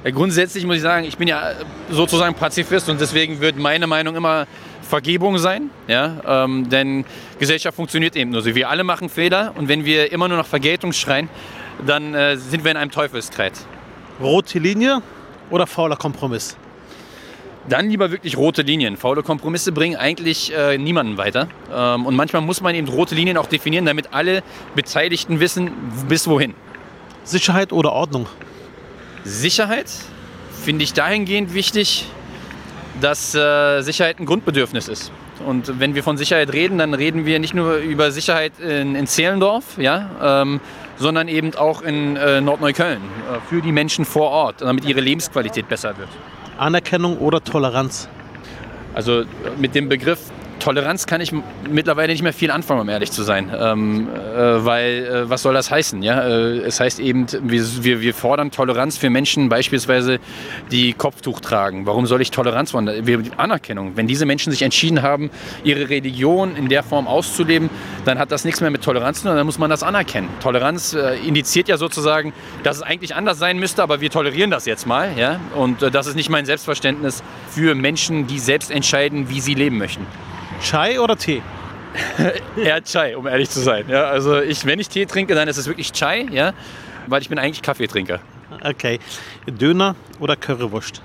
Ja, 0.04 0.10
grundsätzlich 0.10 0.66
muss 0.66 0.76
ich 0.76 0.82
sagen, 0.82 1.06
ich 1.06 1.16
bin 1.16 1.28
ja 1.28 1.52
sozusagen 1.90 2.34
Pazifist 2.34 2.88
und 2.90 3.00
deswegen 3.00 3.40
wird 3.40 3.56
meine 3.56 3.86
Meinung 3.86 4.16
immer 4.16 4.46
Vergebung 4.92 5.38
sein. 5.38 5.70
Ja? 5.88 6.44
Ähm, 6.44 6.68
denn 6.68 7.06
Gesellschaft 7.38 7.76
funktioniert 7.76 8.14
eben 8.14 8.30
nur 8.30 8.42
so. 8.42 8.54
Wir 8.54 8.68
alle 8.68 8.84
machen 8.84 9.08
Fehler 9.08 9.54
und 9.56 9.66
wenn 9.66 9.86
wir 9.86 10.12
immer 10.12 10.28
nur 10.28 10.36
nach 10.36 10.46
Vergeltung 10.46 10.92
schreien, 10.92 11.30
dann 11.86 12.12
äh, 12.12 12.36
sind 12.36 12.62
wir 12.62 12.72
in 12.72 12.76
einem 12.76 12.90
Teufelskreis. 12.90 13.66
Rote 14.20 14.58
Linie 14.58 15.00
oder 15.48 15.66
fauler 15.66 15.96
Kompromiss? 15.96 16.58
Dann 17.70 17.88
lieber 17.88 18.10
wirklich 18.10 18.36
rote 18.36 18.60
Linien. 18.60 18.98
Faule 18.98 19.22
Kompromisse 19.22 19.72
bringen 19.72 19.96
eigentlich 19.96 20.52
äh, 20.54 20.76
niemanden 20.76 21.16
weiter. 21.16 21.48
Ähm, 21.72 22.04
und 22.04 22.14
manchmal 22.14 22.42
muss 22.42 22.60
man 22.60 22.74
eben 22.74 22.88
rote 22.88 23.14
Linien 23.14 23.38
auch 23.38 23.46
definieren, 23.46 23.86
damit 23.86 24.12
alle 24.12 24.42
Beteiligten 24.74 25.40
wissen, 25.40 25.70
bis 26.06 26.28
wohin. 26.28 26.52
Sicherheit 27.24 27.72
oder 27.72 27.92
Ordnung? 27.92 28.26
Sicherheit 29.24 29.90
finde 30.62 30.84
ich 30.84 30.92
dahingehend 30.92 31.54
wichtig, 31.54 32.04
dass 33.02 33.34
äh, 33.34 33.82
Sicherheit 33.82 34.20
ein 34.20 34.26
Grundbedürfnis 34.26 34.88
ist. 34.88 35.12
Und 35.46 35.80
wenn 35.80 35.94
wir 35.94 36.02
von 36.02 36.16
Sicherheit 36.16 36.52
reden, 36.52 36.78
dann 36.78 36.94
reden 36.94 37.26
wir 37.26 37.38
nicht 37.38 37.54
nur 37.54 37.76
über 37.76 38.10
Sicherheit 38.12 38.52
in, 38.60 38.94
in 38.94 39.06
Zehlendorf, 39.06 39.76
ja, 39.76 40.42
ähm, 40.42 40.60
sondern 40.96 41.28
eben 41.28 41.54
auch 41.54 41.82
in 41.82 42.16
äh, 42.16 42.40
Nordneukölln 42.40 42.98
äh, 43.00 43.40
für 43.48 43.60
die 43.60 43.72
Menschen 43.72 44.04
vor 44.04 44.30
Ort, 44.30 44.60
damit 44.60 44.84
ihre 44.84 45.00
Lebensqualität 45.00 45.68
besser 45.68 45.98
wird. 45.98 46.08
Anerkennung 46.58 47.18
oder 47.18 47.42
Toleranz? 47.42 48.08
Also 48.94 49.24
mit 49.58 49.74
dem 49.74 49.88
Begriff 49.88 50.20
Toleranz 50.62 51.06
kann 51.06 51.20
ich 51.20 51.32
mittlerweile 51.68 52.12
nicht 52.12 52.22
mehr 52.22 52.32
viel 52.32 52.52
anfangen, 52.52 52.82
um 52.82 52.88
ehrlich 52.88 53.10
zu 53.10 53.24
sein. 53.24 53.50
Ähm, 53.52 54.08
äh, 54.08 54.64
weil, 54.64 55.04
äh, 55.04 55.28
was 55.28 55.42
soll 55.42 55.54
das 55.54 55.72
heißen? 55.72 56.04
Ja? 56.04 56.22
Äh, 56.22 56.58
es 56.58 56.78
heißt 56.78 57.00
eben, 57.00 57.26
wir, 57.42 58.00
wir 58.00 58.14
fordern 58.14 58.52
Toleranz 58.52 58.96
für 58.96 59.10
Menschen 59.10 59.48
beispielsweise, 59.48 60.20
die 60.70 60.92
Kopftuch 60.92 61.40
tragen. 61.40 61.84
Warum 61.84 62.06
soll 62.06 62.22
ich 62.22 62.30
Toleranz 62.30 62.70
fordern? 62.70 63.04
Wir, 63.04 63.24
Anerkennung. 63.38 63.96
Wenn 63.96 64.06
diese 64.06 64.24
Menschen 64.24 64.52
sich 64.52 64.62
entschieden 64.62 65.02
haben, 65.02 65.30
ihre 65.64 65.88
Religion 65.88 66.54
in 66.54 66.68
der 66.68 66.84
Form 66.84 67.08
auszuleben, 67.08 67.68
dann 68.04 68.20
hat 68.20 68.30
das 68.30 68.44
nichts 68.44 68.60
mehr 68.60 68.70
mit 68.70 68.82
Toleranz 68.82 69.22
zu 69.22 69.26
tun, 69.26 69.36
dann 69.36 69.46
muss 69.46 69.58
man 69.58 69.68
das 69.68 69.82
anerkennen. 69.82 70.28
Toleranz 70.40 70.94
äh, 70.94 71.16
indiziert 71.26 71.66
ja 71.66 71.76
sozusagen, 71.76 72.32
dass 72.62 72.76
es 72.76 72.82
eigentlich 72.82 73.16
anders 73.16 73.40
sein 73.40 73.58
müsste, 73.58 73.82
aber 73.82 74.00
wir 74.00 74.10
tolerieren 74.10 74.52
das 74.52 74.66
jetzt 74.66 74.86
mal. 74.86 75.10
Ja? 75.18 75.40
Und 75.56 75.82
äh, 75.82 75.90
das 75.90 76.06
ist 76.06 76.14
nicht 76.14 76.30
mein 76.30 76.46
Selbstverständnis 76.46 77.24
für 77.50 77.74
Menschen, 77.74 78.28
die 78.28 78.38
selbst 78.38 78.70
entscheiden, 78.70 79.28
wie 79.28 79.40
sie 79.40 79.54
leben 79.54 79.78
möchten. 79.78 80.06
Chai 80.62 81.00
oder 81.00 81.16
Tee? 81.16 81.42
Eher 82.56 82.82
Chai, 82.82 83.16
um 83.16 83.26
ehrlich 83.26 83.50
zu 83.50 83.60
sein. 83.60 83.84
Ja, 83.88 84.04
also 84.04 84.40
ich, 84.40 84.64
wenn 84.64 84.78
ich 84.78 84.88
Tee 84.88 85.06
trinke, 85.06 85.34
dann 85.34 85.48
ist 85.48 85.56
es 85.56 85.66
wirklich 85.66 85.92
Chai, 85.92 86.26
ja, 86.30 86.52
weil 87.06 87.20
ich 87.20 87.28
bin 87.28 87.38
eigentlich 87.38 87.62
Kaffeetrinker. 87.62 88.20
Okay. 88.62 89.00
Döner 89.46 89.96
oder 90.20 90.36
Currywurst? 90.36 91.02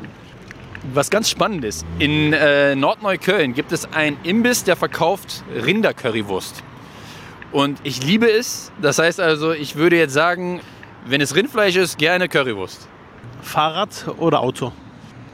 Was 0.94 1.10
ganz 1.10 1.30
spannend 1.30 1.66
ist, 1.66 1.86
in 2.00 2.34
äh, 2.34 2.76
Nordneukölln 2.76 3.54
gibt 3.54 3.72
es 3.72 3.92
einen 3.94 4.18
Imbiss, 4.24 4.64
der 4.64 4.76
verkauft 4.76 5.44
Rindercurrywurst. 5.54 6.64
Und 7.52 7.80
ich 7.84 8.04
liebe 8.04 8.30
es. 8.30 8.72
Das 8.82 9.00
heißt 9.00 9.20
also, 9.20 9.52
ich 9.52 9.76
würde 9.76 9.98
jetzt 9.98 10.14
sagen, 10.14 10.62
wenn 11.06 11.20
es 11.20 11.36
Rindfleisch 11.36 11.76
ist, 11.76 11.98
gerne 11.98 12.30
Currywurst. 12.30 12.88
Fahrrad 13.42 14.06
oder 14.18 14.42
Auto? 14.42 14.72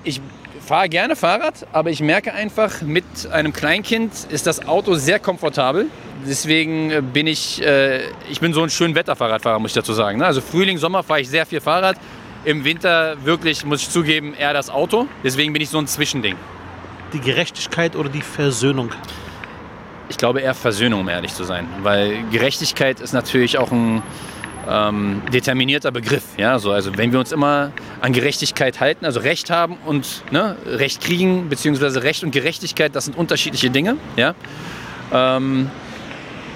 Ich 0.04 0.22
fahre 0.64 0.90
gerne 0.90 1.16
Fahrrad, 1.16 1.68
aber 1.72 1.90
ich 1.90 2.00
merke 2.02 2.34
einfach, 2.34 2.82
mit 2.82 3.04
einem 3.32 3.54
Kleinkind 3.54 4.12
ist 4.30 4.48
das 4.48 4.66
Auto 4.66 4.96
sehr 4.96 5.20
komfortabel. 5.20 5.88
Deswegen 6.26 6.90
äh, 6.90 7.02
bin 7.02 7.28
ich, 7.28 7.62
äh, 7.62 8.02
ich 8.30 8.40
bin 8.40 8.54
so 8.54 8.64
ein 8.64 8.70
schön 8.70 8.96
Wetterfahrradfahrer, 8.96 9.60
muss 9.60 9.72
ich 9.72 9.76
dazu 9.76 9.94
sagen. 9.94 10.20
Ne? 10.20 10.26
Also 10.26 10.42
Frühling, 10.42 10.78
Sommer 10.78 11.04
fahre 11.04 11.22
ich 11.22 11.30
sehr 11.30 11.46
viel 11.46 11.60
Fahrrad. 11.60 11.98
Im 12.46 12.64
Winter 12.64 13.16
wirklich, 13.24 13.66
muss 13.66 13.82
ich 13.82 13.90
zugeben, 13.90 14.34
eher 14.34 14.54
das 14.54 14.70
Auto. 14.70 15.08
Deswegen 15.24 15.54
bin 15.54 15.62
ich 15.62 15.70
so 15.70 15.78
ein 15.78 15.88
Zwischending. 15.88 16.36
Die 17.14 17.20
Gerechtigkeit 17.20 17.96
oder 17.96 18.10
die 18.10 18.22
Versöhnung? 18.22 18.92
Ich 20.10 20.18
glaube 20.18 20.42
eher 20.42 20.54
Versöhnung, 20.54 21.02
um 21.02 21.10
ehrlich 21.10 21.34
zu 21.34 21.44
sein. 21.44 21.68
Weil 21.82 22.24
Gerechtigkeit 22.32 23.00
ist 23.00 23.14
natürlich 23.14 23.58
auch 23.58 23.72
ein, 23.72 24.02
ähm, 24.70 25.22
determinierter 25.32 25.92
Begriff. 25.92 26.24
Ja? 26.38 26.60
So, 26.60 26.72
also 26.72 26.98
wenn 26.98 27.12
wir 27.12 27.20
uns 27.20 27.32
immer 27.32 27.72
an 28.02 28.14
Gerechtigkeit 28.14 28.80
halten, 28.80 29.06
also 29.06 29.20
Recht 29.20 29.50
haben 29.50 29.78
und 29.86 30.24
ne, 30.32 30.58
Recht 30.66 31.02
kriegen, 31.02 31.50
beziehungsweise 31.50 32.04
Recht 32.04 32.24
und 32.24 32.32
Gerechtigkeit, 32.32 32.96
das 32.96 33.06
sind 33.06 33.18
unterschiedliche 33.18 33.70
Dinge. 33.70 33.98
Ja? 34.16 34.36
Ähm, 35.12 35.70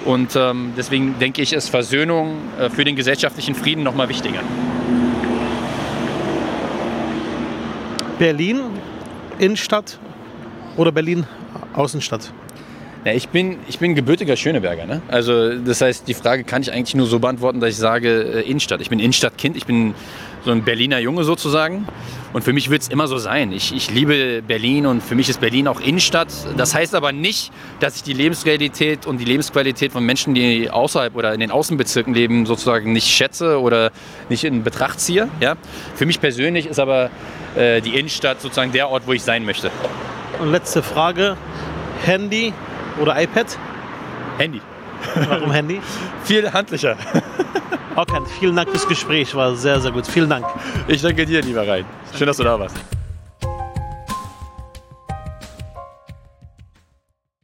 und 0.04 0.36
ähm, 0.36 0.72
deswegen 0.76 1.18
denke 1.18 1.42
ich, 1.42 1.52
ist 1.52 1.68
Versöhnung 1.68 2.38
äh, 2.58 2.70
für 2.70 2.84
den 2.84 2.96
gesellschaftlichen 2.96 3.54
Frieden 3.54 3.82
noch 3.82 3.94
mal 3.94 4.08
wichtiger. 4.08 4.40
Berlin 8.18 8.60
Innenstadt 9.38 9.98
oder 10.76 10.92
Berlin 10.92 11.26
Außenstadt? 11.74 12.32
Ja, 13.04 13.12
ich 13.12 13.28
bin, 13.28 13.58
ich 13.68 13.78
bin 13.78 13.94
gebürtiger 13.94 14.36
Schöneberger. 14.36 14.84
Ne? 14.84 15.00
Also 15.08 15.54
das 15.54 15.80
heißt, 15.80 16.08
die 16.08 16.14
Frage 16.14 16.44
kann 16.44 16.62
ich 16.62 16.72
eigentlich 16.72 16.94
nur 16.94 17.06
so 17.06 17.20
beantworten, 17.20 17.60
dass 17.60 17.70
ich 17.70 17.76
sage 17.76 18.08
äh, 18.08 18.40
Innenstadt. 18.42 18.80
Ich 18.80 18.90
bin 18.90 18.98
Innenstadtkind, 18.98 19.56
ich 19.56 19.66
bin 19.66 19.94
so 20.44 20.50
ein 20.50 20.64
Berliner 20.64 20.98
Junge 20.98 21.24
sozusagen. 21.24 21.86
Und 22.32 22.42
für 22.42 22.52
mich 22.52 22.70
wird 22.70 22.82
es 22.82 22.88
immer 22.88 23.06
so 23.06 23.18
sein. 23.18 23.52
Ich, 23.52 23.74
ich 23.74 23.90
liebe 23.90 24.42
Berlin 24.42 24.86
und 24.86 25.02
für 25.02 25.14
mich 25.14 25.28
ist 25.28 25.40
Berlin 25.40 25.68
auch 25.68 25.80
Innenstadt. 25.80 26.28
Das 26.56 26.74
heißt 26.74 26.94
aber 26.94 27.12
nicht, 27.12 27.52
dass 27.80 27.96
ich 27.96 28.02
die 28.02 28.12
Lebensrealität 28.12 29.06
und 29.06 29.18
die 29.18 29.24
Lebensqualität 29.24 29.92
von 29.92 30.04
Menschen, 30.04 30.34
die 30.34 30.68
außerhalb 30.68 31.14
oder 31.16 31.32
in 31.32 31.40
den 31.40 31.50
Außenbezirken 31.50 32.14
leben, 32.14 32.46
sozusagen 32.46 32.92
nicht 32.92 33.06
schätze 33.06 33.60
oder 33.60 33.92
nicht 34.28 34.44
in 34.44 34.64
Betracht 34.64 35.00
ziehe. 35.00 35.28
Ja? 35.40 35.56
Für 35.94 36.04
mich 36.04 36.20
persönlich 36.20 36.66
ist 36.66 36.80
aber 36.80 37.10
äh, 37.56 37.80
die 37.80 37.94
Innenstadt 37.98 38.40
sozusagen 38.40 38.72
der 38.72 38.90
Ort, 38.90 39.06
wo 39.06 39.12
ich 39.12 39.22
sein 39.22 39.44
möchte. 39.44 39.70
Und 40.40 40.50
letzte 40.50 40.82
Frage. 40.82 41.36
Handy 42.04 42.52
oder 43.00 43.20
iPad? 43.20 43.46
Handy. 44.38 44.60
Warum 45.28 45.50
Handy? 45.50 45.80
Viel 46.24 46.52
handlicher. 46.52 46.96
Okay, 47.96 48.20
vielen 48.38 48.54
Dank 48.54 48.70
fürs 48.70 48.86
Gespräch, 48.86 49.34
war 49.34 49.56
sehr, 49.56 49.80
sehr 49.80 49.90
gut. 49.90 50.06
Vielen 50.06 50.30
Dank. 50.30 50.46
Ich 50.86 51.02
danke 51.02 51.26
dir, 51.26 51.42
lieber 51.42 51.66
Rhein. 51.66 51.84
Schön, 52.16 52.28
dass 52.28 52.36
du 52.36 52.44
da 52.44 52.58
warst. 52.58 52.97